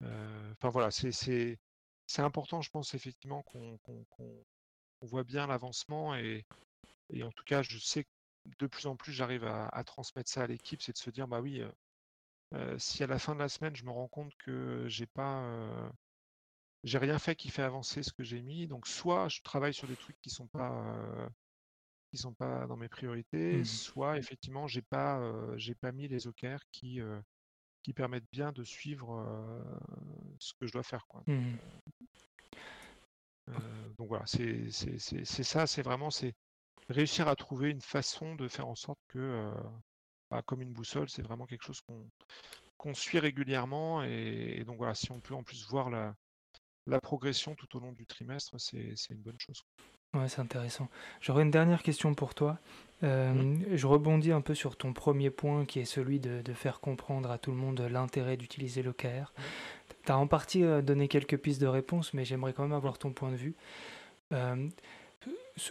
enfin 0.00 0.68
voilà, 0.70 0.90
c'est 0.90 1.12
c'est 1.12 2.22
important, 2.22 2.60
je 2.60 2.70
pense 2.70 2.94
effectivement 2.94 3.42
qu'on 3.42 3.78
voit 5.02 5.24
bien 5.24 5.46
l'avancement 5.46 6.14
et, 6.16 6.44
et 7.12 7.22
en 7.22 7.30
tout 7.32 7.44
cas, 7.44 7.62
je 7.62 7.78
sais 7.78 8.04
que 8.04 8.10
de 8.58 8.66
plus 8.66 8.86
en 8.86 8.96
plus, 8.96 9.12
j'arrive 9.12 9.44
à, 9.44 9.84
transmettre 9.84 10.30
ça 10.30 10.42
à 10.42 10.46
l'équipe, 10.46 10.82
c'est 10.82 10.92
de 10.92 10.98
se 10.98 11.10
dire, 11.10 11.28
bah 11.28 11.40
oui, 11.40 11.62
si 12.78 13.02
à 13.02 13.06
la 13.06 13.18
fin 13.18 13.34
de 13.34 13.40
la 13.40 13.48
semaine, 13.48 13.76
je 13.76 13.84
me 13.84 13.90
rends 13.90 14.08
compte 14.08 14.34
que 14.38 14.86
j'ai 14.88 15.06
pas, 15.06 15.92
j'ai 16.84 16.98
rien 16.98 17.18
fait 17.18 17.36
qui 17.36 17.50
fait 17.50 17.62
avancer 17.62 18.02
ce 18.02 18.12
que 18.12 18.24
j'ai 18.24 18.40
mis, 18.40 18.66
donc 18.66 18.86
soit 18.86 19.28
je 19.28 19.42
travaille 19.42 19.74
sur 19.74 19.86
des 19.88 19.96
trucs 19.96 20.20
qui 20.22 20.30
sont 20.30 20.48
pas, 20.48 21.30
qui 22.10 22.16
sont 22.16 22.32
pas 22.32 22.66
dans 22.66 22.76
mes 22.76 22.88
priorités, 22.88 23.58
mmh 23.58 23.64
soit 23.64 24.18
effectivement, 24.18 24.66
j'ai 24.66 24.82
pas, 24.82 25.20
j'ai 25.56 25.74
pas 25.74 25.92
mis 25.92 26.08
les 26.08 26.26
OKR 26.26 26.60
qui, 26.72 27.00
qui 27.82 27.92
permettent 27.92 28.30
bien 28.32 28.52
de 28.52 28.64
suivre 28.64 29.22
ce 30.38 30.54
que 30.54 30.66
je 30.66 30.72
dois 30.72 30.82
faire, 30.82 31.06
quoi. 31.06 31.22
Mmh 31.26 31.56
donc 33.98 34.08
voilà, 34.08 34.24
c'est 34.26 34.70
ça, 34.70 35.66
c'est 35.66 35.82
vraiment 35.82 36.10
c'est 36.10 36.34
réussir 36.90 37.28
à 37.28 37.36
trouver 37.36 37.70
une 37.70 37.80
façon 37.80 38.34
de 38.34 38.48
faire 38.48 38.68
en 38.68 38.74
sorte 38.74 38.98
que, 39.08 39.18
euh, 39.18 39.52
bah, 40.30 40.42
comme 40.42 40.60
une 40.60 40.72
boussole, 40.72 41.08
c'est 41.08 41.22
vraiment 41.22 41.46
quelque 41.46 41.64
chose 41.64 41.80
qu'on 42.76 42.94
suit 42.94 43.18
régulièrement. 43.18 44.02
Et, 44.02 44.64
donc 44.66 44.76
voilà, 44.78 44.94
si 44.94 45.10
on 45.12 45.20
peut 45.20 45.34
en 45.34 45.42
plus 45.42 45.66
voir 45.68 45.90
la, 45.90 46.14
la 46.86 47.00
progression 47.00 47.54
tout 47.54 47.76
au 47.76 47.80
long 47.80 47.92
du 47.92 48.06
trimestre, 48.06 48.54
c'est 48.58 48.94
une 49.10 49.22
bonne 49.22 49.38
chose. 49.38 49.62
Ouais, 50.12 50.28
c'est 50.28 50.40
intéressant. 50.40 50.88
J'aurais 51.20 51.44
une 51.44 51.52
dernière 51.52 51.84
question 51.84 52.14
pour 52.14 52.34
toi. 52.34 52.58
Euh, 53.04 53.54
je 53.72 53.86
rebondis 53.86 54.32
un 54.32 54.40
peu 54.40 54.54
sur 54.54 54.76
ton 54.76 54.92
premier 54.92 55.30
point 55.30 55.64
qui 55.64 55.78
est 55.78 55.84
celui 55.84 56.18
de, 56.18 56.42
faire 56.52 56.80
comprendre 56.80 57.30
à 57.30 57.38
tout 57.38 57.52
le 57.52 57.56
monde 57.56 57.80
l'intérêt 57.80 58.36
d'utiliser 58.36 58.82
l'OKR. 58.82 59.32
Tu 60.04 60.10
as 60.10 60.18
en 60.18 60.26
partie 60.26 60.64
euh, 60.64 60.82
donné 60.82 61.06
quelques 61.06 61.36
pistes 61.36 61.60
de 61.60 61.68
réponse, 61.68 62.12
mais 62.12 62.24
j'aimerais 62.24 62.52
quand 62.52 62.64
même 62.64 62.72
avoir 62.72 62.98
ton 62.98 63.12
point 63.12 63.30
de 63.30 63.36
vue 63.36 63.54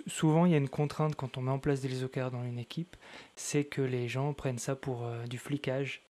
souvent, 0.07 0.45
il 0.45 0.51
y 0.51 0.55
a 0.55 0.57
une 0.57 0.69
contrainte 0.69 1.15
quand 1.15 1.37
on 1.37 1.41
met 1.41 1.51
en 1.51 1.59
place 1.59 1.81
des 1.81 2.03
OKR 2.03 2.31
dans 2.31 2.43
une 2.43 2.59
équipe, 2.59 2.95
c'est 3.35 3.65
que 3.65 3.81
les 3.81 4.07
gens 4.07 4.33
prennent 4.33 4.59
ça 4.59 4.75
pour 4.75 5.03
euh, 5.05 5.25
du 5.25 5.37
flicage. 5.37 6.03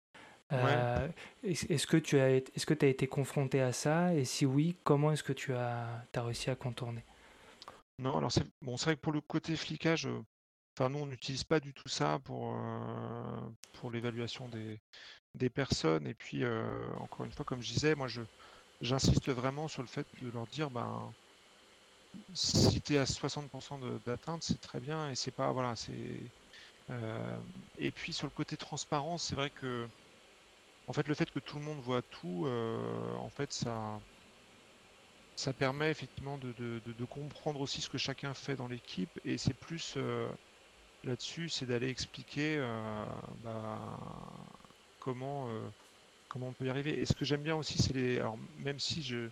Euh, 0.53 1.07
est-ce 1.43 1.87
que 1.87 1.97
tu 1.97 2.19
as, 2.19 2.35
est-ce 2.35 2.65
que 2.65 2.73
as 2.85 2.87
été 2.87 3.07
confronté 3.07 3.61
à 3.61 3.73
ça? 3.73 4.13
Et 4.13 4.23
si 4.23 4.45
oui, 4.45 4.77
comment 4.83 5.11
est-ce 5.11 5.23
que 5.23 5.33
tu 5.33 5.53
as, 5.53 6.05
as 6.13 6.23
réussi 6.23 6.49
à 6.49 6.55
contourner? 6.55 7.03
Non, 7.99 8.17
alors 8.17 8.31
c'est 8.31 8.45
bon, 8.61 8.75
vrai 8.75 8.95
que 8.95 9.01
pour 9.01 9.11
le 9.11 9.21
côté 9.21 9.55
flicage, 9.55 10.07
euh, 10.07 10.23
enfin 10.77 10.89
nous 10.89 10.99
on 10.99 11.05
n'utilise 11.07 11.43
pas 11.43 11.59
du 11.59 11.73
tout 11.73 11.89
ça 11.89 12.19
pour 12.23 12.55
pour 13.73 13.91
l'évaluation 13.91 14.47
des, 14.47 14.79
des 15.35 15.49
personnes. 15.49 16.07
Et 16.07 16.13
puis 16.13 16.43
encore 16.99 17.25
une 17.25 17.31
fois, 17.31 17.43
comme 17.43 17.61
je 17.61 17.73
disais, 17.73 17.95
moi 17.95 18.07
je 18.07 18.21
j'insiste 18.81 19.29
vraiment 19.29 19.67
sur 19.67 19.81
le 19.81 19.87
fait 19.87 20.07
de 20.21 20.29
leur 20.31 20.47
dire 20.47 20.69
ben 20.69 21.13
si 22.33 22.81
tu 22.81 22.95
es 22.95 22.97
à 22.97 23.05
60% 23.05 23.99
d'atteinte, 23.99 24.43
c'est 24.43 24.59
très 24.61 24.79
bien 24.79 25.09
et 25.09 25.15
c'est 25.15 25.31
pas 25.31 25.51
voilà, 25.51 25.75
c'est 25.75 26.31
euh, 26.89 27.41
et 27.77 27.91
puis 27.91 28.13
sur 28.13 28.27
le 28.27 28.31
côté 28.31 28.57
transparence, 28.57 29.25
c'est 29.25 29.35
vrai 29.35 29.49
que 29.51 29.89
en 30.87 30.93
fait 30.93 31.07
le 31.07 31.15
fait 31.15 31.29
que 31.31 31.39
tout 31.39 31.57
le 31.59 31.65
monde 31.65 31.79
voit 31.81 32.01
tout, 32.03 32.45
euh, 32.47 33.13
en 33.15 33.29
fait 33.29 33.53
ça 33.53 34.01
permet 35.53 35.91
effectivement 35.91 36.37
de, 36.37 37.05
comprendre 37.05 37.61
aussi 37.61 37.81
ce 37.81 37.89
que 37.89 37.97
chacun 37.97 38.33
fait 38.33 38.55
dans 38.55 38.67
l'équipe 38.67 39.19
et 39.23 39.37
c'est 39.37 39.53
plus 39.53 39.95
euh, 39.97 40.29
là-dessus, 41.03 41.49
c'est 41.49 41.65
d'aller 41.65 41.89
expliquer 41.89 42.57
bah, 43.39 43.99
comment 44.99 45.49
comment 46.27 46.49
on 46.49 46.53
peut 46.53 46.65
y 46.65 46.69
arriver. 46.69 46.99
Et 46.99 47.05
ce 47.05 47.13
que 47.13 47.25
j'aime 47.25 47.43
bien 47.43 47.55
aussi, 47.55 47.77
c'est 47.77 47.93
les 47.93 48.19
alors 48.19 48.37
même 48.55 48.79
si 48.79 49.03
je 49.03 49.31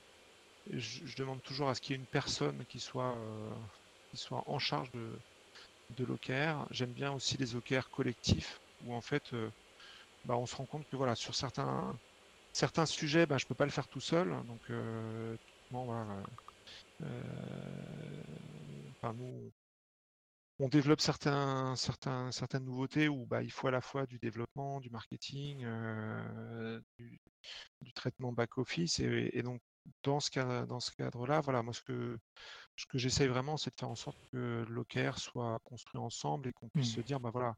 je, 0.72 1.16
demande 1.16 1.41
toujours 1.43 1.70
à 1.70 1.76
ce 1.76 1.82
qu'il 1.82 1.95
y 1.95 1.95
ait 1.95 2.01
une 2.01 2.07
personne 2.07 2.66
qui 2.68 2.80
soit, 2.80 3.18
euh, 3.18 3.55
qui 4.11 4.18
soit 4.18 4.43
en 4.49 4.59
charge 4.59 4.91
de, 4.91 5.20
de. 5.91 6.05
J'aime 6.72 6.93
bien 6.93 7.11
aussi 7.13 7.38
les 7.38 7.55
OKR 7.55 7.89
collectifs 7.91 8.59
où 8.82 8.93
en 8.93 9.01
fait 9.01 9.34
euh, 9.34 9.51
bah, 10.26 10.38
on 10.38 10.45
se 10.45 10.55
rend 10.55 10.66
compte 10.66 10.86
que 10.88 10.95
voilà, 10.95 11.16
sur 11.16 11.36
certains, 11.36 11.99
certains 12.53 12.86
sujets, 12.86 13.26
bah, 13.26 13.38
je 13.38 13.45
ne 13.45 13.47
peux 13.49 13.55
pas 13.55 13.66
le 13.66 13.72
faire 13.72 13.88
tout 13.88 14.01
seul. 14.01 14.30
Donc 14.47 14.61
euh, 14.70 15.38
nous, 19.13 19.51
on 20.59 20.70
développe 20.70 21.01
certains, 21.01 21.76
certains, 21.76 22.32
certaines 22.32 22.63
nouveautés 22.66 23.07
où 23.09 23.26
bah, 23.26 23.43
il 23.43 23.51
faut 23.51 23.68
à 23.68 23.72
la 23.72 23.82
fois 23.82 24.05
du 24.05 24.18
développement, 24.20 24.80
du 24.80 24.89
marketing, 24.89 25.66
du, 27.82 27.93
traitement 27.93 28.32
back-office. 28.32 28.99
Et, 28.99 29.41
donc 29.43 29.61
dans 30.03 30.19
ce 30.19 30.31
cadre, 30.31 30.65
dans 30.67 30.79
ce 30.79 30.91
cadre-là, 30.91 31.41
voilà, 31.41 31.63
moi 31.63 31.73
ce 31.73 31.81
que 31.81 32.17
ce 32.77 32.86
que 32.86 32.97
j'essaye 32.97 33.27
vraiment, 33.27 33.57
c'est 33.57 33.69
de 33.71 33.75
faire 33.79 33.89
en 33.89 33.95
sorte 33.95 34.17
que 34.31 34.65
l'OKR 34.67 35.17
soit 35.17 35.59
construit 35.63 35.99
ensemble 35.99 36.49
et 36.49 36.53
qu'on 36.53 36.69
puisse 36.69 36.93
se 36.93 36.99
mmh. 36.99 37.03
dire, 37.03 37.19
bah 37.19 37.29
voilà, 37.31 37.55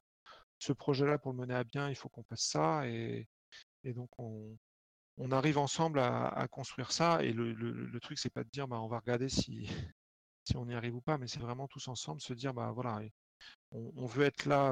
ce 0.60 0.74
projet-là 0.74 1.18
pour 1.18 1.34
le 1.34 1.40
mener 1.40 1.56
à 1.56 1.64
bien, 1.64 1.90
il 1.90 1.96
faut 1.96 2.10
qu'on 2.10 2.24
fasse 2.24 2.44
ça 2.44 2.88
et, 2.88 3.28
et 3.84 3.94
donc 3.94 4.10
on, 4.20 4.56
on 5.18 5.32
arrive 5.32 5.58
ensemble 5.58 6.00
à, 6.00 6.48
construire 6.52 6.92
ça. 6.92 7.24
Et 7.24 7.34
le, 7.34 7.54
le, 7.54 8.00
truc, 8.00 8.20
c'est 8.20 8.30
pas 8.30 8.44
de 8.44 8.50
dire, 8.50 8.68
bah 8.68 8.80
on 8.80 8.88
va 8.88 9.00
regarder 9.00 9.30
si 9.30 9.68
si 10.46 10.56
on 10.56 10.68
y 10.70 10.76
arrive 10.76 10.96
ou 10.96 11.02
pas, 11.02 11.18
mais 11.18 11.28
c'est 11.28 11.40
vraiment 11.40 11.68
tous 11.68 11.88
ensemble 11.88 12.22
se 12.22 12.34
dire, 12.34 12.54
bah 12.54 12.72
voilà, 12.72 13.02
on, 13.72 14.06
veut 14.06 14.26
être 14.26 14.46
là 14.46 14.72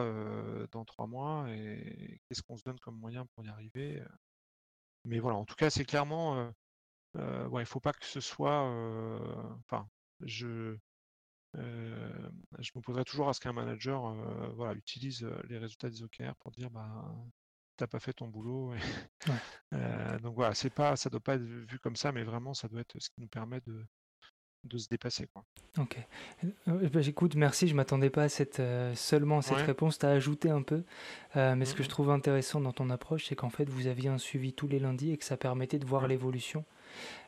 dans 0.71 0.85
trois 0.85 1.07
mois 1.07 1.49
et 1.49 2.21
qu'est-ce 2.27 2.43
qu'on 2.43 2.55
se 2.55 2.63
donne 2.63 2.79
comme 2.79 2.97
moyen 2.97 3.25
pour 3.35 3.43
y 3.43 3.49
arriver. 3.49 4.01
Mais 5.05 5.19
voilà, 5.19 5.37
en 5.37 5.45
tout 5.45 5.55
cas, 5.55 5.69
c'est 5.69 5.85
clairement, 5.85 6.37
euh, 6.37 6.49
ouais, 7.15 7.63
il 7.63 7.65
faut 7.65 7.79
pas 7.79 7.93
que 7.93 8.05
ce 8.05 8.19
soit, 8.19 8.61
enfin, 9.65 9.87
je 10.21 10.77
je 11.53 12.71
m'opposerai 12.75 13.05
toujours 13.05 13.29
à 13.29 13.33
ce 13.33 13.39
qu'un 13.39 13.53
manager 13.53 14.13
voilà, 14.55 14.73
utilise 14.73 15.25
les 15.47 15.57
résultats 15.57 15.89
des 15.89 16.03
OKR 16.03 16.35
pour 16.39 16.51
dire 16.51 16.69
bah 16.69 17.15
t'as 17.77 17.87
pas 17.87 17.99
fait 17.99 18.13
ton 18.13 18.27
boulot. 18.27 18.73
donc 20.21 20.35
voilà, 20.35 20.53
c'est 20.53 20.69
pas, 20.69 20.95
ça 20.95 21.09
doit 21.09 21.19
pas 21.19 21.35
être 21.35 21.43
vu 21.43 21.79
comme 21.79 21.95
ça, 21.95 22.11
mais 22.11 22.23
vraiment 22.23 22.53
ça 22.53 22.67
doit 22.67 22.81
être 22.81 22.99
ce 22.99 23.09
qui 23.09 23.21
nous 23.21 23.27
permet 23.27 23.61
de, 23.61 23.85
de 24.65 24.77
se 24.77 24.87
dépasser. 24.87 25.27
Quoi. 25.27 25.43
Ok. 25.77 25.97
Euh, 26.67 26.89
bah, 26.89 27.01
j'écoute, 27.01 27.35
merci. 27.35 27.67
Je 27.67 27.75
m'attendais 27.75 28.09
pas 28.09 28.23
à 28.23 28.29
cette, 28.29 28.59
euh, 28.59 28.93
seulement 28.95 29.39
à 29.39 29.41
cette 29.41 29.57
réponse. 29.57 29.99
Tu 29.99 30.05
as 30.05 30.09
ajouté 30.09 30.49
un 30.49 30.61
peu. 30.61 30.83
Euh, 31.35 31.55
mais 31.55 31.65
ce 31.65 31.73
que 31.73 31.83
je 31.83 31.87
mmh. 31.87 31.91
trouve 31.91 32.09
intéressant 32.09 32.59
dans 32.59 32.73
ton 32.73 32.89
approche, 32.89 33.27
c'est 33.27 33.35
qu'en 33.35 33.49
fait, 33.49 33.69
vous 33.69 33.87
aviez 33.87 34.09
un 34.09 34.17
suivi 34.17 34.53
tous 34.53 34.67
les 34.67 34.79
lundis 34.79 35.11
et 35.11 35.17
que 35.17 35.25
ça 35.25 35.37
permettait 35.37 35.79
de 35.79 35.85
voir 35.85 36.07
l'évolution. 36.07 36.65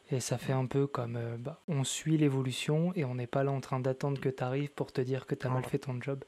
Et 0.09 0.19
ça 0.19 0.37
fait 0.37 0.53
un 0.53 0.65
peu 0.65 0.87
comme 0.87 1.37
bah, 1.37 1.61
on 1.67 1.83
suit 1.83 2.17
l'évolution 2.17 2.93
et 2.95 3.03
on 3.03 3.15
n'est 3.15 3.27
pas 3.27 3.43
là 3.43 3.51
en 3.51 3.59
train 3.59 3.79
d'attendre 3.79 4.19
que 4.21 4.29
tu 4.29 4.43
arrives 4.43 4.71
pour 4.71 4.91
te 4.91 5.01
dire 5.01 5.25
que 5.25 5.35
tu 5.35 5.45
as 5.45 5.49
mal 5.49 5.65
fait 5.65 5.79
ton 5.79 6.01
job. 6.01 6.23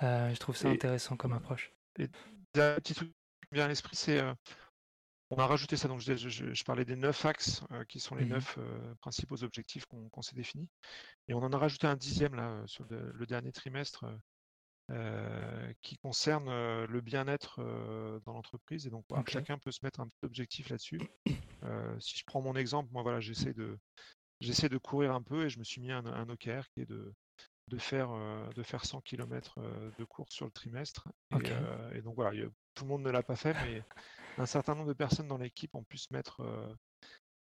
je 0.00 0.38
trouve 0.38 0.56
ça 0.56 0.68
intéressant 0.68 1.16
comme 1.16 1.32
approche. 1.32 1.72
Et 1.98 2.08
un 2.56 2.74
petit 2.76 2.94
truc 2.94 3.08
qui 3.08 3.48
me 3.52 3.56
vient 3.56 3.66
à 3.66 3.68
l'esprit, 3.68 3.96
c'est 3.96 4.20
on 5.34 5.36
a 5.36 5.46
rajouté 5.46 5.78
ça, 5.78 5.88
donc 5.88 6.00
je, 6.00 6.64
parlais 6.64 6.84
des 6.84 6.94
neuf 6.94 7.24
axes 7.24 7.62
euh, 7.72 7.84
qui 7.84 8.00
sont 8.00 8.14
les 8.14 8.26
mmh 8.26 8.28
neuf 8.28 8.58
euh, 8.58 8.94
principaux 8.96 9.42
objectifs 9.42 9.86
qu'on 9.86 10.20
s'est 10.20 10.36
définis. 10.36 10.68
Et 11.26 11.32
on 11.32 11.38
en 11.38 11.50
a 11.54 11.56
rajouté 11.56 11.86
un 11.86 11.96
dixième 11.96 12.34
là 12.34 12.50
euh, 12.50 12.66
sur 12.66 12.84
le, 12.90 13.26
dernier 13.26 13.50
trimestre 13.50 14.04
qui 15.80 15.96
concerne 15.96 16.84
le 16.84 17.00
bien-être 17.00 17.62
dans 18.26 18.34
l'entreprise. 18.34 18.86
Et 18.86 18.90
donc 18.90 19.06
chacun 19.26 19.56
peut 19.56 19.72
se 19.72 19.82
mettre 19.82 20.00
un 20.00 20.06
petit 20.06 20.26
objectif 20.26 20.68
là-dessus. 20.68 21.00
Si 22.00 22.18
je 22.18 22.24
prends 22.24 22.40
mon 22.40 22.56
exemple, 22.56 22.90
moi 22.92 23.02
voilà, 23.02 23.20
j'essaie 23.20 23.54
de 23.54 23.78
j'essaie 24.40 24.68
de 24.68 24.78
courir 24.78 25.14
un 25.14 25.22
peu 25.22 25.44
et 25.44 25.50
je 25.50 25.58
me 25.58 25.64
suis 25.64 25.80
mis 25.80 25.92
un, 25.92 26.04
un 26.06 26.28
OKR 26.28 26.68
qui 26.70 26.80
est 26.80 26.86
de 26.86 27.12
de 27.68 27.78
faire, 27.78 28.10
de 28.54 28.62
faire 28.62 28.84
100 28.84 29.00
km 29.02 29.60
de 29.98 30.04
course 30.04 30.34
sur 30.34 30.44
le 30.44 30.50
trimestre. 30.50 31.08
Et, 31.94 32.02
donc 32.02 32.16
voilà, 32.16 32.32
tout 32.74 32.84
le 32.84 32.88
monde 32.88 33.02
ne 33.02 33.10
l'a 33.10 33.22
pas 33.22 33.36
fait, 33.36 33.54
mais 33.64 33.82
un 34.36 34.46
certain 34.46 34.74
nombre 34.74 34.88
de 34.88 34.92
personnes 34.94 35.28
dans 35.28 35.38
l'équipe 35.38 35.74
ont 35.74 35.84
pu 35.84 35.96
se 35.96 36.12
mettre 36.12 36.42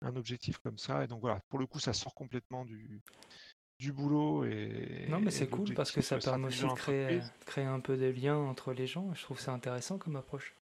un 0.02 0.16
objectif 0.16 0.58
comme 0.58 0.78
ça. 0.78 1.04
Et 1.04 1.08
donc 1.08 1.22
voilà, 1.22 1.40
pour 1.50 1.60
le 1.60 1.66
coup, 1.66 1.80
ça 1.80 1.94
sort 1.94 2.14
complètement 2.14 2.66
du, 2.66 3.02
du 3.80 3.92
boulot. 3.92 4.46
Et, 4.46 5.08
non, 5.10 5.20
mais 5.20 5.32
c'est 5.32 5.50
cool 5.50 5.74
parce 5.74 5.92
que 5.92 6.02
ça 6.02 6.18
permet 6.18 6.48
aussi 6.48 6.64
de 6.64 6.74
créer, 6.74 7.22
créer 7.46 7.66
un 7.66 7.80
peu 7.80 7.98
de 7.98 8.08
liens 8.08 8.38
entre 8.38 8.74
les 8.74 8.88
gens. 8.88 9.14
Je 9.14 9.24
trouve 9.24 9.40
ça 9.40 9.54
intéressant 9.54 9.98
comme 9.98 10.16
approche. 10.16 10.56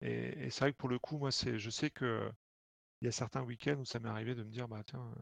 Et, 0.00 0.50
c'est 0.50 0.60
vrai 0.60 0.72
que 0.72 0.78
pour 0.78 0.88
le 0.88 0.98
coup, 0.98 1.18
moi, 1.18 1.32
c'est, 1.32 1.58
je 1.58 1.70
sais 1.70 1.90
que 1.90 2.30
il 3.00 3.06
y 3.06 3.08
a 3.08 3.12
certains 3.12 3.42
week-ends 3.42 3.78
où 3.78 3.84
ça 3.84 4.00
m'est 4.00 4.08
arrivé 4.08 4.34
de 4.34 4.42
me 4.42 4.50
dire, 4.50 4.68
bah 4.68 4.82
tiens, 4.84 5.12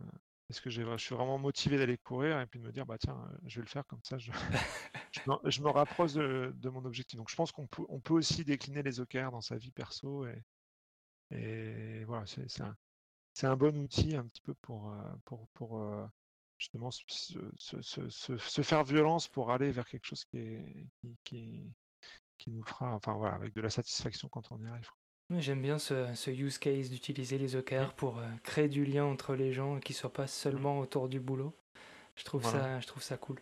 est-ce 0.48 0.60
que 0.60 0.70
je 0.70 0.96
suis 0.96 1.14
vraiment 1.14 1.38
motivé 1.38 1.76
d'aller 1.76 1.98
courir? 1.98 2.40
Et 2.40 2.46
puis 2.46 2.60
de 2.60 2.64
me 2.64 2.72
dire, 2.72 2.86
bah 2.86 2.98
tiens, 2.98 3.18
je 3.46 3.56
vais 3.56 3.64
le 3.64 3.68
faire 3.68 3.86
comme 3.86 4.02
ça, 4.04 4.16
je, 4.18 4.30
je, 5.44 5.62
me, 5.62 5.68
rapproche 5.70 6.12
de, 6.14 6.68
mon 6.68 6.84
objectif. 6.84 7.18
Donc 7.18 7.28
je 7.30 7.36
pense 7.36 7.52
qu'on 7.52 7.66
peut, 7.66 7.84
on 7.88 8.00
peut 8.00 8.14
aussi 8.14 8.44
décliner 8.44 8.82
les 8.82 9.00
OKR 9.00 9.30
dans 9.30 9.40
sa 9.40 9.56
vie 9.56 9.72
perso 9.72 10.26
et, 10.26 10.42
et 11.32 12.04
voilà, 12.04 12.24
c'est 12.26 12.60
un, 12.60 12.76
un, 13.42 13.56
bon 13.56 13.76
outil 13.76 14.14
un 14.16 14.24
petit 14.26 14.42
peu 14.42 14.54
pour, 14.54 14.92
euh, 14.92 15.12
pour, 15.24 15.48
pour 15.48 15.80
euh, 15.80 16.06
justement 16.58 16.90
se, 16.92 17.02
se, 17.58 18.38
se, 18.38 18.62
faire 18.62 18.84
violence 18.84 19.28
pour 19.28 19.50
aller 19.50 19.72
vers 19.72 19.88
quelque 19.88 20.06
chose 20.06 20.24
qui, 20.26 20.38
est, 20.38 20.86
qui, 21.00 21.16
qui, 21.24 21.74
qui 22.38 22.50
nous 22.50 22.64
fera, 22.64 22.94
enfin 22.94 23.14
voilà, 23.14 23.34
avec 23.34 23.52
de 23.54 23.60
la 23.60 23.70
satisfaction 23.70 24.28
quand 24.28 24.52
on 24.52 24.62
y 24.62 24.68
arrive. 24.68 24.88
J'aime 25.30 25.60
bien 25.60 25.78
ce, 25.78 26.30
use 26.30 26.58
case 26.58 26.88
d'utiliser 26.88 27.36
les 27.36 27.56
OKR 27.56 27.92
pour 27.96 28.18
euh, 28.18 28.26
créer 28.44 28.68
du 28.68 28.84
lien 28.84 29.04
entre 29.04 29.34
les 29.34 29.52
gens 29.52 29.80
qui 29.80 29.92
ne 29.92 29.96
soient 29.96 30.12
pas 30.12 30.28
seulement 30.28 30.78
autour 30.78 31.08
du 31.08 31.18
boulot. 31.18 31.52
Je 32.14 32.24
trouve, 32.24 32.44
ça, 32.44 32.80
je 32.80 32.86
trouve 32.86 33.02
ça 33.02 33.16
cool. 33.16 33.40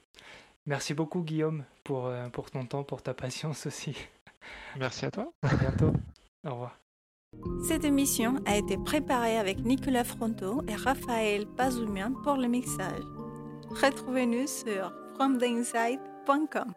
Merci 0.67 0.95
beaucoup 0.95 1.23
Guillaume 1.23 1.65
pour, 1.85 2.07
euh, 2.07 2.29
pour 2.31 2.51
ton 2.51 2.65
temps, 2.65 2.85
pour 2.85 3.03
ta 3.03 3.13
patience 3.15 3.67
aussi. 3.67 3.97
Merci 4.79 5.07
à 5.07 5.11
toi. 5.11 5.33
À 5.43 5.55
bientôt. 5.57 5.93
Au 6.45 6.51
revoir. 6.51 6.79
Cette 7.67 7.85
émission 7.85 8.41
a 8.47 8.57
été 8.57 8.79
préparée 8.79 9.39
avec 9.39 9.59
Nicolas 9.59 10.05
Fronto 10.05 10.63
et 10.69 10.77
Raphaël 10.77 11.47
Pazumian 11.47 12.13
pour 12.23 12.37
le 12.37 12.47
mixage. 12.49 13.03
Retrouvez-nous 13.71 14.47
sur 14.47 14.93
fromtheinside.com. 15.17 16.75